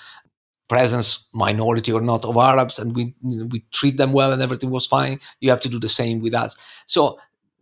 presence, 0.67 1.27
minority 1.33 1.91
or 1.91 2.01
not, 2.01 2.25
of 2.25 2.37
Arabs, 2.37 2.79
and 2.79 2.95
we 2.95 3.15
we 3.23 3.65
treat 3.71 3.97
them 3.97 4.13
well 4.13 4.31
and 4.33 4.41
everything 4.41 4.69
was 4.71 4.87
fine. 4.87 5.19
You 5.39 5.49
have 5.49 5.61
to 5.61 5.69
do 5.69 5.79
the 5.79 5.89
same 5.89 6.21
with 6.21 6.33
us. 6.33 6.57
So 6.85 7.17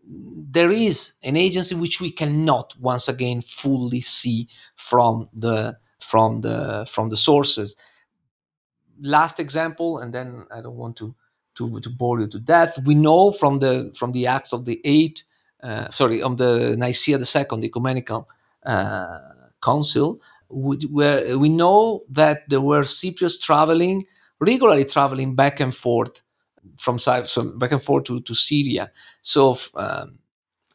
there 0.08 0.72
is 0.72 1.14
an 1.24 1.36
agency 1.36 1.76
which 1.76 2.00
we 2.02 2.12
cannot 2.12 2.74
once 2.80 3.08
again 3.08 3.42
fully 3.42 4.02
see 4.02 4.48
from 4.76 5.30
the 5.34 5.78
from 6.00 6.42
the 6.42 6.86
from 6.90 7.10
the 7.10 7.18
sources. 7.18 7.76
Last 9.02 9.40
example, 9.40 10.00
and 10.00 10.14
then 10.14 10.46
I 10.56 10.62
don't 10.62 10.78
want 10.78 10.96
to 10.98 11.16
to, 11.56 11.80
to 11.80 11.90
bore 11.90 12.20
you 12.22 12.28
to 12.28 12.40
death. 12.40 12.78
We 12.86 12.96
know 12.96 13.32
from 13.32 13.60
the 13.60 13.92
from 13.98 14.12
the 14.12 14.28
acts 14.28 14.54
of 14.54 14.66
the 14.66 14.80
eight, 14.84 15.24
uh, 15.64 15.90
sorry, 15.90 16.22
of 16.22 16.38
the 16.38 16.76
Nicaea 16.78 17.18
the 17.18 17.26
second, 17.26 17.64
ecumenical 17.64 18.30
uh, 18.66 19.20
council, 19.64 20.22
we, 20.50 20.78
we 21.36 21.50
know 21.50 22.04
that 22.10 22.50
there 22.50 22.62
were 22.62 22.84
Cypriots 22.84 23.40
traveling, 23.40 24.06
regularly 24.40 24.86
traveling 24.86 25.36
back 25.36 25.60
and 25.60 25.74
forth 25.74 26.22
from 26.78 26.98
Cyprus, 26.98 27.32
so 27.32 27.44
back 27.58 27.72
and 27.72 27.82
forth 27.82 28.06
to, 28.06 28.22
to 28.22 28.36
Syria. 28.36 28.92
So 29.22 29.56
um, 29.76 30.20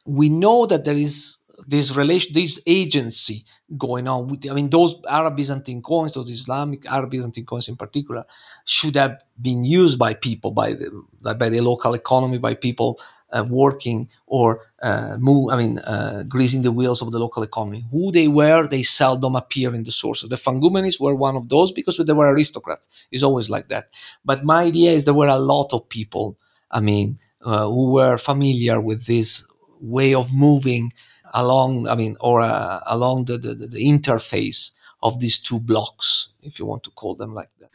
we 0.06 0.28
know 0.28 0.66
that 0.66 0.84
there 0.84 0.94
is 0.94 1.38
this 1.66 1.94
relation, 1.96 2.32
this 2.32 2.60
agency 2.66 3.44
going 3.76 4.08
on 4.08 4.28
with, 4.28 4.50
I 4.50 4.54
mean, 4.54 4.70
those 4.70 5.00
Arab 5.08 5.36
Byzantine 5.36 5.82
coins, 5.82 6.12
those 6.12 6.30
Islamic 6.30 6.86
Arab 6.90 7.10
Byzantine 7.10 7.44
coins 7.44 7.68
in 7.68 7.76
particular, 7.76 8.24
should 8.64 8.96
have 8.96 9.22
been 9.40 9.64
used 9.64 9.98
by 9.98 10.14
people, 10.14 10.50
by 10.50 10.72
the, 10.72 11.04
by 11.34 11.48
the 11.48 11.60
local 11.60 11.94
economy, 11.94 12.38
by 12.38 12.54
people 12.54 12.98
uh, 13.00 13.19
working 13.48 14.08
or 14.26 14.60
uh, 14.82 15.16
move, 15.18 15.52
I 15.52 15.56
mean, 15.56 15.78
uh, 15.80 16.24
greasing 16.28 16.62
the 16.62 16.72
wheels 16.72 17.02
of 17.02 17.12
the 17.12 17.18
local 17.18 17.42
economy. 17.42 17.84
Who 17.90 18.10
they 18.12 18.28
were, 18.28 18.66
they 18.66 18.82
seldom 18.82 19.36
appear 19.36 19.74
in 19.74 19.84
the 19.84 19.92
sources. 19.92 20.28
The 20.28 20.36
Fangoumenes 20.36 21.00
were 21.00 21.14
one 21.14 21.36
of 21.36 21.48
those 21.48 21.72
because 21.72 21.96
they 21.96 22.12
were 22.12 22.32
aristocrats. 22.32 22.88
It's 23.10 23.22
always 23.22 23.48
like 23.48 23.68
that. 23.68 23.90
But 24.24 24.44
my 24.44 24.62
idea 24.62 24.92
is 24.92 25.04
there 25.04 25.14
were 25.14 25.28
a 25.28 25.38
lot 25.38 25.72
of 25.72 25.88
people, 25.88 26.38
I 26.70 26.80
mean, 26.80 27.18
uh, 27.44 27.66
who 27.66 27.92
were 27.92 28.16
familiar 28.16 28.80
with 28.80 29.06
this 29.06 29.46
way 29.80 30.14
of 30.14 30.32
moving 30.32 30.92
along, 31.32 31.88
I 31.88 31.94
mean, 31.94 32.16
or 32.20 32.40
uh, 32.40 32.80
along 32.86 33.26
the, 33.26 33.38
the, 33.38 33.54
the 33.54 33.84
interface 33.84 34.72
of 35.02 35.20
these 35.20 35.38
two 35.38 35.58
blocks, 35.58 36.30
if 36.42 36.58
you 36.58 36.66
want 36.66 36.82
to 36.84 36.90
call 36.90 37.14
them 37.14 37.34
like 37.34 37.50
that. 37.60 37.70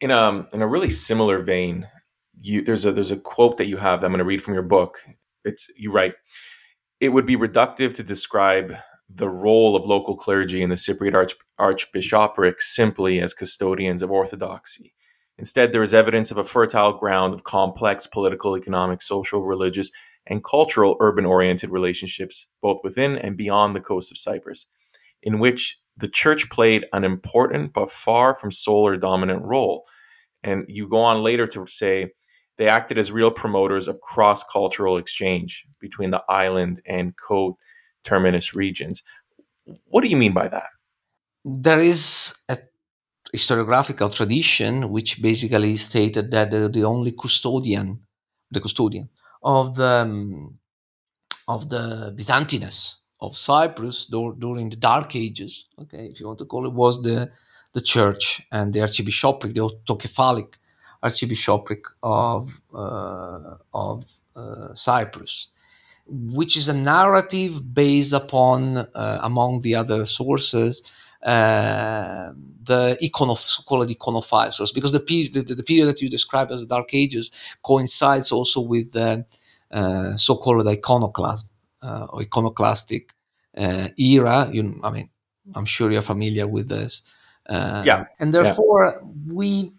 In 0.00 0.10
a, 0.10 0.16
um, 0.16 0.48
in 0.52 0.62
a 0.62 0.66
really 0.66 0.90
similar 0.90 1.42
vein, 1.42 1.86
you 2.42 2.62
there's 2.62 2.84
a 2.84 2.92
there's 2.92 3.10
a 3.10 3.16
quote 3.16 3.56
that 3.56 3.66
you 3.66 3.76
have 3.76 4.00
that 4.00 4.06
I'm 4.06 4.12
going 4.12 4.18
to 4.18 4.24
read 4.24 4.42
from 4.42 4.54
your 4.54 4.62
book. 4.62 4.98
It's 5.44 5.70
you 5.76 5.92
write, 5.92 6.14
it 7.00 7.10
would 7.10 7.26
be 7.26 7.36
reductive 7.36 7.94
to 7.94 8.02
describe 8.02 8.74
the 9.08 9.28
role 9.28 9.76
of 9.76 9.86
local 9.86 10.16
clergy 10.16 10.62
in 10.62 10.70
the 10.70 10.76
Cypriot 10.76 11.14
Arch, 11.14 11.34
Archbishopric 11.58 12.60
simply 12.60 13.20
as 13.20 13.34
custodians 13.34 14.02
of 14.02 14.10
orthodoxy. 14.10 14.94
Instead, 15.38 15.72
there 15.72 15.82
is 15.82 15.94
evidence 15.94 16.30
of 16.30 16.38
a 16.38 16.44
fertile 16.44 16.92
ground 16.92 17.34
of 17.34 17.44
complex 17.44 18.06
political, 18.06 18.56
economic, 18.56 19.02
social, 19.02 19.42
religious, 19.42 19.90
and 20.26 20.44
cultural 20.44 20.96
urban 21.00 21.26
oriented 21.26 21.70
relationships, 21.70 22.46
both 22.60 22.80
within 22.84 23.16
and 23.16 23.36
beyond 23.36 23.74
the 23.74 23.80
coast 23.80 24.12
of 24.12 24.18
Cyprus, 24.18 24.66
in 25.22 25.38
which 25.38 25.80
the 25.96 26.08
church 26.08 26.48
played 26.48 26.86
an 26.92 27.04
important 27.04 27.72
but 27.72 27.90
far 27.90 28.34
from 28.34 28.50
sole 28.50 28.86
or 28.86 28.96
dominant 28.96 29.42
role. 29.42 29.84
And 30.42 30.64
you 30.68 30.88
go 30.88 31.00
on 31.00 31.22
later 31.22 31.46
to 31.48 31.66
say 31.66 32.12
they 32.58 32.68
acted 32.68 32.98
as 32.98 33.10
real 33.10 33.30
promoters 33.30 33.88
of 33.88 34.00
cross 34.00 34.44
cultural 34.44 34.96
exchange 34.96 35.64
between 35.80 36.10
the 36.10 36.22
island 36.28 36.80
and 36.86 37.14
co 37.16 37.58
terminus 38.04 38.54
regions. 38.54 39.02
What 39.86 40.02
do 40.02 40.08
you 40.08 40.16
mean 40.16 40.32
by 40.32 40.48
that? 40.48 40.68
There 41.44 41.80
is 41.80 42.34
a 42.48 42.58
historiographical 43.34 44.14
tradition 44.14 44.90
which 44.90 45.22
basically 45.22 45.76
stated 45.76 46.30
that 46.30 46.50
the 46.50 46.84
only 46.84 47.12
custodian, 47.12 48.00
the 48.50 48.60
custodian 48.60 49.08
of 49.42 49.74
the 49.76 50.02
um, 50.02 50.58
of 51.48 51.68
the 51.68 52.12
Byzantinus 52.16 53.00
of 53.20 53.36
Cyprus 53.36 54.06
during 54.06 54.70
the 54.70 54.76
Dark 54.76 55.16
Ages, 55.16 55.66
okay, 55.80 56.06
if 56.06 56.20
you 56.20 56.26
want 56.26 56.38
to 56.38 56.44
call 56.44 56.66
it, 56.66 56.72
was 56.72 57.02
the 57.02 57.30
the 57.72 57.80
church 57.80 58.42
and 58.52 58.72
the 58.72 58.82
archbishopric, 58.82 59.54
the 59.54 59.60
autocephalic 59.60 60.56
Archbishopric 61.02 61.84
of 62.02 62.60
uh, 62.74 63.56
of 63.74 64.04
uh, 64.36 64.74
Cyprus, 64.74 65.48
which 66.06 66.56
is 66.56 66.68
a 66.68 66.74
narrative 66.74 67.74
based 67.74 68.12
upon, 68.12 68.78
uh, 68.78 69.18
among 69.22 69.60
the 69.60 69.74
other 69.74 70.06
sources, 70.06 70.82
uh, 71.22 72.32
the 72.64 72.96
icono, 73.02 73.36
so-called 73.36 73.88
iconophiles, 73.88 74.74
because 74.74 74.92
the 74.92 75.00
period, 75.00 75.34
the, 75.34 75.42
the, 75.54 75.62
period 75.62 75.86
that 75.86 76.00
you 76.00 76.10
describe 76.10 76.50
as 76.50 76.60
the 76.60 76.66
Dark 76.66 76.92
Ages 76.92 77.30
coincides 77.62 78.32
also 78.32 78.60
with 78.60 78.92
the 78.92 79.24
uh, 79.70 80.16
so-called 80.16 80.66
iconoclasm 80.66 81.48
uh, 81.82 82.06
or 82.10 82.22
iconoclastic 82.22 83.12
uh, 83.56 83.88
era. 83.98 84.48
You, 84.52 84.80
I 84.82 84.90
mean, 84.90 85.10
I'm 85.54 85.64
sure 85.64 85.90
you're 85.90 86.02
familiar 86.02 86.48
with 86.48 86.68
this. 86.68 87.02
Uh, 87.48 87.82
yeah. 87.84 88.06
And 88.18 88.32
therefore, 88.32 89.00
yeah. 89.02 89.10
we 89.32 89.72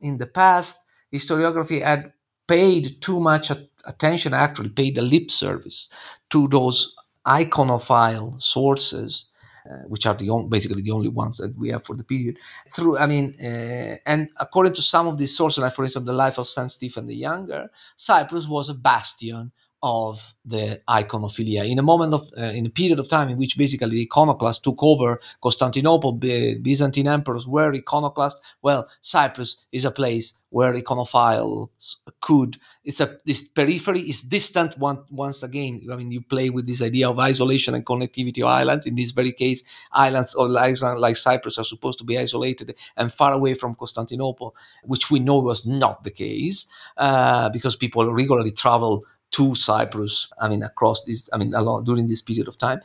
in 0.00 0.18
the 0.18 0.26
past 0.26 0.78
historiography 1.12 1.82
had 1.82 2.12
paid 2.46 3.00
too 3.00 3.20
much 3.20 3.50
attention, 3.86 4.34
actually 4.34 4.68
paid 4.68 4.98
a 4.98 5.02
lip 5.02 5.30
service 5.30 5.88
to 6.30 6.48
those 6.48 6.96
iconophile 7.26 8.40
sources 8.42 9.30
uh, 9.70 9.84
which 9.88 10.06
are 10.06 10.14
the 10.14 10.30
only, 10.30 10.48
basically 10.48 10.82
the 10.82 10.90
only 10.90 11.08
ones 11.08 11.36
that 11.36 11.56
we 11.56 11.68
have 11.68 11.84
for 11.84 11.94
the 11.94 12.02
period. 12.02 12.38
Through, 12.70 12.98
I 12.98 13.06
mean, 13.06 13.34
uh, 13.44 13.96
and 14.06 14.30
according 14.40 14.72
to 14.74 14.82
some 14.82 15.06
of 15.06 15.18
these 15.18 15.36
sources, 15.36 15.62
like 15.62 15.74
for 15.74 15.84
instance, 15.84 16.06
the 16.06 16.12
life 16.12 16.38
of 16.38 16.48
Saint 16.48 16.72
Stephen 16.72 17.06
the 17.06 17.14
Younger, 17.14 17.70
Cyprus 17.94 18.48
was 18.48 18.70
a 18.70 18.74
bastion 18.74 19.52
of 19.82 20.34
the 20.44 20.80
iconophilia. 20.88 21.70
In 21.70 21.78
a 21.78 21.82
moment 21.82 22.12
of 22.12 22.28
uh, 22.38 22.44
in 22.44 22.66
a 22.66 22.70
period 22.70 22.98
of 22.98 23.08
time 23.08 23.28
in 23.30 23.38
which 23.38 23.56
basically 23.56 23.96
the 23.96 24.02
iconoclasts 24.02 24.60
took 24.60 24.82
over 24.82 25.18
Constantinople 25.42 26.12
B- 26.12 26.58
Byzantine 26.60 27.08
emperors 27.08 27.48
were 27.48 27.72
iconoclast 27.72 28.40
well 28.62 28.86
Cyprus 29.00 29.66
is 29.72 29.84
a 29.84 29.90
place 29.90 30.38
where 30.50 30.74
iconophiles 30.74 31.96
could 32.20 32.58
it's 32.84 33.00
a 33.00 33.16
this 33.24 33.42
periphery 33.48 34.00
is 34.00 34.22
distant 34.22 34.76
one, 34.78 35.04
once 35.10 35.42
again. 35.42 35.86
I 35.90 35.96
mean 35.96 36.10
you 36.10 36.20
play 36.20 36.50
with 36.50 36.66
this 36.66 36.82
idea 36.82 37.08
of 37.08 37.18
isolation 37.18 37.74
and 37.74 37.86
connectivity 37.86 38.42
of 38.42 38.48
islands. 38.48 38.84
In 38.84 38.96
this 38.96 39.12
very 39.12 39.32
case 39.32 39.62
islands 39.92 40.34
or 40.34 40.48
like, 40.48 40.76
like 40.82 41.16
Cyprus 41.16 41.58
are 41.58 41.64
supposed 41.64 41.98
to 42.00 42.04
be 42.04 42.18
isolated 42.18 42.74
and 42.98 43.10
far 43.10 43.32
away 43.32 43.54
from 43.54 43.74
Constantinople 43.74 44.54
which 44.84 45.10
we 45.10 45.20
know 45.20 45.40
was 45.40 45.64
not 45.64 46.04
the 46.04 46.10
case 46.10 46.66
uh, 46.98 47.48
because 47.48 47.76
people 47.76 48.12
regularly 48.12 48.50
travel 48.50 49.04
to 49.32 49.54
Cyprus. 49.54 50.30
I 50.40 50.48
mean, 50.48 50.62
across 50.62 51.04
this, 51.04 51.28
I 51.32 51.38
mean, 51.38 51.54
along 51.54 51.84
during 51.84 52.06
this 52.08 52.22
period 52.22 52.48
of 52.48 52.58
time. 52.58 52.80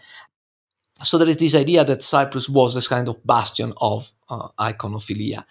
So 1.03 1.17
there 1.17 1.27
is 1.27 1.37
this 1.37 1.55
idea 1.55 1.83
that 1.83 2.01
Cyprus 2.01 2.47
was 2.47 2.73
this 2.73 2.87
kind 2.87 3.09
of 3.09 3.25
bastion 3.25 3.73
of 3.81 4.11
uh, 4.29 4.47
iconophilia. 4.59 5.43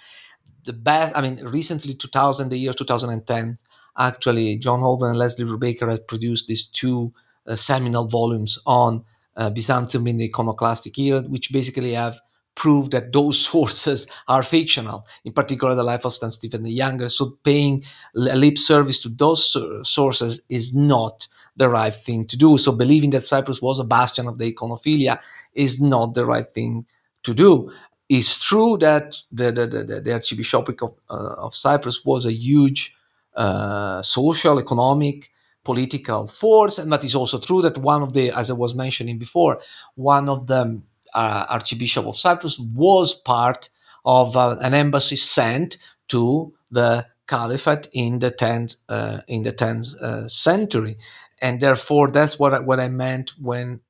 The 0.64 0.72
best, 0.72 1.16
I 1.16 1.20
mean, 1.20 1.44
recently, 1.44 1.94
2000, 1.94 2.48
the 2.48 2.56
year 2.56 2.72
2010, 2.72 3.58
actually, 3.98 4.56
John 4.56 4.80
Haldon 4.80 5.10
and 5.10 5.18
Leslie 5.18 5.44
Brubaker 5.44 5.90
had 5.90 6.08
produced 6.08 6.48
these 6.48 6.66
two 6.66 7.12
uh, 7.46 7.56
seminal 7.56 8.06
volumes 8.06 8.58
on 8.66 9.04
uh, 9.36 9.50
Byzantium 9.50 10.06
in 10.06 10.16
the 10.16 10.24
iconoclastic 10.24 10.98
era, 10.98 11.20
which 11.22 11.52
basically 11.52 11.92
have 11.92 12.20
prove 12.54 12.90
that 12.90 13.12
those 13.12 13.38
sources 13.50 14.06
are 14.28 14.42
fictional, 14.42 15.06
in 15.24 15.32
particular 15.32 15.74
the 15.74 15.82
life 15.82 16.04
of 16.04 16.14
St. 16.14 16.34
Stephen 16.34 16.62
the 16.62 16.72
Younger. 16.72 17.08
So 17.08 17.38
paying 17.44 17.84
lip 18.14 18.58
service 18.58 18.98
to 19.00 19.08
those 19.08 19.56
sources 19.88 20.42
is 20.48 20.74
not 20.74 21.26
the 21.56 21.68
right 21.68 21.94
thing 21.94 22.26
to 22.26 22.36
do. 22.36 22.58
So 22.58 22.72
believing 22.72 23.10
that 23.10 23.22
Cyprus 23.22 23.62
was 23.62 23.78
a 23.78 23.84
bastion 23.84 24.26
of 24.26 24.38
the 24.38 24.52
iconophilia 24.52 25.20
is 25.54 25.80
not 25.80 26.14
the 26.14 26.26
right 26.26 26.46
thing 26.46 26.86
to 27.22 27.34
do. 27.34 27.72
It's 28.08 28.44
true 28.44 28.76
that 28.78 29.16
the, 29.32 29.50
the, 29.52 29.66
the, 29.66 30.00
the 30.00 30.12
Archbishopric 30.12 30.82
of, 30.82 30.94
uh, 31.08 31.34
of 31.38 31.54
Cyprus 31.54 32.04
was 32.04 32.26
a 32.26 32.32
huge 32.32 32.96
uh, 33.34 34.02
social, 34.02 34.58
economic, 34.58 35.30
political 35.64 36.26
force, 36.26 36.78
and 36.78 36.92
that 36.92 37.04
is 37.04 37.14
also 37.14 37.38
true 37.38 37.62
that 37.62 37.78
one 37.78 38.02
of 38.02 38.12
the, 38.12 38.30
as 38.30 38.50
I 38.50 38.54
was 38.54 38.74
mentioning 38.74 39.18
before, 39.18 39.60
one 39.94 40.28
of 40.28 40.46
the 40.46 40.82
uh, 41.14 41.46
Archbishop 41.48 42.06
of 42.06 42.16
Cyprus, 42.16 42.58
was 42.58 43.14
part 43.14 43.68
of 44.04 44.36
uh, 44.36 44.56
an 44.60 44.74
embassy 44.74 45.16
sent 45.16 45.78
to 46.08 46.52
the 46.70 47.06
caliphate 47.26 47.88
in 47.92 48.18
the 48.18 48.30
10th 48.30 48.76
uh, 48.88 49.20
in 49.28 49.42
the 49.42 49.52
10th 49.52 49.94
uh, 50.00 50.28
century. 50.28 50.96
And 51.40 51.60
therefore 51.60 52.10
that's 52.10 52.38
what 52.38 52.54
I, 52.54 52.60
what 52.60 52.80
I 52.80 52.88
meant 52.88 53.32
when 53.40 53.80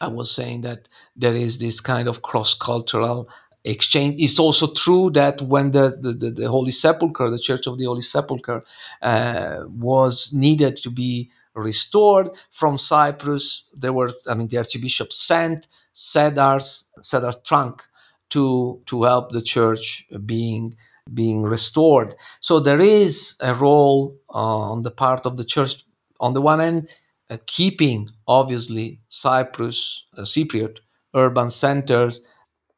I 0.00 0.08
was 0.08 0.30
saying 0.30 0.62
that 0.62 0.88
there 1.16 1.34
is 1.34 1.58
this 1.58 1.80
kind 1.80 2.08
of 2.08 2.22
cross-cultural 2.22 3.28
exchange. 3.64 4.16
It's 4.18 4.38
also 4.38 4.72
true 4.72 5.10
that 5.10 5.40
when 5.42 5.70
the, 5.70 5.96
the, 6.00 6.30
the 6.30 6.48
Holy 6.48 6.72
Sepulchre 6.72 7.30
the 7.30 7.38
Church 7.38 7.66
of 7.66 7.78
the 7.78 7.84
Holy 7.84 8.02
Sepulchre 8.02 8.64
uh, 9.00 9.60
was 9.68 10.32
needed 10.32 10.76
to 10.78 10.90
be 10.90 11.30
restored 11.54 12.30
from 12.50 12.78
Cyprus 12.78 13.68
there 13.74 13.92
were 13.92 14.10
I 14.28 14.34
mean 14.34 14.48
the 14.48 14.56
Archbishop 14.56 15.12
sent 15.12 15.68
Cedar's 15.92 16.84
Cedar 17.02 17.32
trunk 17.44 17.82
to 18.30 18.80
to 18.86 19.02
help 19.04 19.32
the 19.32 19.42
church 19.42 20.06
being 20.24 20.74
being 21.12 21.42
restored. 21.42 22.14
So 22.40 22.60
there 22.60 22.80
is 22.80 23.36
a 23.42 23.54
role 23.54 24.16
uh, 24.34 24.72
on 24.72 24.82
the 24.82 24.90
part 24.90 25.26
of 25.26 25.36
the 25.36 25.44
church. 25.44 25.84
On 26.20 26.32
the 26.32 26.40
one 26.40 26.60
hand, 26.60 26.88
uh, 27.30 27.38
keeping 27.46 28.08
obviously 28.26 29.00
Cyprus, 29.08 30.06
uh, 30.16 30.22
Cypriot 30.22 30.78
urban 31.14 31.50
centers 31.50 32.26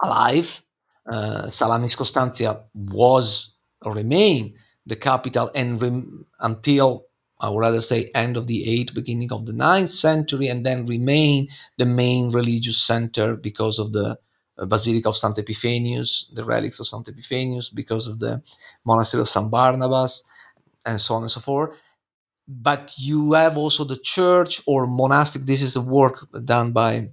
alive. 0.02 0.62
Uh, 1.10 1.50
Salamis 1.50 1.94
Constantia 1.96 2.60
was 2.74 3.56
remain 3.84 4.54
the 4.86 4.96
capital 4.96 5.50
and 5.54 5.80
rem- 5.80 6.26
until 6.40 7.06
I 7.44 7.50
would 7.50 7.60
rather 7.60 7.82
say 7.82 8.10
end 8.14 8.38
of 8.38 8.46
the 8.46 8.64
8th, 8.66 8.94
beginning 8.94 9.30
of 9.30 9.44
the 9.44 9.52
ninth 9.52 9.90
century, 9.90 10.48
and 10.48 10.64
then 10.64 10.86
remain 10.86 11.48
the 11.76 11.84
main 11.84 12.30
religious 12.30 12.78
center 12.80 13.36
because 13.36 13.78
of 13.78 13.92
the 13.92 14.18
uh, 14.56 14.64
Basilica 14.64 15.10
of 15.10 15.16
St. 15.16 15.36
Epiphanius, 15.36 16.30
the 16.32 16.42
relics 16.42 16.80
of 16.80 16.86
St. 16.86 17.06
Epiphanius, 17.06 17.68
because 17.68 18.08
of 18.08 18.18
the 18.18 18.42
monastery 18.86 19.20
of 19.20 19.28
St. 19.28 19.50
Barnabas, 19.50 20.24
and 20.86 20.98
so 20.98 21.16
on 21.16 21.22
and 21.22 21.30
so 21.30 21.40
forth. 21.40 21.76
But 22.48 22.94
you 22.96 23.34
have 23.34 23.58
also 23.58 23.84
the 23.84 23.98
church 23.98 24.62
or 24.66 24.86
monastic, 24.86 25.42
this 25.42 25.60
is 25.60 25.76
a 25.76 25.82
work 25.82 26.26
done 26.46 26.72
by 26.72 27.10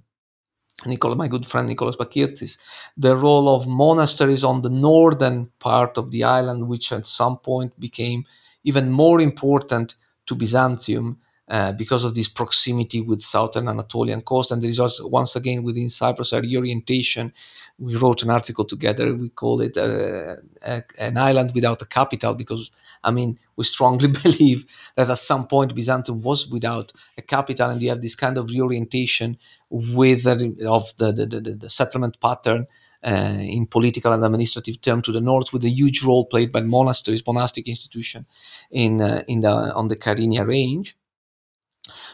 Nicola, 0.86 1.14
my 1.14 1.28
good 1.28 1.44
friend 1.44 1.68
Nicholas 1.68 1.96
Bakirtzis, 1.96 2.56
the 2.96 3.16
role 3.16 3.54
of 3.54 3.66
monasteries 3.66 4.44
on 4.44 4.62
the 4.62 4.70
northern 4.70 5.50
part 5.58 5.98
of 5.98 6.10
the 6.10 6.24
island, 6.24 6.68
which 6.68 6.90
at 6.90 7.04
some 7.04 7.36
point 7.36 7.78
became 7.78 8.24
even 8.64 8.90
more 8.90 9.20
important 9.20 9.94
to 10.26 10.34
Byzantium 10.34 11.18
uh, 11.48 11.72
because 11.72 12.04
of 12.04 12.14
this 12.14 12.28
proximity 12.28 13.00
with 13.00 13.20
southern 13.20 13.68
Anatolian 13.68 14.22
coast. 14.22 14.52
And 14.52 14.62
there 14.62 14.70
is 14.70 14.80
also, 14.80 15.06
once 15.08 15.36
again, 15.36 15.62
within 15.62 15.88
Cyprus, 15.88 16.32
a 16.32 16.40
reorientation. 16.40 17.32
We 17.78 17.96
wrote 17.96 18.22
an 18.22 18.30
article 18.30 18.64
together. 18.64 19.12
We 19.14 19.28
call 19.28 19.60
it 19.60 19.76
uh, 19.76 20.36
a, 20.62 20.82
an 20.98 21.18
island 21.18 21.52
without 21.54 21.82
a 21.82 21.86
capital 21.86 22.34
because, 22.34 22.70
I 23.02 23.10
mean, 23.10 23.38
we 23.56 23.64
strongly 23.64 24.08
believe 24.22 24.64
that 24.96 25.10
at 25.10 25.18
some 25.18 25.46
point 25.46 25.74
Byzantium 25.74 26.22
was 26.22 26.48
without 26.48 26.92
a 27.18 27.22
capital, 27.22 27.70
and 27.70 27.82
you 27.82 27.90
have 27.90 28.00
this 28.00 28.14
kind 28.14 28.38
of 28.38 28.50
reorientation 28.50 29.36
with 29.68 30.26
of 30.26 30.96
the, 30.96 31.12
the, 31.12 31.26
the, 31.26 31.56
the 31.60 31.70
settlement 31.70 32.20
pattern 32.20 32.66
in 33.10 33.66
political 33.66 34.12
and 34.12 34.24
administrative 34.24 34.80
terms 34.80 35.02
to 35.02 35.12
the 35.12 35.20
north, 35.20 35.52
with 35.52 35.64
a 35.64 35.70
huge 35.70 36.02
role 36.02 36.24
played 36.24 36.52
by 36.52 36.60
monasteries, 36.60 37.26
monastic 37.26 37.68
institution 37.68 38.26
in 38.70 39.00
uh, 39.00 39.22
in 39.28 39.40
the 39.40 39.50
on 39.50 39.88
the 39.88 39.96
Kyrenia 39.96 40.46
range. 40.46 40.96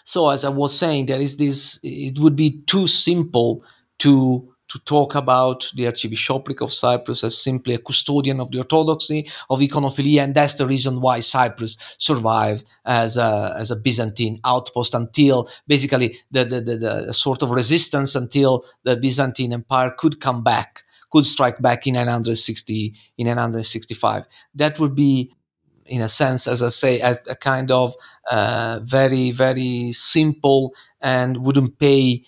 So, 0.04 0.30
as 0.30 0.44
I 0.44 0.48
was 0.48 0.76
saying, 0.76 1.06
there 1.06 1.20
is 1.20 1.36
this. 1.36 1.78
It 1.82 2.18
would 2.18 2.36
be 2.36 2.62
too 2.66 2.86
simple 2.86 3.62
to 3.98 4.47
to 4.68 4.78
talk 4.80 5.14
about 5.14 5.70
the 5.74 5.86
Archbishopric 5.86 6.60
of 6.60 6.72
Cyprus 6.72 7.24
as 7.24 7.42
simply 7.42 7.74
a 7.74 7.78
custodian 7.78 8.40
of 8.40 8.50
the 8.50 8.58
orthodoxy 8.58 9.28
of 9.48 9.60
iconophilia, 9.60 10.22
and 10.22 10.34
that's 10.34 10.54
the 10.54 10.66
reason 10.66 11.00
why 11.00 11.20
Cyprus 11.20 11.96
survived 11.98 12.70
as 12.84 13.16
a, 13.16 13.54
as 13.58 13.70
a 13.70 13.76
Byzantine 13.76 14.40
outpost 14.44 14.94
until 14.94 15.48
basically 15.66 16.18
the, 16.30 16.44
the, 16.44 16.60
the, 16.60 16.76
the 16.76 17.14
sort 17.14 17.42
of 17.42 17.50
resistance 17.50 18.14
until 18.14 18.64
the 18.84 18.96
Byzantine 18.96 19.52
Empire 19.52 19.92
could 19.96 20.20
come 20.20 20.42
back, 20.42 20.84
could 21.10 21.24
strike 21.24 21.60
back 21.60 21.86
in 21.86 21.94
960, 21.94 22.94
in 23.16 23.26
965. 23.26 24.26
That 24.54 24.78
would 24.78 24.94
be 24.94 25.32
in 25.88 26.02
a 26.02 26.08
sense, 26.08 26.46
as 26.46 26.62
I 26.62 26.68
say, 26.68 27.00
a, 27.00 27.16
a 27.30 27.34
kind 27.34 27.70
of 27.70 27.94
uh, 28.30 28.80
very, 28.82 29.30
very 29.30 29.92
simple 29.92 30.74
and 31.00 31.38
wouldn't 31.38 31.78
pay 31.78 32.24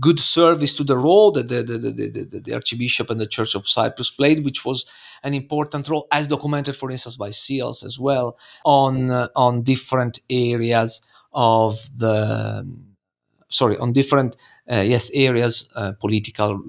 good 0.00 0.18
service 0.18 0.74
to 0.74 0.84
the 0.84 0.96
role 0.96 1.30
that 1.32 1.48
the, 1.48 1.62
the, 1.62 1.78
the, 1.78 2.40
the, 2.40 2.54
Archbishop 2.54 3.10
and 3.10 3.20
the 3.20 3.26
Church 3.26 3.54
of 3.54 3.68
Cyprus 3.68 4.10
played, 4.10 4.44
which 4.44 4.64
was 4.64 4.86
an 5.22 5.34
important 5.34 5.88
role, 5.88 6.06
as 6.10 6.26
documented, 6.26 6.76
for 6.76 6.90
instance, 6.90 7.16
by 7.16 7.30
seals 7.30 7.82
as 7.82 7.98
well, 7.98 8.38
on 8.64 9.10
uh, 9.10 9.28
on 9.36 9.62
different 9.62 10.20
areas 10.30 11.02
of 11.32 11.78
the 11.96 12.66
sorry, 13.48 13.76
on 13.76 13.92
different 13.92 14.36
uh, 14.70 14.82
yes 14.84 15.10
areas, 15.14 15.70
uh, 15.76 15.92
political, 16.00 16.60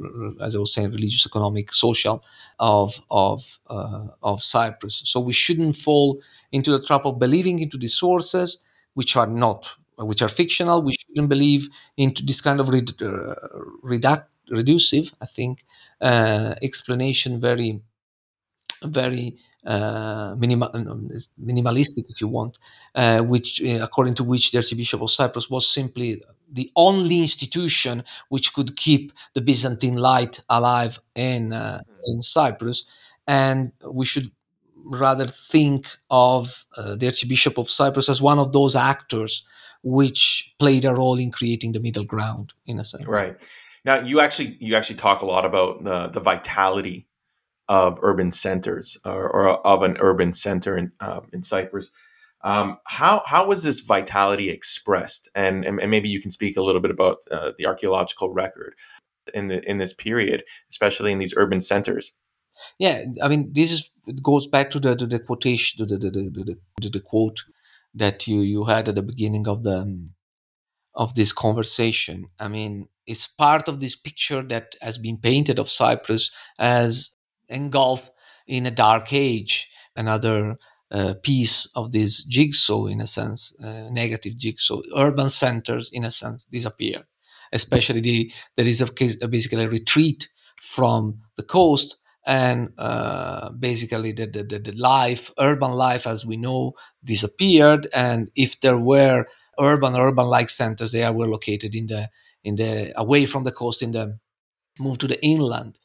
as 0.41 0.55
I 0.55 0.59
was 0.59 0.73
saying, 0.73 0.91
religious, 0.91 1.25
economic, 1.25 1.73
social, 1.73 2.23
of 2.59 2.99
of 3.09 3.59
uh, 3.69 4.07
of 4.21 4.41
Cyprus. 4.41 5.01
So 5.05 5.19
we 5.19 5.33
shouldn't 5.33 5.75
fall 5.75 6.21
into 6.51 6.71
the 6.71 6.85
trap 6.85 7.05
of 7.05 7.19
believing 7.19 7.59
into 7.59 7.77
the 7.77 7.87
sources, 7.87 8.63
which 8.93 9.15
are 9.15 9.27
not, 9.27 9.69
which 9.97 10.21
are 10.21 10.29
fictional. 10.29 10.81
We 10.81 10.93
shouldn't 10.93 11.29
believe 11.29 11.69
into 11.97 12.25
this 12.25 12.41
kind 12.41 12.59
of 12.59 12.67
redu- 12.67 13.35
reduct, 13.81 14.29
reducive, 14.49 15.13
I 15.21 15.25
think, 15.25 15.63
explanation. 16.01 17.39
Very, 17.39 17.81
very 18.83 19.37
uh, 19.65 20.35
minimal, 20.37 20.69
minimalistic, 21.41 22.09
if 22.09 22.19
you 22.19 22.27
want, 22.27 22.57
uh, 22.95 23.21
which 23.21 23.61
uh, 23.63 23.79
according 23.81 24.15
to 24.15 24.23
which 24.23 24.51
the 24.51 24.57
Archbishop 24.57 25.01
of 25.01 25.11
Cyprus 25.11 25.49
was 25.49 25.67
simply 25.67 26.21
the 26.51 26.69
only 26.75 27.21
institution 27.21 28.03
which 28.29 28.53
could 28.53 28.75
keep 28.75 29.13
the 29.33 29.41
Byzantine 29.41 29.95
light 29.95 30.39
alive 30.49 30.99
in 31.15 31.53
uh, 31.53 31.79
in 32.07 32.21
Cyprus, 32.21 32.85
and 33.27 33.71
we 33.89 34.05
should 34.05 34.31
rather 34.85 35.27
think 35.27 35.87
of 36.09 36.65
uh, 36.77 36.95
the 36.95 37.07
Archbishop 37.07 37.57
of 37.57 37.69
Cyprus 37.69 38.09
as 38.09 38.21
one 38.21 38.39
of 38.39 38.51
those 38.51 38.75
actors 38.75 39.47
which 39.83 40.55
played 40.59 40.85
a 40.85 40.93
role 40.93 41.19
in 41.19 41.31
creating 41.31 41.73
the 41.73 41.79
middle 41.79 42.05
ground, 42.05 42.53
in 42.65 42.79
a 42.79 42.83
sense. 42.83 43.05
Right. 43.05 43.35
Now, 43.85 43.99
you 43.99 44.21
actually 44.21 44.57
you 44.59 44.75
actually 44.75 44.95
talk 44.95 45.21
a 45.21 45.25
lot 45.25 45.45
about 45.45 45.83
the 45.83 46.07
the 46.07 46.21
vitality 46.21 47.07
of 47.69 47.97
urban 48.01 48.31
centers 48.31 48.97
or, 49.05 49.29
or 49.29 49.65
of 49.65 49.83
an 49.83 49.97
urban 49.99 50.33
center 50.33 50.77
in, 50.77 50.91
uh, 50.99 51.21
in 51.31 51.43
Cyprus. 51.43 51.91
Um, 52.43 52.77
how 52.85 53.23
how 53.25 53.47
was 53.47 53.63
this 53.63 53.79
vitality 53.79 54.49
expressed? 54.49 55.29
And, 55.33 55.63
and, 55.63 55.79
and 55.79 55.89
maybe 55.89 56.09
you 56.09 56.21
can 56.21 56.31
speak 56.31 56.57
a 56.57 56.61
little 56.61 56.81
bit 56.81 56.91
about 56.91 57.19
uh, 57.31 57.51
the 57.57 57.65
archaeological 57.65 58.33
record 58.33 58.75
in 59.33 59.47
the 59.47 59.61
in 59.69 59.77
this 59.77 59.93
period, 59.93 60.43
especially 60.69 61.11
in 61.11 61.19
these 61.19 61.33
urban 61.37 61.61
centers. 61.61 62.13
Yeah, 62.79 63.03
I 63.23 63.27
mean, 63.29 63.51
this 63.53 63.71
is 63.71 63.93
it 64.07 64.21
goes 64.21 64.47
back 64.47 64.71
to 64.71 64.79
the 64.79 64.95
to 64.95 65.07
the 65.07 65.19
quotation 65.19 65.77
to 65.79 65.85
the 65.85 65.97
the, 65.97 66.11
the, 66.11 66.57
the, 66.81 66.89
the 66.89 66.99
quote 66.99 67.43
that 67.93 68.27
you 68.27 68.41
you 68.41 68.65
had 68.65 68.89
at 68.89 68.95
the 68.95 69.03
beginning 69.03 69.47
of 69.47 69.63
the 69.63 70.07
of 70.95 71.15
this 71.15 71.33
conversation. 71.33 72.25
I 72.39 72.47
mean, 72.47 72.87
it's 73.07 73.27
part 73.27 73.67
of 73.67 73.79
this 73.79 73.95
picture 73.95 74.43
that 74.43 74.75
has 74.81 74.97
been 74.97 75.17
painted 75.17 75.59
of 75.59 75.69
Cyprus 75.69 76.31
as 76.59 77.15
engulfed 77.49 78.11
in 78.47 78.65
a 78.65 78.71
dark 78.71 79.11
age, 79.11 79.69
another 79.95 80.57
uh, 80.91 81.15
piece 81.23 81.65
of 81.75 81.91
this 81.91 82.23
jigsaw, 82.23 82.85
in 82.85 83.01
a 83.01 83.07
sense, 83.07 83.55
uh, 83.63 83.89
negative 83.89 84.37
jigsaw. 84.37 84.81
Urban 84.95 85.29
centers, 85.29 85.89
in 85.91 86.03
a 86.03 86.11
sense, 86.11 86.45
disappear. 86.45 87.03
Especially 87.51 87.99
the 88.01 88.31
there 88.57 88.67
is 88.67 88.81
a 88.81 89.27
basically 89.27 89.63
a 89.63 89.69
retreat 89.69 90.27
from 90.61 91.19
the 91.37 91.43
coast, 91.43 91.97
and 92.25 92.71
uh, 92.77 93.49
basically 93.51 94.11
the, 94.13 94.27
the, 94.27 94.43
the 94.59 94.71
life, 94.77 95.31
urban 95.39 95.71
life 95.71 96.07
as 96.07 96.25
we 96.25 96.37
know, 96.37 96.73
disappeared. 97.03 97.87
And 97.93 98.31
if 98.35 98.61
there 98.61 98.77
were 98.77 99.25
urban 99.59 99.95
urban-like 99.95 100.49
centers, 100.49 100.91
they 100.91 101.09
were 101.11 101.27
located 101.27 101.75
in 101.75 101.87
the 101.87 102.09
in 102.43 102.55
the 102.57 102.91
away 102.97 103.25
from 103.25 103.43
the 103.45 103.51
coast 103.51 103.81
in 103.81 103.91
the 103.91 104.19
move 104.79 104.97
to 104.99 105.07
the 105.07 105.23
inland 105.23 105.79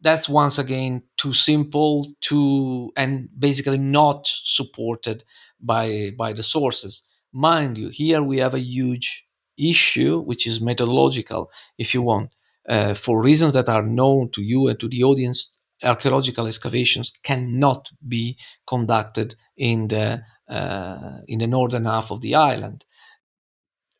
that's 0.00 0.28
once 0.28 0.58
again 0.58 1.02
too 1.16 1.32
simple 1.32 2.06
too 2.20 2.92
and 2.96 3.28
basically 3.38 3.78
not 3.78 4.26
supported 4.26 5.24
by 5.60 6.10
by 6.18 6.32
the 6.32 6.42
sources 6.42 7.02
mind 7.32 7.78
you 7.78 7.88
here 7.88 8.22
we 8.22 8.38
have 8.38 8.54
a 8.54 8.60
huge 8.60 9.26
issue 9.58 10.20
which 10.20 10.46
is 10.46 10.60
methodological 10.60 11.50
if 11.78 11.94
you 11.94 12.02
want 12.02 12.30
uh, 12.68 12.94
for 12.94 13.22
reasons 13.22 13.52
that 13.54 13.68
are 13.68 13.86
known 13.86 14.28
to 14.30 14.42
you 14.42 14.68
and 14.68 14.78
to 14.80 14.88
the 14.88 15.02
audience 15.02 15.55
archaeological 15.84 16.46
excavations 16.46 17.12
cannot 17.22 17.90
be 18.06 18.36
conducted 18.66 19.34
in 19.56 19.88
the 19.88 20.22
uh, 20.48 21.18
in 21.26 21.38
the 21.38 21.46
northern 21.46 21.84
half 21.84 22.10
of 22.10 22.20
the 22.20 22.34
island 22.34 22.84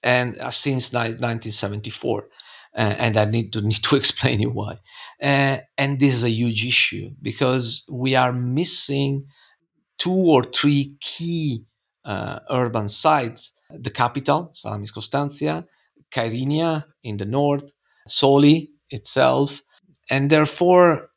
and 0.03 0.39
uh, 0.39 0.51
since 0.51 0.93
1974 0.93 2.29
uh, 2.77 2.95
and 2.99 3.16
I 3.16 3.24
need 3.24 3.53
to 3.55 3.62
need 3.70 3.83
to 3.85 3.97
explain 3.97 4.41
you 4.41 4.51
why. 4.51 4.79
Uh, 5.22 5.59
and 5.79 5.99
this 5.99 6.14
is 6.14 6.24
a 6.24 6.31
huge 6.31 6.64
issue 6.64 7.11
because 7.22 7.87
we 7.91 8.14
are 8.14 8.33
missing 8.33 9.22
two 9.99 10.24
or 10.35 10.45
three 10.45 10.97
key 11.01 11.64
uh, 12.05 12.41
urban 12.51 12.89
sites: 12.89 13.53
the 13.70 13.91
capital, 13.91 14.51
Salamis 14.53 14.91
Constantia, 14.91 15.64
Kyrenia 16.11 16.85
in 17.03 17.16
the 17.16 17.24
north, 17.24 17.72
Soli 18.07 18.70
itself, 18.91 19.62
and 20.11 20.31
therefore 20.31 21.11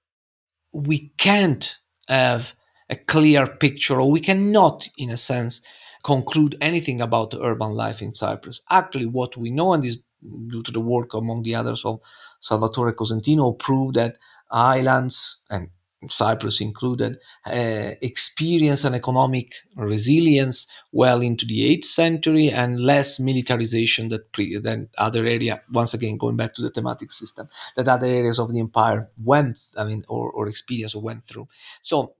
we 0.74 1.12
can't 1.18 1.78
have 2.08 2.54
a 2.90 2.96
clear 2.96 3.48
picture, 3.48 4.00
or 4.02 4.10
we 4.12 4.20
cannot, 4.20 4.88
in 4.98 5.10
a 5.10 5.18
sense, 5.18 5.66
conclude 6.04 6.56
anything 6.62 7.02
about 7.02 7.32
the 7.32 7.42
urban 7.42 7.72
life 7.72 8.02
in 8.02 8.14
Cyprus. 8.14 8.62
Actually, 8.70 9.06
what 9.06 9.38
we 9.38 9.52
know, 9.52 9.74
and 9.74 9.84
this 9.84 10.02
due 10.48 10.64
to 10.64 10.72
the 10.72 10.82
work 10.82 11.14
among 11.14 11.44
the 11.44 11.56
others 11.56 11.86
of 11.86 12.00
Salvatore 12.40 12.94
Cosentino, 12.94 13.58
proved 13.58 13.96
that 13.96 14.18
islands 14.52 15.44
and 15.50 15.70
Cyprus 16.08 16.62
included, 16.62 17.18
uh, 17.46 17.92
experience 18.02 18.84
an 18.86 18.96
economic 18.96 19.52
resilience 19.76 20.68
well 20.92 21.22
into 21.22 21.46
the 21.46 21.76
8th 21.78 21.84
century 21.84 22.50
and 22.50 22.80
less 22.80 23.20
militarization 23.20 24.10
that 24.10 24.32
pre- 24.32 24.58
than 24.58 24.90
other 24.98 25.26
area. 25.26 25.62
Once 25.72 25.94
again, 25.94 26.18
going 26.18 26.38
back 26.38 26.54
to 26.56 26.62
the 26.62 26.70
thematic 26.70 27.12
system, 27.12 27.50
that 27.76 27.88
other 27.88 28.08
areas 28.08 28.40
of 28.40 28.52
the 28.52 28.60
empire 28.60 29.10
went, 29.22 29.60
I 29.78 29.84
mean, 29.84 30.06
or, 30.08 30.32
or 30.32 30.48
experienced 30.48 30.96
or 30.96 31.02
went 31.02 31.24
through. 31.24 31.48
So, 31.82 32.16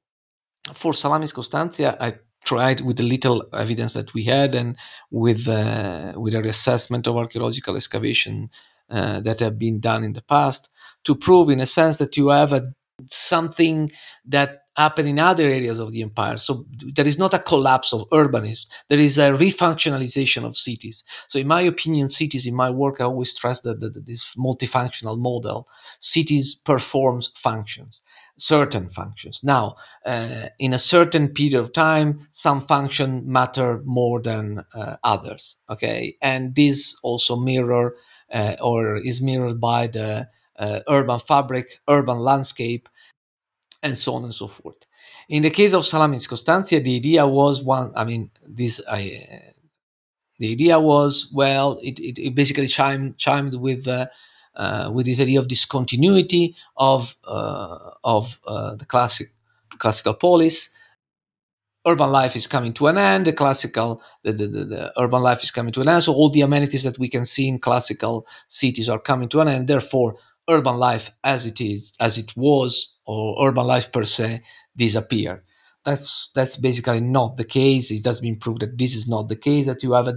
for 0.74 0.94
Salamis 0.94 1.32
Constantia, 1.32 1.98
I 2.00 2.16
tried 2.44 2.82
with 2.82 2.98
the 2.98 3.04
little 3.04 3.48
evidence 3.54 3.94
that 3.94 4.14
we 4.14 4.24
had 4.24 4.56
and 4.56 4.78
with 5.12 5.48
uh, 5.48 6.14
with 6.16 6.34
a 6.34 6.42
reassessment 6.42 7.08
of 7.08 7.16
archaeological 7.16 7.76
excavation 7.76 8.50
uh, 8.90 9.20
that 9.22 9.40
have 9.40 9.58
been 9.60 9.80
done 9.80 10.04
in 10.04 10.14
the 10.14 10.22
past 10.22 10.72
to 11.04 11.16
prove 11.16 11.50
in 11.50 11.60
a 11.60 11.66
sense 11.66 11.98
that 11.98 12.18
you 12.18 12.30
have 12.30 12.54
a, 12.54 12.62
something 13.08 13.90
that 14.26 14.64
happened 14.76 15.10
in 15.10 15.20
other 15.20 15.46
areas 15.46 15.80
of 15.80 15.92
the 15.92 16.02
empire 16.02 16.38
so 16.38 16.66
there 16.96 17.08
is 17.08 17.20
not 17.20 17.34
a 17.34 17.40
collapse 17.40 17.92
of 17.92 18.08
urbanism 18.12 18.68
there 18.88 19.00
is 19.00 19.18
a 19.18 19.32
refunctionalization 19.32 20.46
of 20.46 20.56
cities 20.56 21.04
so 21.28 21.38
in 21.38 21.48
my 21.48 21.62
opinion 21.62 22.10
cities 22.10 22.48
in 22.48 22.56
my 22.56 22.70
work 22.70 23.02
i 23.02 23.04
always 23.04 23.32
stress 23.32 23.60
that, 23.62 23.80
that, 23.82 23.94
that 23.94 24.06
this 24.06 24.36
multifunctional 24.36 25.18
model 25.18 25.68
cities 26.00 26.56
performs 26.56 27.32
functions 27.36 28.02
certain 28.40 28.90
functions. 28.90 29.42
Now, 29.44 29.76
uh, 30.06 30.48
in 30.58 30.74
a 30.74 30.80
certain 30.80 31.30
period 31.30 31.56
of 31.56 31.74
time, 31.74 32.28
some 32.32 32.62
function 32.62 33.24
matter 33.26 33.82
more 33.86 34.22
than 34.22 34.64
uh, 34.74 34.96
others. 35.04 35.58
Okay, 35.70 36.16
and 36.22 36.56
this 36.56 36.98
also 37.04 37.36
mirror 37.36 37.96
uh, 38.34 38.56
or 38.62 38.98
is 38.98 39.22
mirrored 39.22 39.60
by 39.60 39.88
the 39.88 40.28
uh, 40.60 40.82
urban 40.88 41.20
fabric, 41.20 41.80
urban 41.88 42.18
landscape, 42.18 42.90
and 43.82 43.96
so 43.98 44.16
on 44.16 44.24
and 44.24 44.34
so 44.34 44.48
forth. 44.48 44.86
In 45.30 45.44
the 45.44 45.50
case 45.50 45.74
of 45.74 45.86
Salamis 45.86 46.28
Constantia, 46.28 46.80
the 46.80 46.96
idea 46.96 47.26
was 47.26 47.64
one. 47.64 47.92
I 47.96 48.04
mean, 48.04 48.30
this 48.46 48.82
I. 48.92 49.20
the 50.38 50.52
idea 50.52 50.80
was 50.80 51.32
well, 51.34 51.80
it, 51.82 52.00
it, 52.00 52.20
it 52.20 52.36
basically 52.36 52.68
chimed 52.68 53.18
chimed 53.18 53.56
with 53.56 53.88
uh, 53.88 54.92
with 54.94 55.06
this 55.06 55.22
idea 55.22 55.40
of 55.40 55.48
discontinuity 55.48 56.56
of 56.78 57.16
uh, 57.26 57.92
of 58.04 58.38
uh, 58.48 58.76
the 58.76 58.86
classic 58.86 59.28
classical 59.78 60.14
polis. 60.14 60.76
Urban 61.88 62.12
life 62.12 62.36
is 62.36 62.46
coming 62.46 62.74
to 62.74 62.88
an 62.88 62.98
end. 62.98 63.26
The 63.26 63.34
classical, 63.34 64.02
the, 64.24 64.34
the, 64.34 64.48
the, 64.48 64.66
the, 64.66 64.94
urban 64.98 65.24
life 65.24 65.44
is 65.44 65.50
coming 65.50 65.72
to 65.72 65.82
an 65.82 65.88
end. 65.88 66.04
So 66.04 66.14
all 66.14 66.30
the 66.30 66.42
amenities 66.42 66.84
that 66.84 67.00
we 67.00 67.08
can 67.08 67.26
see 67.26 67.48
in 67.48 67.58
classical 67.58 68.28
cities 68.50 68.90
are 68.90 69.00
coming 69.00 69.30
to 69.30 69.40
an 69.40 69.48
end. 69.48 69.68
Therefore, 69.70 70.18
urban 70.50 70.78
life 70.78 71.12
as 71.24 71.46
it 71.46 71.62
is, 71.62 71.94
as 72.00 72.18
it 72.18 72.36
was, 72.36 72.96
or 73.06 73.48
urban 73.48 73.68
life 73.68 73.92
per 73.92 74.06
se, 74.06 74.42
disappear. 74.76 75.44
That's 75.86 76.30
that's 76.36 76.58
basically 76.58 77.02
not 77.02 77.38
the 77.38 77.46
case. 77.46 77.92
It 77.92 78.06
has 78.06 78.20
been 78.20 78.38
proved 78.38 78.62
that 78.62 78.78
this 78.78 78.96
is 78.96 79.08
not 79.08 79.30
the 79.30 79.36
case. 79.36 79.66
That 79.66 79.84
you 79.84 79.94
have 79.94 80.08
a, 80.08 80.16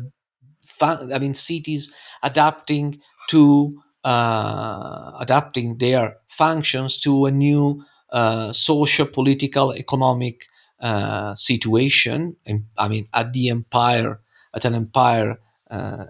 I 0.83 1.19
mean, 1.19 1.35
cities 1.35 1.95
adapting 2.23 3.01
to 3.31 3.83
uh, 4.05 5.13
adapting 5.21 5.79
their 5.79 6.17
functions 6.29 6.99
to 7.01 7.27
a 7.27 7.31
new 7.31 7.85
uh, 8.11 8.53
social, 8.53 9.07
political, 9.07 9.73
economic 9.75 10.45
uh, 10.81 11.35
situation. 11.35 12.37
I 12.77 12.89
mean, 12.89 13.07
at 13.15 13.33
the 13.33 13.51
empire, 13.51 14.21
at 14.55 14.65
an 14.65 14.75
empire 14.75 15.39
uh, 15.71 16.05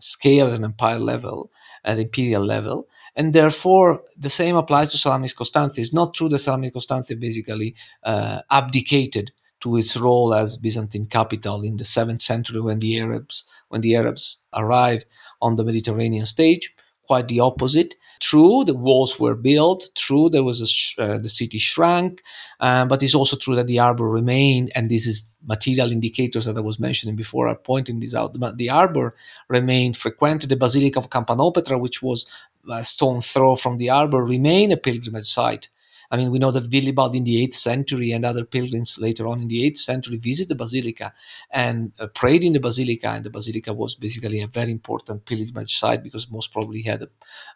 scale, 0.00 0.48
at 0.48 0.54
an 0.58 0.64
empire 0.64 0.98
level, 0.98 1.50
at 1.84 1.98
imperial 1.98 2.44
level. 2.44 2.88
And 3.16 3.32
therefore, 3.32 4.02
the 4.16 4.30
same 4.30 4.56
applies 4.56 4.90
to 4.90 4.98
Salamis 4.98 5.32
Constantia. 5.32 5.80
It's 5.80 5.94
not 5.94 6.14
true 6.14 6.28
that 6.28 6.38
Salamis 6.38 6.72
Constantia 6.72 7.16
basically 7.16 7.74
uh, 8.04 8.42
abdicated 8.50 9.32
to 9.60 9.76
its 9.76 9.96
role 9.96 10.34
as 10.34 10.56
Byzantine 10.56 11.06
capital 11.06 11.62
in 11.62 11.78
the 11.78 11.84
seventh 11.84 12.20
century 12.20 12.60
when 12.60 12.78
the 12.78 13.00
Arabs 13.00 13.46
when 13.68 13.80
the 13.80 13.96
Arabs 13.96 14.38
arrived 14.54 15.06
on 15.40 15.56
the 15.56 15.64
Mediterranean 15.64 16.26
stage. 16.26 16.74
Quite 17.02 17.28
the 17.28 17.40
opposite. 17.40 17.94
True, 18.20 18.64
the 18.64 18.74
walls 18.74 19.18
were 19.20 19.36
built. 19.36 19.90
True, 19.94 20.28
there 20.30 20.44
was 20.44 20.68
sh- 20.70 20.98
uh, 20.98 21.18
the 21.18 21.28
city 21.28 21.58
shrank, 21.58 22.22
uh, 22.60 22.86
but 22.86 23.02
it's 23.02 23.14
also 23.14 23.36
true 23.36 23.54
that 23.54 23.66
the 23.66 23.76
harbor 23.76 24.08
remained, 24.08 24.72
and 24.74 24.90
this 24.90 25.06
is 25.06 25.24
material 25.46 25.92
indicators 25.92 26.44
that 26.46 26.56
I 26.56 26.60
was 26.60 26.80
mentioning 26.80 27.16
before 27.16 27.48
are 27.48 27.54
pointing 27.56 28.00
this 28.00 28.14
out. 28.14 28.32
The, 28.32 28.54
the 28.56 28.66
harbor 28.68 29.14
remained 29.48 29.96
frequented. 29.96 30.50
The 30.50 30.56
Basilica 30.56 30.98
of 30.98 31.10
Campanopetra, 31.10 31.80
which 31.80 32.02
was 32.02 32.26
a 32.70 32.82
stone 32.84 33.20
throw 33.20 33.54
from 33.56 33.76
the 33.76 33.88
harbor, 33.88 34.24
remained 34.24 34.72
a 34.72 34.76
pilgrimage 34.76 35.26
site. 35.26 35.68
I 36.10 36.16
mean, 36.16 36.30
we 36.30 36.38
know 36.38 36.50
that 36.50 36.70
Willibald 36.70 37.14
in 37.14 37.24
the 37.24 37.46
8th 37.46 37.54
century 37.54 38.12
and 38.12 38.24
other 38.24 38.44
pilgrims 38.44 38.98
later 38.98 39.26
on 39.26 39.40
in 39.40 39.48
the 39.48 39.70
8th 39.70 39.78
century 39.78 40.18
visited 40.18 40.50
the 40.50 40.54
basilica 40.54 41.12
and 41.50 41.92
uh, 41.98 42.06
prayed 42.08 42.44
in 42.44 42.52
the 42.52 42.60
basilica. 42.60 43.08
And 43.08 43.24
the 43.24 43.30
basilica 43.30 43.72
was 43.72 43.94
basically 43.94 44.40
a 44.40 44.46
very 44.46 44.70
important 44.70 45.24
pilgrimage 45.26 45.76
site 45.76 46.02
because 46.02 46.30
most 46.30 46.52
probably 46.52 46.82
had 46.82 47.02
a, 47.02 47.08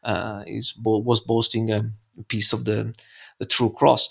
uh, 0.02 0.44
is, 0.46 0.74
was 0.82 1.20
boasting 1.20 1.70
a 1.70 1.90
piece 2.28 2.52
of 2.52 2.64
the, 2.64 2.94
the 3.38 3.46
true 3.46 3.70
cross. 3.70 4.08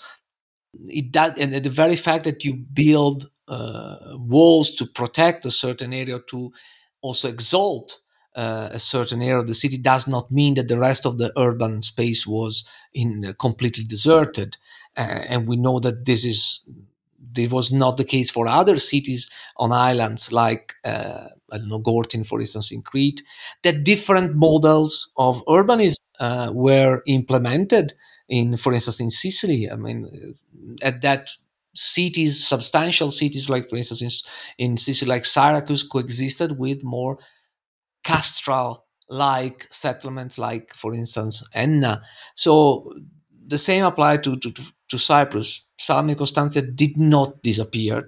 It 0.88 1.10
does, 1.10 1.36
and 1.38 1.52
the 1.52 1.70
very 1.70 1.96
fact 1.96 2.24
that 2.24 2.44
you 2.44 2.54
build 2.54 3.30
uh, 3.48 4.16
walls 4.16 4.74
to 4.76 4.86
protect 4.86 5.44
a 5.44 5.50
certain 5.50 5.92
area 5.92 6.20
to 6.28 6.52
also 7.02 7.28
exalt 7.28 7.98
uh, 8.36 8.68
a 8.72 8.78
certain 8.78 9.22
area 9.22 9.38
of 9.38 9.46
the 9.46 9.54
city 9.54 9.78
does 9.78 10.06
not 10.06 10.30
mean 10.30 10.54
that 10.54 10.68
the 10.68 10.78
rest 10.78 11.06
of 11.06 11.18
the 11.18 11.32
urban 11.36 11.82
space 11.82 12.26
was 12.26 12.68
in 12.94 13.24
uh, 13.24 13.32
completely 13.38 13.84
deserted. 13.84 14.56
Uh, 14.96 15.22
and 15.28 15.48
we 15.48 15.56
know 15.56 15.80
that 15.80 16.04
this 16.04 16.24
is 16.24 16.68
this 17.32 17.50
was 17.50 17.70
not 17.70 17.96
the 17.96 18.04
case 18.04 18.30
for 18.30 18.48
other 18.48 18.76
cities 18.78 19.30
on 19.56 19.72
islands 19.72 20.32
like 20.32 20.74
uh, 20.84 21.26
I 21.52 21.58
don't 21.58 21.68
know 21.68 21.80
Gortyn, 21.80 22.26
for 22.26 22.40
instance, 22.40 22.70
in 22.72 22.82
Crete. 22.82 23.22
That 23.62 23.84
different 23.84 24.34
models 24.36 25.10
of 25.16 25.44
urbanism 25.46 25.96
uh, 26.18 26.50
were 26.52 27.02
implemented 27.06 27.94
in, 28.28 28.56
for 28.56 28.72
instance, 28.72 29.00
in 29.00 29.10
Sicily. 29.10 29.70
I 29.70 29.76
mean, 29.76 30.08
at 30.82 31.02
that 31.02 31.30
cities, 31.74 32.46
substantial 32.46 33.10
cities 33.10 33.48
like, 33.50 33.68
for 33.68 33.76
instance, 33.76 34.24
in, 34.58 34.70
in 34.70 34.76
Sicily, 34.76 35.08
like 35.08 35.24
Syracuse, 35.24 35.82
coexisted 35.82 36.58
with 36.58 36.84
more 36.84 37.18
castral 38.10 38.78
like 39.08 39.66
settlements 39.70 40.38
like 40.38 40.72
for 40.74 40.94
instance 40.94 41.46
enna 41.54 42.02
so 42.34 42.92
the 43.46 43.58
same 43.58 43.84
applied 43.84 44.22
to, 44.22 44.36
to, 44.36 44.52
to 44.88 44.98
cyprus 44.98 45.66
salami 45.78 46.14
constantia 46.14 46.62
did 46.62 46.96
not 46.96 47.42
disappear 47.42 48.06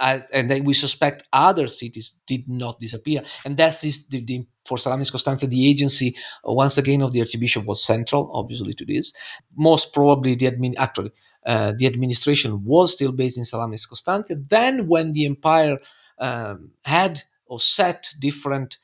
and 0.00 0.50
then 0.50 0.64
we 0.64 0.74
suspect 0.74 1.22
other 1.32 1.68
cities 1.68 2.20
did 2.26 2.48
not 2.48 2.78
disappear 2.78 3.22
and 3.44 3.56
that 3.56 3.72
is 3.84 4.08
the, 4.08 4.20
the 4.24 4.46
for 4.64 4.78
Salamis 4.78 5.10
Constantia, 5.10 5.46
the 5.46 5.68
agency 5.68 6.16
uh, 6.48 6.52
once 6.52 6.78
again 6.78 7.02
of 7.02 7.12
the 7.12 7.20
archbishop 7.20 7.66
was 7.66 7.84
central, 7.84 8.30
obviously 8.32 8.72
to 8.74 8.84
this. 8.84 9.12
Most 9.56 9.92
probably, 9.92 10.34
the 10.34 10.46
admin 10.46 10.74
actually 10.78 11.12
uh, 11.46 11.72
the 11.76 11.86
administration 11.86 12.64
was 12.64 12.92
still 12.92 13.12
based 13.12 13.36
in 13.36 13.44
Salamis 13.44 13.86
Constantia. 13.86 14.36
Then, 14.36 14.88
when 14.88 15.12
the 15.12 15.26
empire 15.26 15.78
um, 16.18 16.70
had 16.84 17.22
or 17.46 17.60
set 17.60 18.08
different 18.18 18.78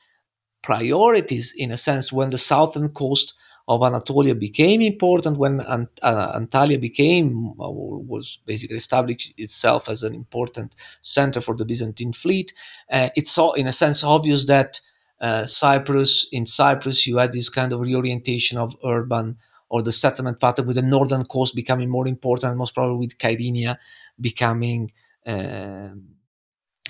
priorities 0.61 1.53
in 1.57 1.71
a 1.71 1.77
sense 1.77 2.11
when 2.11 2.29
the 2.29 2.37
southern 2.37 2.89
coast 2.89 3.33
of 3.67 3.83
Anatolia 3.83 4.35
became 4.35 4.81
important 4.81 5.37
when 5.37 5.61
Ant- 5.61 5.99
uh, 6.01 6.37
Antalya 6.37 6.79
became 6.79 7.51
uh, 7.59 7.69
was 7.69 8.39
basically 8.45 8.77
established 8.77 9.33
itself 9.37 9.87
as 9.87 10.03
an 10.03 10.13
important 10.13 10.75
center 11.01 11.41
for 11.41 11.55
the 11.55 11.65
Byzantine 11.65 12.13
fleet. 12.13 12.53
Uh, 12.91 13.09
it's 13.15 13.37
all, 13.37 13.53
in 13.53 13.67
a 13.67 13.71
sense 13.71 14.03
obvious 14.03 14.45
that 14.47 14.81
uh, 15.21 15.45
Cyprus 15.45 16.27
in 16.31 16.45
Cyprus 16.45 17.05
you 17.05 17.17
had 17.17 17.31
this 17.31 17.49
kind 17.49 17.71
of 17.71 17.79
reorientation 17.79 18.57
of 18.57 18.75
urban 18.83 19.37
or 19.69 19.81
the 19.81 19.91
settlement 19.91 20.39
pattern 20.39 20.67
with 20.67 20.75
the 20.75 20.81
northern 20.81 21.23
coast 21.23 21.55
becoming 21.55 21.89
more 21.89 22.07
important, 22.07 22.57
most 22.57 22.73
probably 22.73 22.97
with 22.97 23.17
Kyrenia 23.17 23.77
becoming 24.19 24.91
um, 25.25 26.09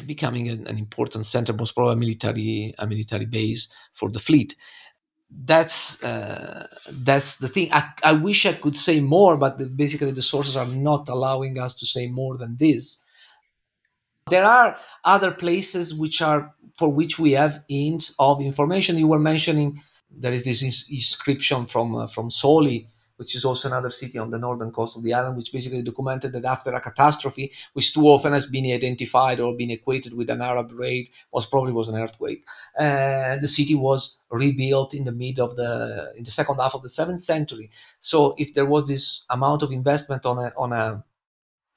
becoming 0.06 0.50
an, 0.50 0.68
an, 0.68 0.78
important 0.78 1.26
center, 1.26 1.54
most 1.54 1.74
probably 1.74 1.94
a 1.94 1.98
military 1.98 2.74
a 2.80 2.88
military 2.88 3.26
base 3.26 3.74
for 3.94 4.10
the 4.10 4.20
fleet. 4.20 4.56
That's 5.30 6.04
uh, 6.04 6.68
that's 6.92 7.38
the 7.38 7.48
thing. 7.48 7.70
I, 7.72 7.90
I 8.04 8.14
wish 8.14 8.46
I 8.46 8.54
could 8.54 8.76
say 8.76 9.00
more, 9.00 9.38
but 9.38 9.58
the, 9.58 9.68
basically 9.68 10.12
the 10.12 10.22
sources 10.22 10.58
are 10.58 10.68
not 10.68 11.10
allowing 11.10 11.60
us 11.60 11.76
to 11.76 11.86
say 11.86 12.08
more 12.08 12.38
than 12.38 12.58
this. 12.58 13.04
There 14.30 14.46
are 14.46 14.78
other 15.04 15.32
places 15.32 15.94
which 15.94 16.22
are 16.22 16.54
for 16.76 16.90
which 16.90 17.20
we 17.20 17.32
have 17.32 17.64
hints 17.70 18.14
of 18.20 18.42
information. 18.42 18.98
You 18.98 19.08
were 19.08 19.20
mentioning 19.20 19.82
there 20.10 20.34
is 20.34 20.44
this 20.44 20.62
inscription 20.92 21.66
from 21.66 21.96
uh, 21.96 22.08
from 22.08 22.30
Soli 22.30 22.88
which 23.22 23.36
is 23.36 23.46
also 23.46 23.68
another 23.68 23.92
city 23.92 24.18
on 24.18 24.32
the 24.32 24.40
northern 24.40 24.72
coast 24.72 24.98
of 24.98 25.04
the 25.04 25.14
island, 25.14 25.38
which 25.38 25.54
basically 25.54 25.84
documented 25.84 26.34
that 26.34 26.44
after 26.44 26.72
a 26.72 26.82
catastrophe, 26.82 27.52
which 27.74 27.94
too 27.94 28.08
often 28.08 28.34
has 28.34 28.48
been 28.48 28.66
identified 28.74 29.40
or 29.40 29.56
been 29.56 29.70
equated 29.70 30.16
with 30.16 30.28
an 30.32 30.42
Arab 30.42 30.72
raid, 30.72 31.08
was 31.32 31.46
probably 31.46 31.72
was 31.72 31.88
an 31.88 32.02
earthquake. 32.02 32.44
And 32.76 33.40
the 33.40 33.48
city 33.48 33.76
was 33.76 34.20
rebuilt 34.32 34.96
in 34.96 35.04
the 35.04 35.12
mid 35.12 35.38
of 35.40 35.56
the 35.56 36.12
in 36.18 36.24
the 36.24 36.32
second 36.32 36.56
half 36.56 36.74
of 36.74 36.82
the 36.82 36.90
seventh 36.90 37.22
century. 37.22 37.70
So 38.00 38.34
if 38.40 38.56
there 38.56 38.66
was 38.66 38.88
this 38.88 39.24
amount 39.30 39.62
of 39.62 39.72
investment 39.72 40.26
on 40.26 40.40
a 40.40 40.52
on 40.58 40.74
a 40.74 41.04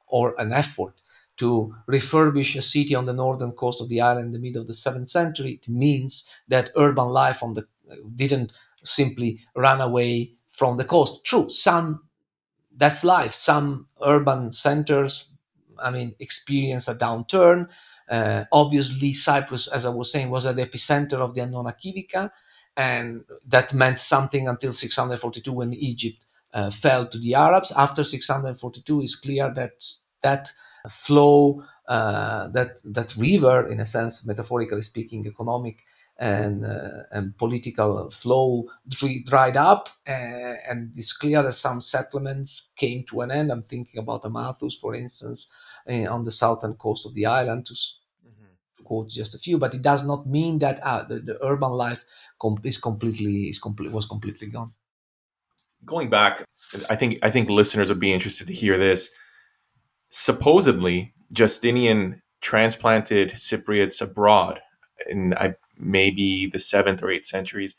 or 0.07 0.34
an 0.38 0.51
effort 0.51 0.95
to 1.36 1.74
refurbish 1.86 2.57
a 2.57 2.62
city 2.62 2.95
on 2.95 3.05
the 3.05 3.18
northern 3.22 3.53
coast 3.53 3.82
of 3.82 3.90
the 3.90 4.01
island 4.01 4.28
in 4.28 4.32
the 4.32 4.45
mid 4.47 4.57
of 4.57 4.66
the 4.66 4.80
seventh 4.86 5.11
century, 5.11 5.51
it 5.59 5.68
means 5.68 6.12
that 6.49 6.70
urban 6.74 7.09
life 7.09 7.42
on 7.42 7.53
the 7.53 7.64
didn't 8.14 8.51
simply 8.82 9.40
run 9.55 9.80
away 9.80 10.32
from 10.55 10.76
the 10.76 10.84
coast. 10.84 11.24
True, 11.24 11.48
some 11.50 12.05
that's 12.76 13.05
life. 13.05 13.32
Some 13.32 13.88
urban 14.05 14.52
centers, 14.52 15.30
I 15.82 15.90
mean, 15.90 16.14
experience 16.20 16.88
a 16.88 16.94
downturn. 16.94 17.70
Uh, 18.09 18.44
obviously, 18.52 19.12
Cyprus, 19.12 19.68
as 19.68 19.84
I 19.84 19.88
was 19.90 20.12
saying, 20.12 20.30
was 20.30 20.46
at 20.46 20.57
the 20.57 20.66
epicenter 20.66 21.14
of 21.14 21.34
the 21.34 21.40
Annona 21.40 21.74
Civica, 21.76 22.30
and 22.76 23.24
that 23.46 23.74
meant 23.74 23.98
something 23.98 24.46
until 24.48 24.72
642 24.72 25.52
when 25.52 25.74
Egypt 25.74 26.24
uh, 26.52 26.70
fell 26.70 27.07
to 27.07 27.18
the 27.18 27.34
Arabs. 27.34 27.72
After 27.76 28.05
642, 28.05 29.02
it's 29.02 29.16
clear 29.16 29.52
that 29.55 29.84
that 30.22 30.50
flow, 30.88 31.64
uh, 31.88 32.48
that 32.48 32.76
that 32.84 33.16
river, 33.16 33.66
in 33.68 33.80
a 33.80 33.86
sense, 33.86 34.26
metaphorically 34.26 34.82
speaking, 34.82 35.26
economic 35.26 35.82
and, 36.18 36.64
uh, 36.64 37.02
and 37.10 37.36
political 37.36 38.10
flow 38.10 38.68
dried 39.24 39.56
up. 39.56 39.88
Uh, 40.08 40.54
and 40.68 40.92
it's 40.96 41.12
clear 41.12 41.42
that 41.42 41.52
some 41.52 41.80
settlements 41.80 42.72
came 42.76 43.04
to 43.04 43.22
an 43.22 43.30
end. 43.30 43.50
I'm 43.50 43.62
thinking 43.62 43.98
about 43.98 44.24
Amathus, 44.24 44.78
for 44.78 44.94
instance, 44.94 45.48
uh, 45.88 46.10
on 46.10 46.24
the 46.24 46.30
southern 46.30 46.74
coast 46.74 47.06
of 47.06 47.14
the 47.14 47.26
island, 47.26 47.66
to, 47.66 47.74
mm-hmm. 47.74 48.44
to, 48.76 48.82
quote 48.84 49.10
just 49.10 49.34
a 49.34 49.38
few. 49.38 49.58
But 49.58 49.74
it 49.74 49.82
does 49.82 50.06
not 50.06 50.26
mean 50.26 50.58
that 50.60 50.80
uh, 50.80 51.02
the, 51.04 51.18
the, 51.18 51.44
urban 51.44 51.72
life 51.72 52.04
com- 52.40 52.58
is 52.62 52.78
completely 52.78 53.48
is 53.48 53.58
complete 53.58 53.92
was 53.92 54.06
completely 54.06 54.48
gone. 54.48 54.72
Going 55.84 56.08
back, 56.08 56.44
I 56.88 56.96
think 56.96 57.18
I 57.22 57.30
think 57.30 57.50
listeners 57.50 57.90
would 57.90 58.00
be 58.00 58.12
interested 58.12 58.46
to 58.46 58.54
hear 58.54 58.78
this. 58.78 59.10
Supposedly, 60.08 61.12
Justinian 61.32 62.22
transplanted 62.40 63.32
Cypriots 63.32 64.00
abroad, 64.00 64.60
and 65.10 65.34
I 65.34 65.56
maybe 65.79 66.47
the 66.47 66.59
seventh 66.59 67.03
or 67.03 67.11
eighth 67.11 67.27
centuries. 67.27 67.75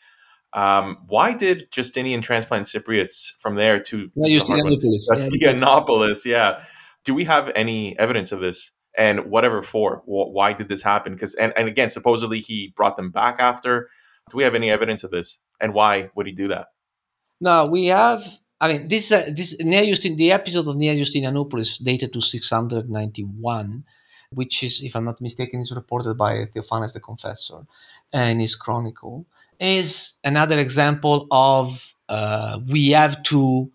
Um, 0.53 0.97
why 1.07 1.33
did 1.33 1.69
Justinian 1.71 2.21
transplant 2.21 2.65
Cypriots 2.65 3.31
from 3.39 3.55
there 3.55 3.79
to 3.81 4.09
Justinianopolis? 4.17 5.09
Justinianopolis, 5.11 6.25
yeah. 6.25 6.63
Do 7.03 7.13
we 7.13 7.25
have 7.25 7.51
any 7.55 7.97
evidence 7.99 8.31
of 8.31 8.39
this? 8.39 8.71
And 8.97 9.29
whatever 9.29 9.61
for, 9.61 10.01
why 10.05 10.53
did 10.53 10.69
this 10.69 10.81
happen? 10.81 11.13
Because 11.13 11.35
and, 11.35 11.51
and 11.57 11.67
again, 11.67 11.89
supposedly 11.89 12.39
he 12.39 12.73
brought 12.77 12.95
them 12.95 13.11
back 13.11 13.35
after. 13.39 13.89
Do 14.31 14.37
we 14.37 14.43
have 14.43 14.55
any 14.55 14.71
evidence 14.71 15.03
of 15.03 15.11
this? 15.11 15.39
And 15.59 15.73
why 15.73 16.09
would 16.15 16.25
he 16.25 16.31
do 16.31 16.47
that? 16.47 16.67
No, 17.41 17.67
we 17.67 17.87
have. 17.87 18.23
I 18.61 18.71
mean, 18.71 18.87
this 18.87 19.11
uh, 19.11 19.25
this 19.35 19.61
Nea 19.61 19.85
Justin, 19.85 20.15
the 20.15 20.31
episode 20.31 20.69
of 20.69 20.77
Nea 20.77 20.95
Justinianopolis 20.95 21.83
dated 21.83 22.13
to 22.13 22.21
691 22.21 23.83
which 24.35 24.63
is, 24.63 24.83
if 24.83 24.95
I'm 24.95 25.05
not 25.05 25.21
mistaken, 25.21 25.61
is 25.61 25.73
reported 25.75 26.15
by 26.17 26.45
Theophanes 26.45 26.93
the 26.93 26.99
Confessor 26.99 27.65
in 28.13 28.39
his 28.39 28.55
chronicle, 28.55 29.25
is 29.59 30.19
another 30.23 30.57
example 30.59 31.27
of 31.31 31.95
uh, 32.09 32.59
we 32.67 32.89
have 32.91 33.23
to 33.23 33.71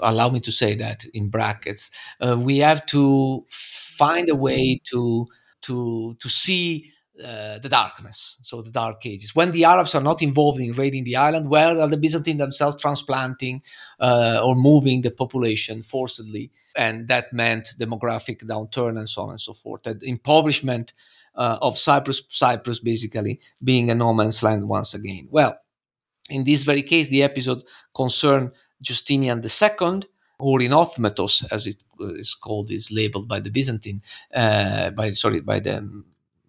allow 0.00 0.28
me 0.28 0.40
to 0.40 0.50
say 0.50 0.74
that 0.74 1.04
in 1.14 1.28
brackets 1.28 1.90
uh, 2.20 2.36
we 2.38 2.58
have 2.58 2.84
to 2.86 3.44
find 3.48 4.28
a 4.28 4.34
way 4.34 4.80
to 4.84 5.26
to 5.62 6.14
to 6.20 6.28
see 6.28 6.92
uh, 7.24 7.58
the 7.58 7.68
darkness, 7.68 8.36
so 8.42 8.60
the 8.60 8.70
dark 8.70 9.04
ages. 9.06 9.34
When 9.34 9.50
the 9.50 9.64
Arabs 9.64 9.94
are 9.94 10.02
not 10.02 10.22
involved 10.22 10.60
in 10.60 10.72
raiding 10.72 11.04
the 11.04 11.16
island, 11.16 11.48
where 11.48 11.78
are 11.78 11.88
the 11.88 11.96
Byzantines 11.96 12.38
themselves 12.38 12.80
transplanting 12.80 13.62
uh, 14.00 14.40
or 14.44 14.54
moving 14.54 15.02
the 15.02 15.10
population 15.10 15.82
forcibly? 15.82 16.50
And 16.76 17.08
that 17.08 17.32
meant 17.32 17.74
demographic 17.78 18.44
downturn 18.44 18.98
and 18.98 19.08
so 19.08 19.22
on 19.22 19.30
and 19.30 19.40
so 19.40 19.54
forth. 19.54 19.84
That 19.84 20.02
impoverishment 20.02 20.92
uh, 21.34 21.58
of 21.62 21.78
Cyprus, 21.78 22.22
Cyprus 22.28 22.80
basically 22.80 23.40
being 23.62 23.90
a 23.90 23.94
no 23.94 24.12
man's 24.12 24.42
land 24.42 24.68
once 24.68 24.94
again. 24.94 25.28
Well, 25.30 25.58
in 26.28 26.44
this 26.44 26.64
very 26.64 26.82
case, 26.82 27.08
the 27.08 27.22
episode 27.22 27.62
concerned 27.94 28.52
Justinian 28.82 29.38
II, 29.38 30.02
or 30.38 30.58
Rhinotmetos, 30.58 31.50
as 31.50 31.66
it 31.66 31.76
is 31.98 32.34
called, 32.34 32.70
is 32.70 32.90
labeled 32.90 33.28
by 33.28 33.40
the 33.40 33.50
Byzantine, 33.50 34.02
uh, 34.34 34.90
by 34.90 35.10
sorry, 35.10 35.40
by 35.40 35.60
the 35.60 36.04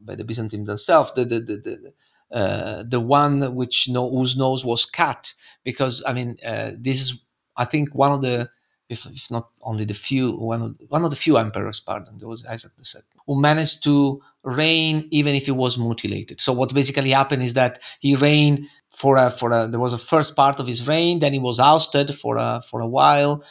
by 0.07 0.15
the 0.15 0.23
Byzantine 0.23 0.63
themselves, 0.63 1.13
the 1.13 1.25
the 1.25 1.39
the, 1.39 1.57
the 1.57 1.93
uh, 2.31 2.83
the 2.87 2.99
one 2.99 3.55
which 3.55 3.87
know, 3.87 4.09
whose 4.09 4.37
nose 4.37 4.65
was 4.65 4.85
cut 4.85 5.33
because 5.63 6.03
I 6.05 6.13
mean 6.13 6.37
uh, 6.45 6.71
this 6.77 7.01
is 7.01 7.23
I 7.55 7.65
think 7.65 7.95
one 7.95 8.11
of 8.11 8.21
the 8.21 8.49
if, 8.89 9.05
if 9.05 9.29
not 9.31 9.49
only 9.61 9.85
the 9.85 9.93
few 9.93 10.37
one 10.37 10.61
of 10.61 10.77
one 10.89 11.03
of 11.05 11.09
the 11.09 11.15
few 11.15 11.37
emperors 11.37 11.79
pardon 11.79 12.17
there 12.17 12.27
was 12.27 12.45
Isaac 12.45 12.71
II 12.77 13.01
who 13.27 13.39
managed 13.39 13.83
to 13.83 14.21
reign 14.43 15.07
even 15.11 15.35
if 15.35 15.45
he 15.45 15.51
was 15.51 15.77
mutilated. 15.77 16.39
So 16.39 16.53
what 16.53 16.73
basically 16.73 17.09
happened 17.09 17.43
is 17.43 17.53
that 17.55 17.79
he 17.99 18.15
reigned 18.15 18.67
for 18.89 19.17
a 19.17 19.29
for 19.29 19.51
a 19.51 19.67
there 19.67 19.79
was 19.79 19.93
a 19.93 19.97
first 19.97 20.35
part 20.35 20.59
of 20.59 20.67
his 20.67 20.87
reign 20.87 21.19
then 21.19 21.33
he 21.33 21.39
was 21.39 21.59
ousted 21.59 22.13
for 22.13 22.37
a 22.37 22.61
for 22.69 22.81
a 22.81 22.87
while 22.87 23.43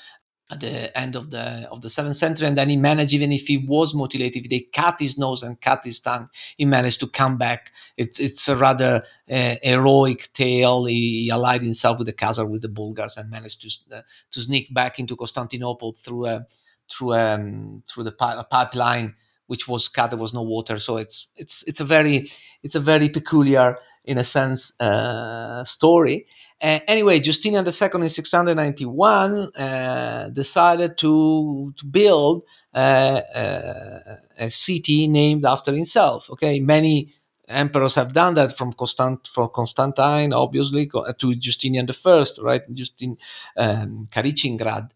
at 0.50 0.60
the 0.60 0.96
end 0.96 1.16
of 1.16 1.30
the 1.30 1.68
of 1.72 1.80
the 1.80 1.90
seventh 1.90 2.16
century, 2.16 2.46
and 2.46 2.56
then 2.56 2.68
he 2.68 2.76
managed, 2.76 3.12
even 3.12 3.32
if 3.32 3.46
he 3.46 3.58
was 3.58 3.94
mutilated, 3.94 4.44
if 4.44 4.50
they 4.50 4.60
cut 4.60 4.96
his 5.00 5.18
nose 5.18 5.42
and 5.42 5.60
cut 5.60 5.84
his 5.84 5.98
tongue, 5.98 6.28
he 6.56 6.64
managed 6.64 7.00
to 7.00 7.08
come 7.08 7.36
back. 7.36 7.72
It's 7.96 8.20
it's 8.20 8.48
a 8.48 8.56
rather 8.56 9.02
uh, 9.30 9.54
heroic 9.62 10.32
tale. 10.32 10.84
He, 10.84 11.24
he, 11.24 11.30
allied 11.30 11.62
himself 11.62 11.98
with 11.98 12.06
the 12.06 12.12
Khazar, 12.12 12.48
with 12.48 12.62
the 12.62 12.68
Bulgars, 12.68 13.16
and 13.16 13.30
managed 13.30 13.62
to 13.62 13.96
uh, 13.96 14.02
to 14.30 14.40
sneak 14.40 14.72
back 14.72 14.98
into 14.98 15.16
Constantinople 15.16 15.92
through 15.92 16.26
a 16.26 16.46
through 16.90 17.14
um 17.14 17.82
through 17.88 18.04
the 18.04 18.12
pi- 18.12 18.42
pipeline 18.48 19.16
which 19.46 19.68
was 19.68 19.88
cut. 19.88 20.10
There 20.10 20.18
was 20.18 20.34
no 20.34 20.42
water, 20.42 20.78
so 20.78 20.96
it's 20.96 21.28
it's 21.36 21.64
it's 21.66 21.80
a 21.80 21.84
very 21.84 22.26
it's 22.62 22.74
a 22.74 22.80
very 22.80 23.08
peculiar, 23.08 23.78
in 24.04 24.18
a 24.18 24.24
sense, 24.24 24.78
uh, 24.80 25.64
story. 25.64 26.26
Uh, 26.62 26.80
anyway, 26.88 27.20
Justinian 27.20 27.64
II 27.66 28.02
in 28.02 28.08
691 28.08 29.50
uh, 29.54 30.30
decided 30.30 30.96
to, 30.98 31.72
to 31.76 31.86
build 31.86 32.44
uh, 32.74 33.20
uh, 33.34 34.16
a 34.38 34.50
city 34.50 35.06
named 35.08 35.44
after 35.44 35.72
himself. 35.72 36.30
Okay, 36.30 36.60
many 36.60 37.12
emperors 37.48 37.94
have 37.94 38.12
done 38.12 38.34
that 38.34 38.56
from 38.56 38.72
Constant 38.72 39.26
for 39.26 39.48
Constantine, 39.48 40.32
obviously, 40.32 40.88
to 41.18 41.34
Justinian 41.36 41.86
I, 41.88 42.24
right? 42.42 42.62
Justin 42.72 43.16
um, 43.56 44.08
Caričin 44.10 44.58
Grad 44.58 44.92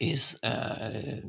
is 0.00 0.40
uh, 0.42 1.20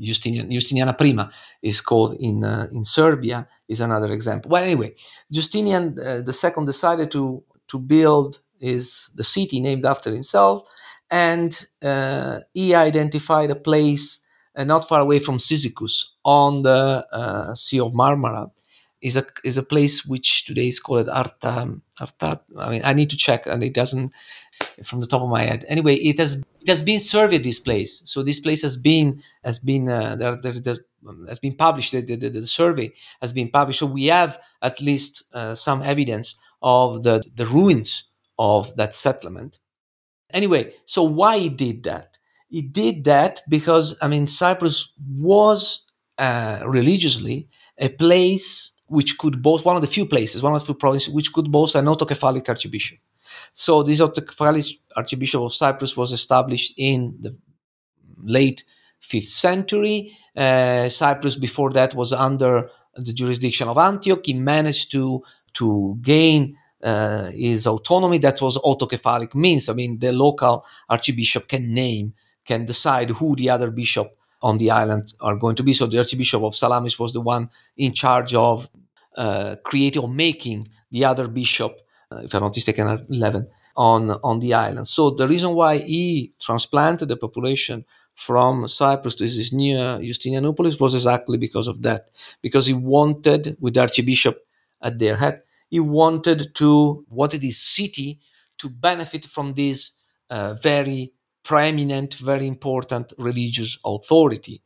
Justinian, 0.00 0.50
Justiniana 0.50 0.96
Prima 0.96 1.30
is 1.62 1.80
called 1.80 2.16
in 2.20 2.44
uh, 2.44 2.66
in 2.72 2.84
Serbia 2.84 3.46
is 3.68 3.80
another 3.80 4.10
example. 4.10 4.50
Well, 4.50 4.62
anyway, 4.62 4.94
Justinian 5.30 5.96
uh, 5.98 6.22
II 6.26 6.64
decided 6.64 7.10
to 7.12 7.44
to 7.68 7.78
build 7.78 8.38
is 8.62 9.10
the 9.14 9.24
city 9.24 9.60
named 9.60 9.84
after 9.84 10.12
himself, 10.12 10.68
and 11.10 11.66
uh, 11.84 12.38
he 12.54 12.74
identified 12.74 13.50
a 13.50 13.56
place 13.56 14.26
uh, 14.56 14.64
not 14.64 14.88
far 14.88 15.00
away 15.00 15.18
from 15.18 15.38
Cyzicus 15.38 16.04
on 16.24 16.62
the 16.62 17.06
uh, 17.12 17.54
Sea 17.54 17.80
of 17.80 17.92
Marmara. 17.92 18.50
Is 19.00 19.16
a 19.16 19.24
is 19.42 19.58
a 19.58 19.64
place 19.64 20.06
which 20.06 20.44
today 20.44 20.68
is 20.68 20.78
called 20.78 21.08
Arta. 21.08 21.74
Arta. 22.00 22.40
I 22.56 22.70
mean, 22.70 22.82
I 22.84 22.92
need 22.92 23.10
to 23.10 23.16
check, 23.16 23.46
and 23.48 23.64
it 23.64 23.74
doesn't 23.74 24.12
from 24.84 25.00
the 25.00 25.06
top 25.06 25.22
of 25.22 25.28
my 25.28 25.42
head. 25.42 25.64
Anyway, 25.68 25.94
it 25.94 26.18
has 26.18 26.36
it 26.36 26.68
has 26.68 26.82
been 26.82 27.00
surveyed. 27.00 27.42
This 27.42 27.58
place, 27.58 28.02
so 28.04 28.22
this 28.22 28.38
place 28.38 28.62
has 28.62 28.76
been 28.76 29.22
has 29.42 29.58
been 29.58 29.88
uh, 29.88 30.14
there, 30.16 30.36
there, 30.36 30.52
there 30.52 30.78
has 31.28 31.40
been 31.40 31.56
published. 31.56 31.92
The, 31.92 32.02
the, 32.02 32.28
the, 32.28 32.46
survey 32.46 32.92
has 33.20 33.32
been 33.32 33.50
published, 33.50 33.80
so 33.80 33.86
we 33.86 34.06
have 34.06 34.38
at 34.62 34.80
least 34.80 35.24
uh, 35.34 35.54
some 35.54 35.82
evidence 35.82 36.36
of 36.62 37.02
the 37.02 37.22
the 37.34 37.46
ruins 37.46 38.04
of 38.38 38.74
that 38.76 38.94
settlement. 38.94 39.58
Anyway, 40.32 40.72
so 40.84 41.02
why 41.02 41.38
he 41.38 41.48
did 41.48 41.82
that? 41.84 42.18
He 42.48 42.62
did 42.62 43.04
that 43.04 43.40
because, 43.48 43.98
I 44.02 44.08
mean, 44.08 44.26
Cyprus 44.26 44.92
was 45.18 45.86
uh, 46.18 46.60
religiously 46.64 47.48
a 47.78 47.88
place 47.88 48.72
which 48.86 49.16
could 49.16 49.42
boast, 49.42 49.64
one 49.64 49.76
of 49.76 49.82
the 49.82 49.88
few 49.88 50.06
places, 50.06 50.42
one 50.42 50.52
of 50.52 50.60
the 50.60 50.66
few 50.66 50.74
provinces 50.74 51.12
which 51.14 51.32
could 51.32 51.50
boast 51.50 51.74
an 51.74 51.86
autocephalic 51.86 52.48
archbishop. 52.48 52.98
So 53.54 53.82
this 53.82 54.00
autokephalic 54.00 54.78
archbishop 54.96 55.40
of 55.40 55.54
Cyprus 55.54 55.96
was 55.96 56.12
established 56.12 56.74
in 56.76 57.16
the 57.20 57.36
late 58.22 58.64
5th 59.02 59.28
century. 59.28 60.12
Uh, 60.36 60.88
Cyprus 60.88 61.36
before 61.36 61.70
that 61.70 61.94
was 61.94 62.12
under 62.12 62.70
the 62.94 63.12
jurisdiction 63.12 63.68
of 63.68 63.78
Antioch. 63.78 64.24
He 64.24 64.34
managed 64.34 64.92
to, 64.92 65.22
to 65.54 65.98
gain 66.02 66.56
uh, 66.82 67.30
is 67.34 67.66
autonomy 67.66 68.18
that 68.18 68.40
was 68.40 68.58
autocephalic 68.58 69.34
means 69.34 69.68
i 69.68 69.72
mean 69.72 69.98
the 69.98 70.12
local 70.12 70.64
archbishop 70.88 71.46
can 71.48 71.72
name 71.72 72.12
can 72.44 72.64
decide 72.64 73.10
who 73.10 73.36
the 73.36 73.48
other 73.48 73.70
bishop 73.70 74.16
on 74.42 74.58
the 74.58 74.70
island 74.70 75.14
are 75.20 75.36
going 75.36 75.54
to 75.56 75.62
be. 75.62 75.72
So 75.72 75.86
the 75.86 75.98
archbishop 75.98 76.42
of 76.42 76.54
salamis 76.54 76.98
was 76.98 77.12
the 77.12 77.20
one 77.20 77.48
in 77.76 77.92
charge 77.92 78.34
of 78.34 78.68
uh, 79.16 79.56
creating 79.64 80.02
or 80.02 80.08
making 80.08 80.68
the 80.90 81.04
other 81.04 81.28
bishop 81.28 81.80
uh, 82.10 82.20
if 82.24 82.34
i'm 82.34 82.42
not 82.42 82.54
mistaken 82.54 83.06
11 83.10 83.46
on 83.76 84.10
on 84.22 84.40
the 84.40 84.54
island. 84.54 84.86
So 84.86 85.10
the 85.10 85.28
reason 85.28 85.54
why 85.54 85.78
he 85.78 86.32
transplanted 86.40 87.08
the 87.08 87.16
population 87.16 87.84
from 88.14 88.68
Cyprus 88.68 89.14
to 89.14 89.24
this 89.24 89.52
new 89.52 89.76
Justinianopolis 89.76 90.78
was 90.78 90.94
exactly 90.94 91.38
because 91.38 91.66
of 91.66 91.80
that, 91.82 92.10
because 92.42 92.66
he 92.66 92.74
wanted, 92.74 93.56
with 93.58 93.72
the 93.72 93.80
archbishop 93.80 94.46
at 94.82 94.98
their 94.98 95.16
head, 95.16 95.40
he 95.72 95.80
wanted 95.80 96.54
to 96.54 97.04
wanted 97.08 97.42
his 97.42 97.58
city 97.58 98.20
to 98.58 98.68
benefit 98.68 99.24
from 99.24 99.54
this 99.54 99.92
uh, 100.28 100.52
very 100.52 101.12
preeminent, 101.42 102.14
very 102.14 102.46
important 102.46 103.06
religious 103.18 103.78
authority. 103.82 104.60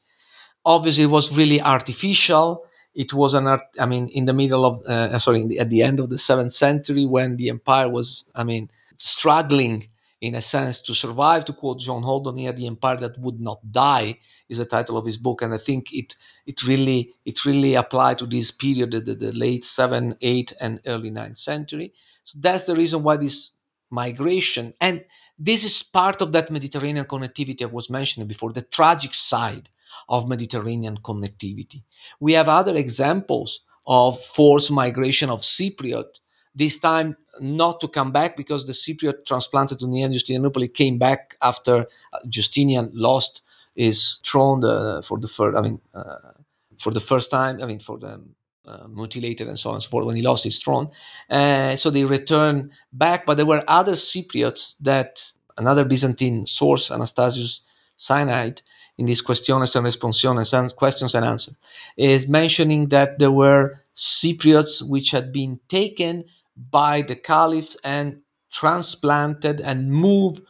Obviously, 0.64 1.04
it 1.04 1.14
was 1.18 1.36
really 1.38 1.60
artificial. 1.60 2.64
It 2.92 3.14
was 3.14 3.34
an 3.34 3.46
art. 3.46 3.62
I 3.80 3.86
mean, 3.86 4.08
in 4.14 4.24
the 4.24 4.32
middle 4.32 4.64
of 4.66 4.82
uh, 4.88 5.16
sorry, 5.20 5.46
the, 5.46 5.60
at 5.60 5.70
the 5.70 5.82
end 5.82 6.00
of 6.00 6.10
the 6.10 6.18
seventh 6.18 6.52
century, 6.52 7.06
when 7.06 7.36
the 7.36 7.50
empire 7.50 7.88
was, 7.88 8.24
I 8.34 8.42
mean, 8.42 8.68
struggling 8.98 9.88
in 10.20 10.34
a 10.34 10.40
sense 10.40 10.80
to 10.80 10.92
survive. 10.94 11.44
To 11.44 11.52
quote 11.52 11.78
John 11.78 12.02
Haldon 12.02 12.36
here, 12.36 12.52
"The 12.52 12.66
empire 12.66 12.96
that 12.96 13.16
would 13.20 13.38
not 13.40 13.60
die" 13.70 14.18
is 14.48 14.58
the 14.58 14.66
title 14.66 14.96
of 14.98 15.06
his 15.06 15.18
book, 15.18 15.42
and 15.42 15.54
I 15.54 15.58
think 15.58 15.92
it 15.92 16.16
it 16.46 16.66
really 16.66 17.14
it 17.24 17.44
really 17.44 17.74
applied 17.74 18.18
to 18.18 18.26
this 18.26 18.50
period, 18.50 18.92
the, 18.92 19.00
the 19.00 19.32
late 19.32 19.64
seventh, 19.64 20.16
eighth, 20.20 20.52
and 20.60 20.80
early 20.86 21.10
ninth 21.10 21.38
century. 21.38 21.92
So 22.24 22.38
that's 22.40 22.64
the 22.64 22.76
reason 22.76 23.02
why 23.02 23.16
this 23.16 23.50
migration 23.90 24.72
and 24.80 25.04
this 25.38 25.64
is 25.64 25.82
part 25.82 26.22
of 26.22 26.32
that 26.32 26.50
Mediterranean 26.50 27.04
connectivity 27.04 27.62
I 27.62 27.66
was 27.66 27.90
mentioning 27.90 28.26
before, 28.26 28.52
the 28.52 28.62
tragic 28.62 29.12
side 29.12 29.68
of 30.08 30.28
Mediterranean 30.28 30.98
connectivity. 30.98 31.82
We 32.20 32.32
have 32.32 32.48
other 32.48 32.74
examples 32.74 33.60
of 33.86 34.20
forced 34.20 34.70
migration 34.70 35.30
of 35.30 35.40
Cypriot, 35.40 36.20
this 36.54 36.78
time 36.78 37.16
not 37.40 37.80
to 37.80 37.88
come 37.88 38.12
back 38.12 38.36
because 38.36 38.64
the 38.64 38.72
Cypriot 38.72 39.26
transplanted 39.26 39.78
to 39.80 39.86
Justinianople 39.86 40.72
came 40.72 40.98
back 40.98 41.36
after 41.42 41.86
Justinian 42.28 42.90
lost 42.94 43.42
his 43.74 44.20
throne 44.24 44.60
the, 44.60 45.02
for 45.06 45.18
the 45.18 45.28
first, 45.28 45.56
I 45.56 45.60
mean, 45.60 45.80
uh, 45.94 46.32
for 46.78 46.92
the 46.92 47.00
first 47.00 47.30
time, 47.30 47.62
I 47.62 47.66
mean, 47.66 47.80
for 47.80 47.98
the 47.98 48.22
uh, 48.66 48.86
mutilated 48.88 49.48
and 49.48 49.58
so 49.58 49.70
on 49.70 49.76
and 49.76 49.82
so 49.82 49.88
forth 49.90 50.06
when 50.06 50.16
he 50.16 50.22
lost 50.22 50.44
his 50.44 50.58
throne. 50.58 50.88
Uh, 51.30 51.76
so 51.76 51.90
they 51.90 52.04
returned 52.04 52.70
back, 52.92 53.24
but 53.26 53.36
there 53.36 53.46
were 53.46 53.64
other 53.68 53.92
Cypriots 53.92 54.74
that 54.80 55.30
another 55.56 55.84
Byzantine 55.84 56.46
source, 56.46 56.90
Anastasius 56.90 57.60
Sinaite, 57.98 58.62
in 58.98 59.06
these 59.06 59.22
questiones 59.22 59.76
and 59.76 59.86
responsiones 59.86 60.58
and 60.58 60.74
questions 60.74 61.14
and 61.14 61.24
answers, 61.24 61.54
is 61.96 62.26
mentioning 62.26 62.88
that 62.88 63.18
there 63.18 63.32
were 63.32 63.80
Cypriots 63.94 64.82
which 64.82 65.10
had 65.10 65.32
been 65.32 65.60
taken 65.68 66.24
by 66.56 67.02
the 67.02 67.14
Caliph 67.14 67.76
and 67.84 68.22
transplanted 68.50 69.60
and 69.60 69.92
moved 69.92 70.42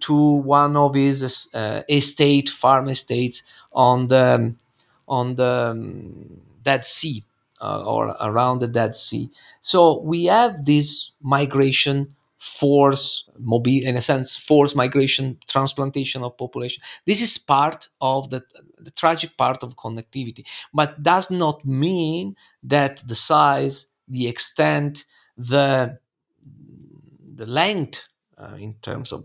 to 0.00 0.34
one 0.42 0.76
of 0.76 0.94
his 0.94 1.52
uh, 1.54 1.82
estate, 1.88 2.48
farm 2.48 2.88
estates 2.88 3.42
on 3.72 4.06
the 4.06 4.54
on 5.08 5.34
the 5.34 5.72
um, 5.72 6.40
Dead 6.62 6.84
Sea 6.84 7.24
uh, 7.60 7.82
or 7.84 8.16
around 8.20 8.60
the 8.60 8.68
Dead 8.68 8.94
Sea. 8.94 9.30
So 9.60 10.00
we 10.00 10.26
have 10.26 10.64
this 10.64 11.12
migration 11.22 12.14
force, 12.38 13.28
mobile, 13.38 13.86
in 13.86 13.96
a 13.96 14.00
sense, 14.00 14.36
force 14.36 14.74
migration, 14.74 15.38
transplantation 15.46 16.24
of 16.24 16.36
population. 16.36 16.82
This 17.06 17.22
is 17.22 17.38
part 17.38 17.86
of 18.00 18.30
the, 18.30 18.42
the 18.78 18.90
tragic 18.90 19.36
part 19.36 19.62
of 19.62 19.76
connectivity, 19.76 20.44
but 20.74 21.00
does 21.02 21.30
not 21.30 21.64
mean 21.64 22.34
that 22.64 23.02
the 23.06 23.14
size, 23.14 23.86
the 24.08 24.28
extent, 24.28 25.04
the 25.36 25.98
the 27.34 27.46
length 27.46 28.04
uh, 28.38 28.56
in 28.58 28.74
terms 28.82 29.12
of 29.12 29.24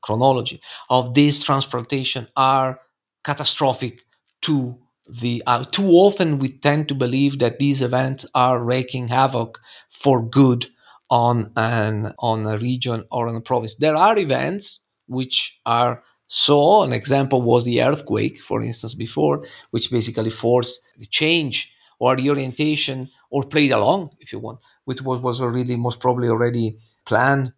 chronology 0.00 0.60
of 0.88 1.14
this 1.14 1.44
transplantation 1.44 2.26
are 2.36 2.80
catastrophic 3.22 4.04
to 4.40 4.78
the 5.06 5.42
uh, 5.46 5.64
too 5.64 5.88
often 5.90 6.38
we 6.38 6.58
tend 6.58 6.88
to 6.88 6.94
believe 6.94 7.38
that 7.38 7.58
these 7.58 7.82
events 7.82 8.24
are 8.34 8.64
wreaking 8.64 9.08
havoc 9.08 9.58
for 9.90 10.24
good 10.28 10.66
on 11.10 11.52
an 11.56 12.14
on 12.18 12.46
a 12.46 12.58
region 12.58 13.04
or 13.10 13.28
on 13.28 13.36
a 13.36 13.40
province. 13.40 13.74
There 13.74 13.96
are 13.96 14.18
events 14.18 14.84
which 15.06 15.60
are 15.66 16.02
so. 16.28 16.82
An 16.82 16.92
example 16.92 17.42
was 17.42 17.64
the 17.64 17.82
earthquake, 17.82 18.38
for 18.40 18.62
instance, 18.62 18.94
before, 18.94 19.44
which 19.70 19.90
basically 19.90 20.30
forced 20.30 20.80
the 20.98 21.06
change 21.06 21.74
or 21.98 22.16
the 22.16 22.30
orientation 22.30 23.08
or 23.30 23.44
played 23.44 23.72
along, 23.72 24.10
if 24.20 24.32
you 24.32 24.38
want, 24.38 24.62
which 24.84 25.02
was, 25.02 25.20
was 25.20 25.40
already 25.40 25.76
most 25.76 26.00
probably 26.00 26.28
already 26.28 26.78
planned 27.04 27.52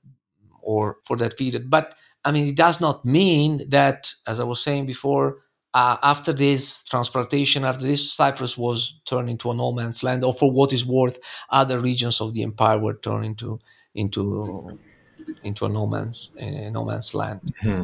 or 0.61 0.97
for 1.07 1.17
that 1.17 1.37
period. 1.39 1.71
But 1.71 1.95
I 2.25 2.33
mean, 2.33 2.49
it 2.49 2.57
does 2.57 2.81
not 2.81 3.05
mean 3.05 3.69
that, 3.71 4.13
as 4.27 4.41
I 4.41 4.45
was 4.45 4.63
saying 4.63 4.87
before, 4.87 5.44
uh, 5.75 5.97
after 6.05 6.33
this 6.33 6.85
transplantation, 6.85 7.65
after 7.65 7.85
this, 7.85 8.13
Cyprus 8.13 8.57
was 8.57 9.01
turned 9.07 9.29
into 9.29 9.51
a 9.51 9.55
no 9.55 9.73
man's 9.73 10.05
land, 10.05 10.23
or 10.23 10.33
for 10.33 10.51
what 10.51 10.73
is 10.73 10.87
worth, 10.87 11.19
other 11.51 11.81
regions 11.81 12.21
of 12.21 12.33
the 12.33 12.45
empire 12.45 12.79
were 12.79 12.95
turned 12.95 13.25
into 13.25 13.59
into 13.95 14.79
into 15.43 15.67
a 15.67 15.69
no 15.69 15.87
man's 15.87 16.33
uh, 16.41 16.71
no 16.71 16.85
man's 16.85 17.13
land. 17.13 17.53
Hmm. 17.61 17.83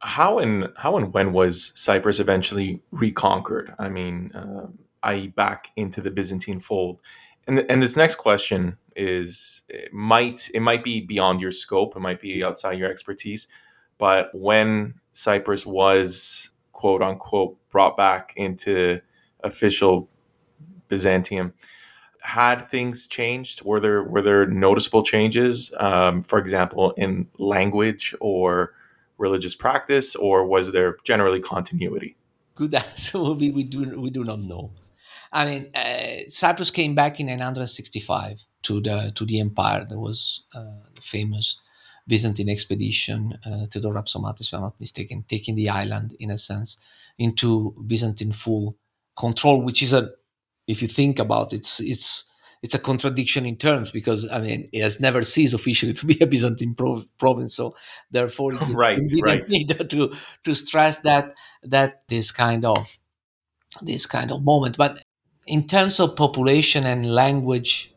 How 0.00 0.40
and 0.40 0.72
how 0.76 0.96
and 0.96 1.14
when 1.14 1.32
was 1.32 1.72
Cyprus 1.76 2.18
eventually 2.18 2.82
reconquered? 2.90 3.72
I 3.78 3.88
mean, 3.88 4.32
uh, 4.34 4.66
i.e., 5.04 5.28
back 5.28 5.70
into 5.76 6.00
the 6.00 6.10
Byzantine 6.10 6.58
fold. 6.58 6.98
And 7.46 7.60
and 7.70 7.80
this 7.80 7.96
next 7.96 8.16
question 8.16 8.78
is 8.96 9.62
it 9.68 9.92
might 9.92 10.50
it 10.52 10.60
might 10.60 10.82
be 10.82 11.00
beyond 11.00 11.40
your 11.40 11.52
scope, 11.52 11.94
it 11.94 12.00
might 12.00 12.20
be 12.20 12.42
outside 12.42 12.78
your 12.78 12.90
expertise, 12.90 13.46
but 13.96 14.30
when 14.34 14.94
Cyprus 15.12 15.64
was 15.64 16.50
quote 16.82 17.00
unquote 17.00 17.56
brought 17.70 17.96
back 17.96 18.32
into 18.34 19.00
official 19.44 20.08
Byzantium. 20.88 21.54
Had 22.22 22.56
things 22.74 23.06
changed? 23.06 23.62
Were 23.62 23.78
there 23.78 24.02
were 24.02 24.20
there 24.20 24.46
noticeable 24.46 25.04
changes, 25.04 25.72
um, 25.78 26.22
for 26.22 26.38
example, 26.40 26.90
in 26.96 27.28
language 27.38 28.16
or 28.20 28.74
religious 29.16 29.54
practice, 29.54 30.16
or 30.16 30.44
was 30.44 30.72
there 30.72 30.96
generally 31.04 31.40
continuity? 31.40 32.16
Good 32.56 32.74
answer 32.84 33.22
we, 33.34 33.52
we 33.52 33.62
do 33.62 34.00
we 34.00 34.10
do 34.10 34.24
not 34.24 34.40
know. 34.40 34.72
I 35.32 35.46
mean, 35.46 35.62
uh, 35.74 36.26
Cyprus 36.26 36.72
came 36.72 36.96
back 36.96 37.20
in 37.20 37.26
965 37.26 38.44
to 38.62 38.80
the 38.80 39.12
to 39.14 39.24
the 39.24 39.38
empire. 39.38 39.86
That 39.88 39.98
was 39.98 40.42
uh, 40.52 40.82
famous 41.00 41.60
Byzantine 42.06 42.48
expedition, 42.48 43.38
uh, 43.46 43.66
Theodore 43.66 43.94
Rapsomatis, 43.94 44.48
if 44.48 44.54
I'm 44.54 44.62
not 44.62 44.80
mistaken, 44.80 45.24
taking 45.28 45.54
the 45.54 45.68
island 45.68 46.14
in 46.18 46.30
a 46.30 46.38
sense 46.38 46.80
into 47.18 47.74
Byzantine 47.86 48.32
full 48.32 48.76
control, 49.16 49.62
which 49.62 49.82
is 49.82 49.92
a, 49.92 50.10
if 50.66 50.82
you 50.82 50.88
think 50.88 51.18
about 51.18 51.52
it, 51.52 51.58
it's 51.58 51.80
it's 51.80 52.24
it's 52.62 52.74
a 52.74 52.78
contradiction 52.78 53.44
in 53.44 53.56
terms 53.56 53.90
because 53.90 54.30
I 54.30 54.40
mean 54.40 54.68
it 54.72 54.82
has 54.82 55.00
never 55.00 55.22
ceased 55.22 55.54
officially 55.54 55.92
to 56.00 56.06
be 56.06 56.18
a 56.20 56.26
Byzantine 56.26 56.74
prov- 56.74 57.06
province, 57.18 57.54
so 57.54 57.72
therefore 58.10 58.54
it 58.54 58.62
is 58.62 58.74
right, 58.74 59.00
right. 59.22 59.46
to 59.90 60.12
to 60.44 60.54
stress 60.54 61.00
that 61.00 61.34
that 61.62 62.02
this 62.08 62.32
kind 62.32 62.64
of 62.64 62.98
this 63.80 64.06
kind 64.06 64.30
of 64.30 64.42
moment. 64.42 64.76
But 64.76 65.02
in 65.46 65.66
terms 65.66 65.98
of 65.98 66.16
population 66.16 66.84
and 66.84 67.14
language, 67.14 67.94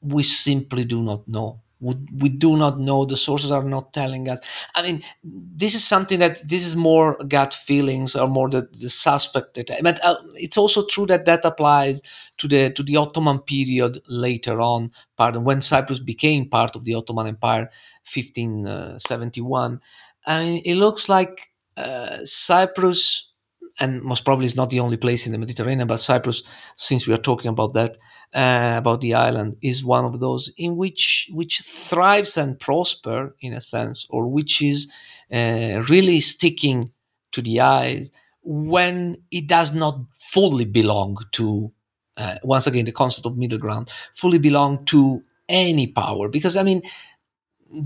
we 0.00 0.22
simply 0.22 0.84
do 0.84 1.02
not 1.02 1.26
know 1.28 1.61
we 1.82 2.28
do 2.28 2.56
not 2.56 2.78
know. 2.78 3.04
The 3.04 3.16
sources 3.16 3.50
are 3.50 3.64
not 3.64 3.92
telling 3.92 4.28
us. 4.28 4.66
I 4.74 4.82
mean 4.82 5.02
this 5.22 5.74
is 5.74 5.84
something 5.86 6.18
that 6.20 6.48
this 6.48 6.64
is 6.64 6.76
more 6.76 7.16
gut 7.28 7.52
feelings 7.54 8.14
or 8.16 8.28
more 8.28 8.48
the, 8.48 8.68
the 8.72 8.88
suspect 8.90 9.54
that 9.54 9.70
but 9.82 9.98
uh, 10.04 10.16
it's 10.34 10.56
also 10.56 10.86
true 10.86 11.06
that 11.06 11.26
that 11.26 11.44
applies 11.44 12.02
to 12.38 12.48
the 12.48 12.70
to 12.72 12.82
the 12.82 12.96
ottoman 12.96 13.38
period 13.40 13.98
later 14.08 14.60
on. 14.60 14.90
Pardon 15.16 15.44
when 15.44 15.60
cyprus 15.60 15.98
became 16.00 16.48
part 16.48 16.76
of 16.76 16.84
the 16.84 16.94
ottoman 16.94 17.26
empire 17.26 17.70
1571 18.04 19.80
i 20.26 20.40
mean 20.42 20.62
it 20.64 20.74
looks 20.76 21.08
like 21.08 21.50
uh, 21.76 22.16
cyprus 22.24 23.32
and 23.80 24.02
most 24.02 24.24
probably 24.24 24.46
is 24.46 24.56
not 24.56 24.70
the 24.70 24.80
only 24.80 24.96
place 24.96 25.26
in 25.26 25.32
the 25.32 25.38
mediterranean 25.38 25.86
but 25.88 25.98
cyprus 25.98 26.42
since 26.76 27.06
we 27.06 27.14
are 27.14 27.18
talking 27.28 27.48
about 27.48 27.74
that 27.74 27.96
uh, 28.34 28.74
about 28.78 29.00
the 29.00 29.14
island 29.14 29.56
is 29.62 29.84
one 29.84 30.04
of 30.04 30.20
those 30.20 30.52
in 30.56 30.76
which 30.76 31.30
which 31.32 31.60
thrives 31.60 32.36
and 32.36 32.58
prosper 32.58 33.34
in 33.40 33.52
a 33.52 33.60
sense, 33.60 34.06
or 34.10 34.26
which 34.26 34.62
is 34.62 34.90
uh, 35.32 35.84
really 35.88 36.20
sticking 36.20 36.90
to 37.32 37.42
the 37.42 37.60
eye 37.60 38.06
when 38.42 39.16
it 39.30 39.46
does 39.46 39.74
not 39.74 39.98
fully 40.14 40.64
belong 40.64 41.18
to. 41.32 41.72
Uh, 42.16 42.36
once 42.42 42.66
again, 42.66 42.84
the 42.84 42.92
concept 42.92 43.26
of 43.26 43.38
middle 43.38 43.58
ground 43.58 43.90
fully 44.14 44.38
belong 44.38 44.84
to 44.84 45.22
any 45.48 45.86
power, 45.86 46.28
because 46.28 46.56
I 46.56 46.62
mean, 46.62 46.82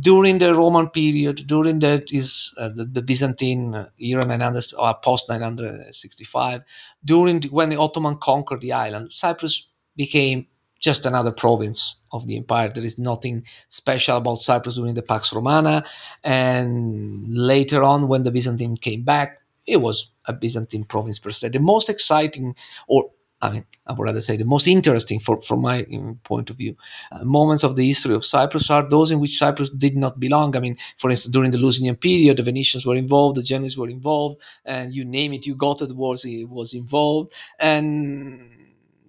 during 0.01 0.39
the 0.39 0.55
Roman 0.55 0.89
period, 0.91 1.47
during 1.47 1.79
that 1.81 2.13
is 2.13 2.53
uh, 2.59 2.69
the, 2.69 2.85
the, 2.85 3.03
Byzantine 3.03 3.87
era 3.99 4.25
900 4.25 4.73
or 4.79 4.95
post 5.03 5.29
965, 5.29 6.63
during 7.05 7.41
the, 7.41 7.49
when 7.49 7.69
the 7.69 7.77
Ottoman 7.77 8.17
conquered 8.17 8.61
the 8.61 8.73
island, 8.73 9.13
Cyprus 9.13 9.69
became 9.97 10.47
just 10.79 11.07
another 11.07 11.33
province 11.33 11.97
of 12.13 12.27
the 12.27 12.37
empire. 12.37 12.69
There 12.69 12.85
is 12.85 12.99
nothing 12.99 13.45
special 13.69 14.19
about 14.19 14.39
Cyprus 14.39 14.77
during 14.77 14.95
the 14.95 15.03
Pax 15.03 15.33
Romana. 15.33 15.85
And 16.23 17.27
later 17.29 17.83
on, 17.83 18.09
when 18.09 18.23
the 18.23 18.31
Byzantine 18.31 18.77
came 18.77 19.03
back, 19.03 19.41
it 19.67 19.79
was 19.79 20.13
a 20.27 20.33
Byzantine 20.33 20.85
province 20.85 21.19
per 21.19 21.31
se. 21.31 21.49
The 21.49 21.61
most 21.61 21.89
exciting, 21.89 22.55
or 22.87 23.11
I 23.43 23.51
mean, 23.51 23.67
I 23.87 23.93
would 23.93 24.05
rather 24.05 24.21
say 24.21 24.37
the 24.37 24.45
most 24.45 24.67
interesting, 24.67 25.19
for, 25.19 25.41
from 25.43 25.61
my 25.61 25.85
point 26.25 26.49
of 26.51 26.57
view, 26.57 26.77
uh, 27.13 27.25
moments 27.25 27.65
of 27.65 27.77
the 27.77 27.87
history 27.87 28.15
of 28.15 28.25
Cyprus 28.25 28.71
are 28.71 28.89
those 28.89 29.11
in 29.11 29.21
which 29.21 29.37
Cyprus 29.37 29.69
did 29.69 29.97
not 29.97 30.19
belong. 30.19 30.57
I 30.57 30.61
mean, 30.61 30.77
for 30.97 31.11
instance, 31.11 31.33
during 31.33 31.51
the 31.51 31.59
Lusignan 31.59 32.01
period, 32.01 32.39
the 32.39 32.43
Venetians 32.43 32.87
were 32.87 32.97
involved, 32.97 33.37
the 33.37 33.43
Genoese 33.43 33.77
were 33.77 33.91
involved, 33.91 34.41
and 34.65 34.95
you 34.95 35.05
name 35.05 35.35
it, 35.35 35.47
you 35.47 35.55
got 35.55 35.83
it 35.83 35.93
was 35.95 36.25
was 36.49 36.73
involved, 36.73 37.35
and 37.61 38.56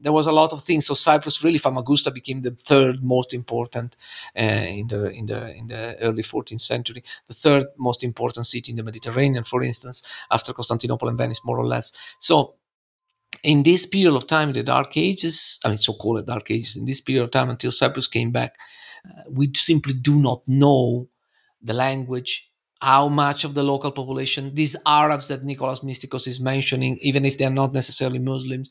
there 0.01 0.13
was 0.13 0.27
a 0.27 0.31
lot 0.31 0.53
of 0.53 0.63
things. 0.63 0.85
So 0.85 0.93
Cyprus, 0.93 1.43
really, 1.43 1.59
Famagusta 1.59 2.11
became 2.13 2.41
the 2.41 2.51
third 2.51 3.03
most 3.03 3.33
important 3.33 3.95
uh, 4.37 4.41
in 4.41 4.87
the 4.87 5.09
in 5.11 5.25
the 5.25 5.55
in 5.55 5.67
the 5.67 5.97
early 6.01 6.23
14th 6.23 6.61
century, 6.61 7.03
the 7.27 7.33
third 7.33 7.65
most 7.77 8.03
important 8.03 8.45
city 8.45 8.71
in 8.71 8.77
the 8.77 8.83
Mediterranean, 8.83 9.43
for 9.43 9.63
instance, 9.63 10.03
after 10.31 10.53
Constantinople 10.53 11.09
and 11.09 11.17
Venice, 11.17 11.43
more 11.43 11.57
or 11.59 11.65
less. 11.65 11.91
So 12.19 12.55
in 13.43 13.63
this 13.63 13.85
period 13.85 14.15
of 14.15 14.27
time, 14.27 14.53
the 14.53 14.63
Dark 14.63 14.97
Ages, 14.97 15.59
I 15.63 15.69
mean, 15.69 15.77
so-called 15.77 16.25
Dark 16.25 16.49
Ages, 16.51 16.75
in 16.75 16.85
this 16.85 17.01
period 17.01 17.23
of 17.23 17.31
time 17.31 17.49
until 17.49 17.71
Cyprus 17.71 18.07
came 18.07 18.31
back, 18.31 18.57
uh, 19.05 19.23
we 19.29 19.49
simply 19.55 19.93
do 19.93 20.19
not 20.19 20.41
know 20.47 21.07
the 21.61 21.73
language, 21.73 22.51
how 22.81 23.07
much 23.07 23.43
of 23.43 23.55
the 23.55 23.63
local 23.63 23.91
population, 23.91 24.53
these 24.53 24.75
Arabs 24.85 25.27
that 25.27 25.43
Nicholas 25.43 25.81
Mystikos 25.81 26.27
is 26.27 26.39
mentioning, 26.39 26.97
even 27.01 27.25
if 27.25 27.37
they're 27.37 27.49
not 27.49 27.73
necessarily 27.73 28.19
Muslims, 28.19 28.69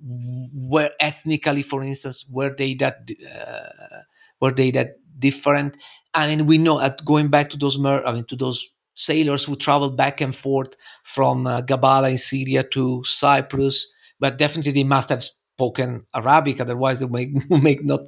were 0.00 0.90
ethnically, 1.00 1.62
for 1.62 1.82
instance, 1.82 2.24
were 2.30 2.54
they 2.56 2.74
that 2.74 3.08
uh, 3.34 4.00
were 4.40 4.52
they 4.52 4.70
that 4.72 4.96
different? 5.18 5.76
I 6.14 6.26
mean, 6.28 6.46
we 6.46 6.58
know 6.58 6.80
at 6.80 7.04
going 7.04 7.28
back 7.28 7.50
to 7.50 7.56
those, 7.56 7.78
mer- 7.78 8.04
I 8.06 8.12
mean, 8.12 8.24
to 8.24 8.36
those 8.36 8.68
sailors 8.94 9.44
who 9.44 9.56
traveled 9.56 9.96
back 9.96 10.20
and 10.20 10.34
forth 10.34 10.74
from 11.04 11.46
uh, 11.46 11.62
Gabala 11.62 12.10
in 12.10 12.18
Syria 12.18 12.62
to 12.72 13.02
Cyprus, 13.04 13.92
but 14.20 14.38
definitely 14.38 14.72
they 14.72 14.84
must 14.84 15.08
have 15.08 15.22
spoken 15.22 16.06
Arabic. 16.14 16.60
Otherwise, 16.60 17.02
it 17.02 17.10
make 17.10 17.30
make 17.50 17.84
not 17.84 18.00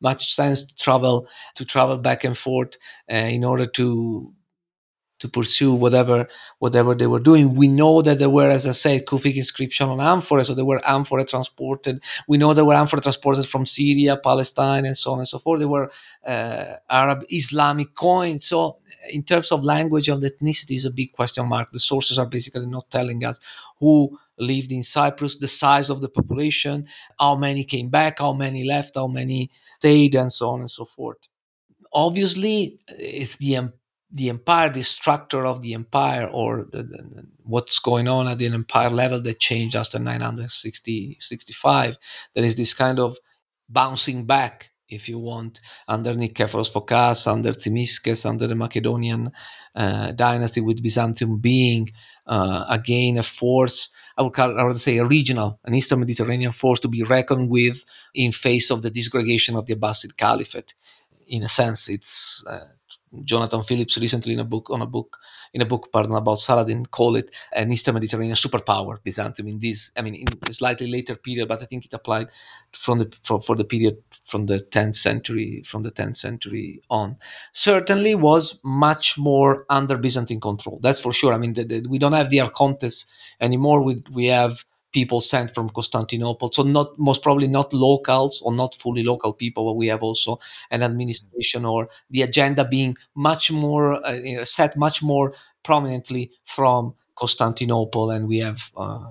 much 0.00 0.32
sense 0.32 0.64
to 0.66 0.74
travel 0.76 1.26
to 1.56 1.64
travel 1.64 1.98
back 1.98 2.24
and 2.24 2.36
forth 2.36 2.76
uh, 3.10 3.14
in 3.16 3.44
order 3.44 3.66
to 3.66 4.32
to 5.20 5.28
pursue 5.28 5.74
whatever 5.74 6.28
whatever 6.58 6.94
they 6.94 7.06
were 7.06 7.20
doing. 7.20 7.54
We 7.54 7.68
know 7.68 8.02
that 8.02 8.18
there 8.18 8.30
were, 8.30 8.50
as 8.50 8.66
I 8.66 8.72
said, 8.72 9.06
Kufic 9.06 9.36
inscription 9.36 9.88
on 9.88 10.00
amphora, 10.00 10.44
so 10.44 10.54
there 10.54 10.64
were 10.64 10.80
amphora 10.84 11.24
transported. 11.24 12.02
We 12.28 12.36
know 12.36 12.52
there 12.52 12.64
were 12.64 12.74
amphora 12.74 13.00
transported 13.02 13.46
from 13.46 13.64
Syria, 13.64 14.16
Palestine, 14.16 14.84
and 14.84 14.96
so 14.96 15.12
on 15.12 15.18
and 15.18 15.28
so 15.28 15.38
forth. 15.38 15.60
There 15.60 15.68
were 15.68 15.90
uh, 16.26 16.64
Arab 16.90 17.24
Islamic 17.30 17.94
coins. 17.94 18.46
So, 18.46 18.78
in 19.12 19.22
terms 19.22 19.52
of 19.52 19.64
language 19.64 20.08
and 20.08 20.22
ethnicity, 20.22 20.76
is 20.76 20.84
a 20.84 20.90
big 20.90 21.12
question 21.12 21.48
mark. 21.48 21.70
The 21.72 21.78
sources 21.78 22.18
are 22.18 22.26
basically 22.26 22.66
not 22.66 22.90
telling 22.90 23.24
us 23.24 23.40
who 23.78 24.18
lived 24.38 24.72
in 24.72 24.82
Cyprus, 24.82 25.38
the 25.38 25.48
size 25.48 25.90
of 25.90 26.00
the 26.00 26.08
population, 26.08 26.86
how 27.18 27.36
many 27.36 27.64
came 27.64 27.88
back, 27.88 28.18
how 28.18 28.32
many 28.32 28.64
left, 28.64 28.96
how 28.96 29.06
many 29.06 29.50
stayed, 29.78 30.14
and 30.14 30.32
so 30.32 30.50
on 30.50 30.60
and 30.60 30.70
so 30.70 30.84
forth. 30.84 31.28
Obviously, 31.92 32.78
it's 32.88 33.36
the 33.36 33.70
the 34.14 34.30
empire, 34.30 34.70
the 34.70 34.84
structure 34.84 35.44
of 35.44 35.60
the 35.60 35.74
empire, 35.74 36.28
or 36.32 36.66
the, 36.70 36.84
the, 36.84 37.26
what's 37.42 37.80
going 37.80 38.08
on 38.08 38.28
at 38.28 38.38
the 38.38 38.46
empire 38.46 38.88
level 38.88 39.20
that 39.20 39.40
changed 39.40 39.76
after 39.76 39.98
960, 39.98 41.18
65. 41.20 41.98
There 42.34 42.44
is 42.44 42.56
this 42.56 42.72
kind 42.72 43.00
of 43.00 43.18
bouncing 43.68 44.24
back 44.24 44.70
if 44.88 45.08
you 45.08 45.18
want, 45.18 45.60
under 45.88 46.14
Nikephoros 46.14 46.72
Phokas, 46.72 47.26
under 47.26 47.50
Tzimiskes, 47.50 48.26
under 48.26 48.46
the 48.46 48.54
Macedonian 48.54 49.30
uh, 49.74 50.12
dynasty, 50.12 50.60
with 50.60 50.82
Byzantium 50.82 51.38
being 51.38 51.88
uh, 52.26 52.64
again 52.68 53.18
a 53.18 53.22
force. 53.22 53.90
I 54.16 54.22
would, 54.22 54.32
call, 54.32 54.58
I 54.58 54.64
would 54.64 54.76
say 54.76 54.98
a 54.98 55.06
regional, 55.06 55.58
an 55.64 55.74
Eastern 55.74 56.00
Mediterranean 56.00 56.52
force 56.52 56.80
to 56.80 56.88
be 56.88 57.02
reckoned 57.02 57.50
with 57.50 57.84
in 58.14 58.30
face 58.30 58.70
of 58.70 58.82
the 58.82 58.90
disgregation 58.90 59.56
of 59.56 59.66
the 59.66 59.74
Abbasid 59.74 60.16
Caliphate. 60.16 60.74
In 61.26 61.42
a 61.42 61.48
sense, 61.48 61.88
it's 61.88 62.44
uh, 62.46 62.66
Jonathan 63.24 63.62
Phillips 63.62 63.98
recently 63.98 64.34
in 64.34 64.40
a 64.40 64.44
book 64.44 64.70
on 64.70 64.82
a 64.82 64.86
book 64.86 65.18
in 65.54 65.62
a 65.62 65.64
book, 65.64 65.88
pardon, 65.92 66.16
about 66.16 66.38
Saladin, 66.38 66.84
call 66.84 67.14
it 67.14 67.30
an 67.52 67.72
Eastern 67.72 67.94
Mediterranean 67.94 68.34
superpower, 68.34 69.02
Byzantium. 69.02 69.46
In 69.48 69.60
this, 69.60 69.92
I 69.96 70.02
mean, 70.02 70.16
in 70.16 70.26
a 70.48 70.52
slightly 70.52 70.88
later 70.88 71.14
period, 71.14 71.46
but 71.46 71.62
I 71.62 71.64
think 71.64 71.84
it 71.84 71.94
applied 71.94 72.26
from 72.72 72.98
the 72.98 73.16
for, 73.22 73.40
for 73.40 73.54
the 73.54 73.64
period 73.64 73.98
from 74.24 74.46
the 74.46 74.58
10th 74.58 74.96
century, 74.96 75.62
from 75.64 75.84
the 75.84 75.92
10th 75.92 76.16
century 76.16 76.80
on. 76.90 77.16
Certainly 77.52 78.16
was 78.16 78.60
much 78.64 79.16
more 79.16 79.64
under 79.70 79.96
Byzantine 79.96 80.40
control. 80.40 80.80
That's 80.82 81.00
for 81.00 81.12
sure. 81.12 81.32
I 81.32 81.38
mean, 81.38 81.54
the, 81.54 81.62
the, 81.62 81.86
we 81.88 81.98
don't 81.98 82.12
have 82.12 82.30
the 82.30 82.38
Archontes 82.38 83.06
anymore. 83.40 83.82
We 83.84 84.02
we 84.10 84.26
have 84.26 84.64
people 84.94 85.20
sent 85.20 85.54
from 85.54 85.68
Constantinople. 85.68 86.48
So 86.50 86.62
not 86.62 86.98
most 86.98 87.22
probably 87.22 87.48
not 87.48 87.74
locals 87.74 88.40
or 88.40 88.54
not 88.54 88.74
fully 88.76 89.02
local 89.02 89.34
people, 89.34 89.66
but 89.66 89.74
we 89.74 89.88
have 89.88 90.02
also 90.02 90.38
an 90.70 90.82
administration 90.82 91.66
or 91.66 91.90
the 92.08 92.22
agenda 92.22 92.64
being 92.66 92.96
much 93.14 93.52
more 93.52 93.94
uh, 94.06 94.44
set 94.44 94.76
much 94.76 95.02
more 95.02 95.34
prominently 95.62 96.30
from 96.44 96.94
Constantinople, 97.16 98.10
and 98.10 98.26
we 98.26 98.38
have. 98.38 98.70
Uh, 98.76 99.04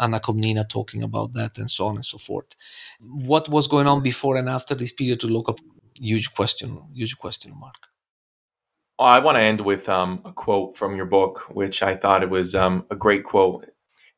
Anna 0.00 0.20
Komnina 0.20 0.64
talking 0.68 1.02
about 1.02 1.32
that 1.32 1.58
and 1.58 1.68
so 1.68 1.88
on 1.88 1.96
and 1.96 2.04
so 2.04 2.18
forth. 2.18 2.54
What 3.00 3.48
was 3.48 3.66
going 3.66 3.88
on 3.88 4.00
before 4.00 4.36
and 4.36 4.48
after 4.48 4.76
this 4.76 4.92
period 4.92 5.18
to 5.20 5.26
local? 5.26 5.58
Huge 6.00 6.32
question, 6.34 6.80
huge 6.94 7.18
question 7.18 7.52
mark. 7.58 7.88
I 8.98 9.20
want 9.20 9.36
to 9.36 9.42
end 9.42 9.60
with 9.60 9.88
um, 9.88 10.20
a 10.24 10.32
quote 10.32 10.76
from 10.76 10.96
your 10.96 11.06
book, 11.06 11.42
which 11.50 11.82
I 11.82 11.94
thought 11.94 12.22
it 12.22 12.30
was 12.30 12.54
um, 12.54 12.84
a 12.90 12.96
great 12.96 13.24
quote. 13.24 13.66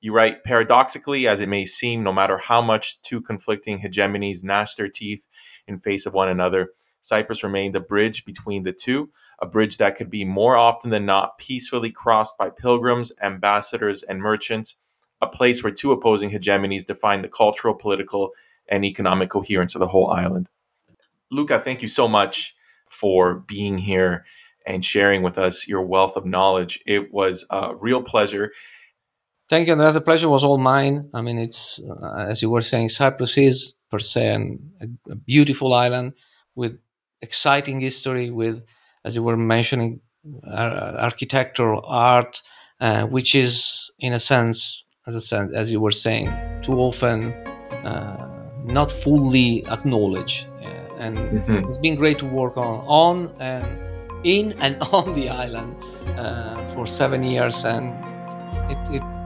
You 0.00 0.12
write, 0.12 0.44
paradoxically 0.44 1.28
as 1.28 1.40
it 1.40 1.48
may 1.48 1.64
seem, 1.64 2.02
no 2.02 2.12
matter 2.12 2.38
how 2.38 2.62
much 2.62 3.02
two 3.02 3.20
conflicting 3.20 3.80
hegemonies 3.80 4.42
gnash 4.42 4.74
their 4.74 4.88
teeth 4.88 5.26
in 5.66 5.78
face 5.78 6.06
of 6.06 6.14
one 6.14 6.28
another, 6.28 6.70
Cyprus 7.00 7.42
remained 7.42 7.76
a 7.76 7.80
bridge 7.80 8.24
between 8.24 8.62
the 8.62 8.72
two, 8.72 9.10
a 9.40 9.46
bridge 9.46 9.78
that 9.78 9.96
could 9.96 10.10
be 10.10 10.24
more 10.24 10.56
often 10.56 10.90
than 10.90 11.06
not 11.06 11.38
peacefully 11.38 11.90
crossed 11.90 12.36
by 12.38 12.50
pilgrims, 12.50 13.12
ambassadors, 13.22 14.02
and 14.02 14.20
merchants, 14.20 14.76
a 15.20 15.26
place 15.26 15.62
where 15.62 15.72
two 15.72 15.92
opposing 15.92 16.30
hegemonies 16.30 16.86
define 16.86 17.20
the 17.20 17.28
cultural, 17.28 17.74
political, 17.74 18.32
and 18.68 18.84
economic 18.84 19.30
coherence 19.30 19.74
of 19.74 19.80
the 19.80 19.88
whole 19.88 20.10
island. 20.10 20.48
Luca, 21.30 21.58
thank 21.58 21.82
you 21.82 21.88
so 21.88 22.08
much 22.08 22.54
for 22.86 23.34
being 23.34 23.78
here 23.78 24.24
and 24.66 24.84
sharing 24.84 25.22
with 25.22 25.38
us 25.38 25.68
your 25.68 25.82
wealth 25.82 26.16
of 26.16 26.26
knowledge. 26.26 26.80
It 26.86 27.12
was 27.12 27.46
a 27.50 27.74
real 27.74 28.02
pleasure. 28.02 28.52
Thank 29.50 29.66
you, 29.66 29.72
Andreas. 29.72 29.94
The 29.94 30.00
pleasure 30.00 30.28
was 30.28 30.44
all 30.44 30.58
mine. 30.58 31.10
I 31.12 31.22
mean, 31.22 31.36
it's 31.36 31.80
uh, 31.80 32.26
as 32.28 32.40
you 32.40 32.50
were 32.50 32.62
saying, 32.62 32.90
Cyprus 32.90 33.36
is 33.36 33.74
per 33.90 33.98
se 33.98 34.32
an, 34.32 34.70
a, 34.80 34.86
a, 35.10 35.16
beautiful 35.16 35.74
island 35.74 36.12
with 36.54 36.78
exciting 37.20 37.80
history, 37.80 38.30
with 38.30 38.64
as 39.04 39.16
you 39.16 39.24
were 39.24 39.36
mentioning, 39.36 40.02
uh, 40.46 40.94
architectural 41.00 41.82
art, 41.84 42.40
uh, 42.80 43.06
which 43.06 43.34
is 43.34 43.90
in 43.98 44.12
a 44.12 44.20
sense, 44.20 44.84
as 45.08 45.16
I 45.16 45.18
said, 45.18 45.50
as 45.52 45.72
you 45.72 45.80
were 45.80 45.90
saying, 46.06 46.30
too 46.62 46.74
often 46.74 47.32
uh, 47.84 48.28
not 48.64 48.92
fully 48.92 49.66
acknowledged. 49.66 50.46
and 51.00 51.18
mm-hmm. 51.18 51.66
it's 51.66 51.78
been 51.78 51.96
great 51.96 52.18
to 52.18 52.26
work 52.26 52.56
on 52.56 52.84
on 52.86 53.34
and 53.40 53.66
in 54.22 54.52
and 54.60 54.76
on 54.92 55.14
the 55.14 55.28
island 55.28 55.74
uh, 56.16 56.56
for 56.72 56.86
seven 56.86 57.24
years, 57.24 57.64
and 57.64 57.84
it, 58.70 58.78
it 58.96 59.19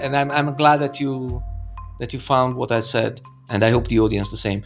and 0.00 0.16
I'm, 0.16 0.30
I'm 0.30 0.54
glad 0.54 0.78
that 0.78 1.00
you 1.00 1.42
that 2.00 2.12
you 2.12 2.18
found 2.18 2.56
what 2.56 2.72
I 2.72 2.80
said, 2.80 3.20
and 3.48 3.62
I 3.64 3.70
hope 3.70 3.88
the 3.88 4.00
audience 4.00 4.30
the 4.30 4.36
same. 4.36 4.64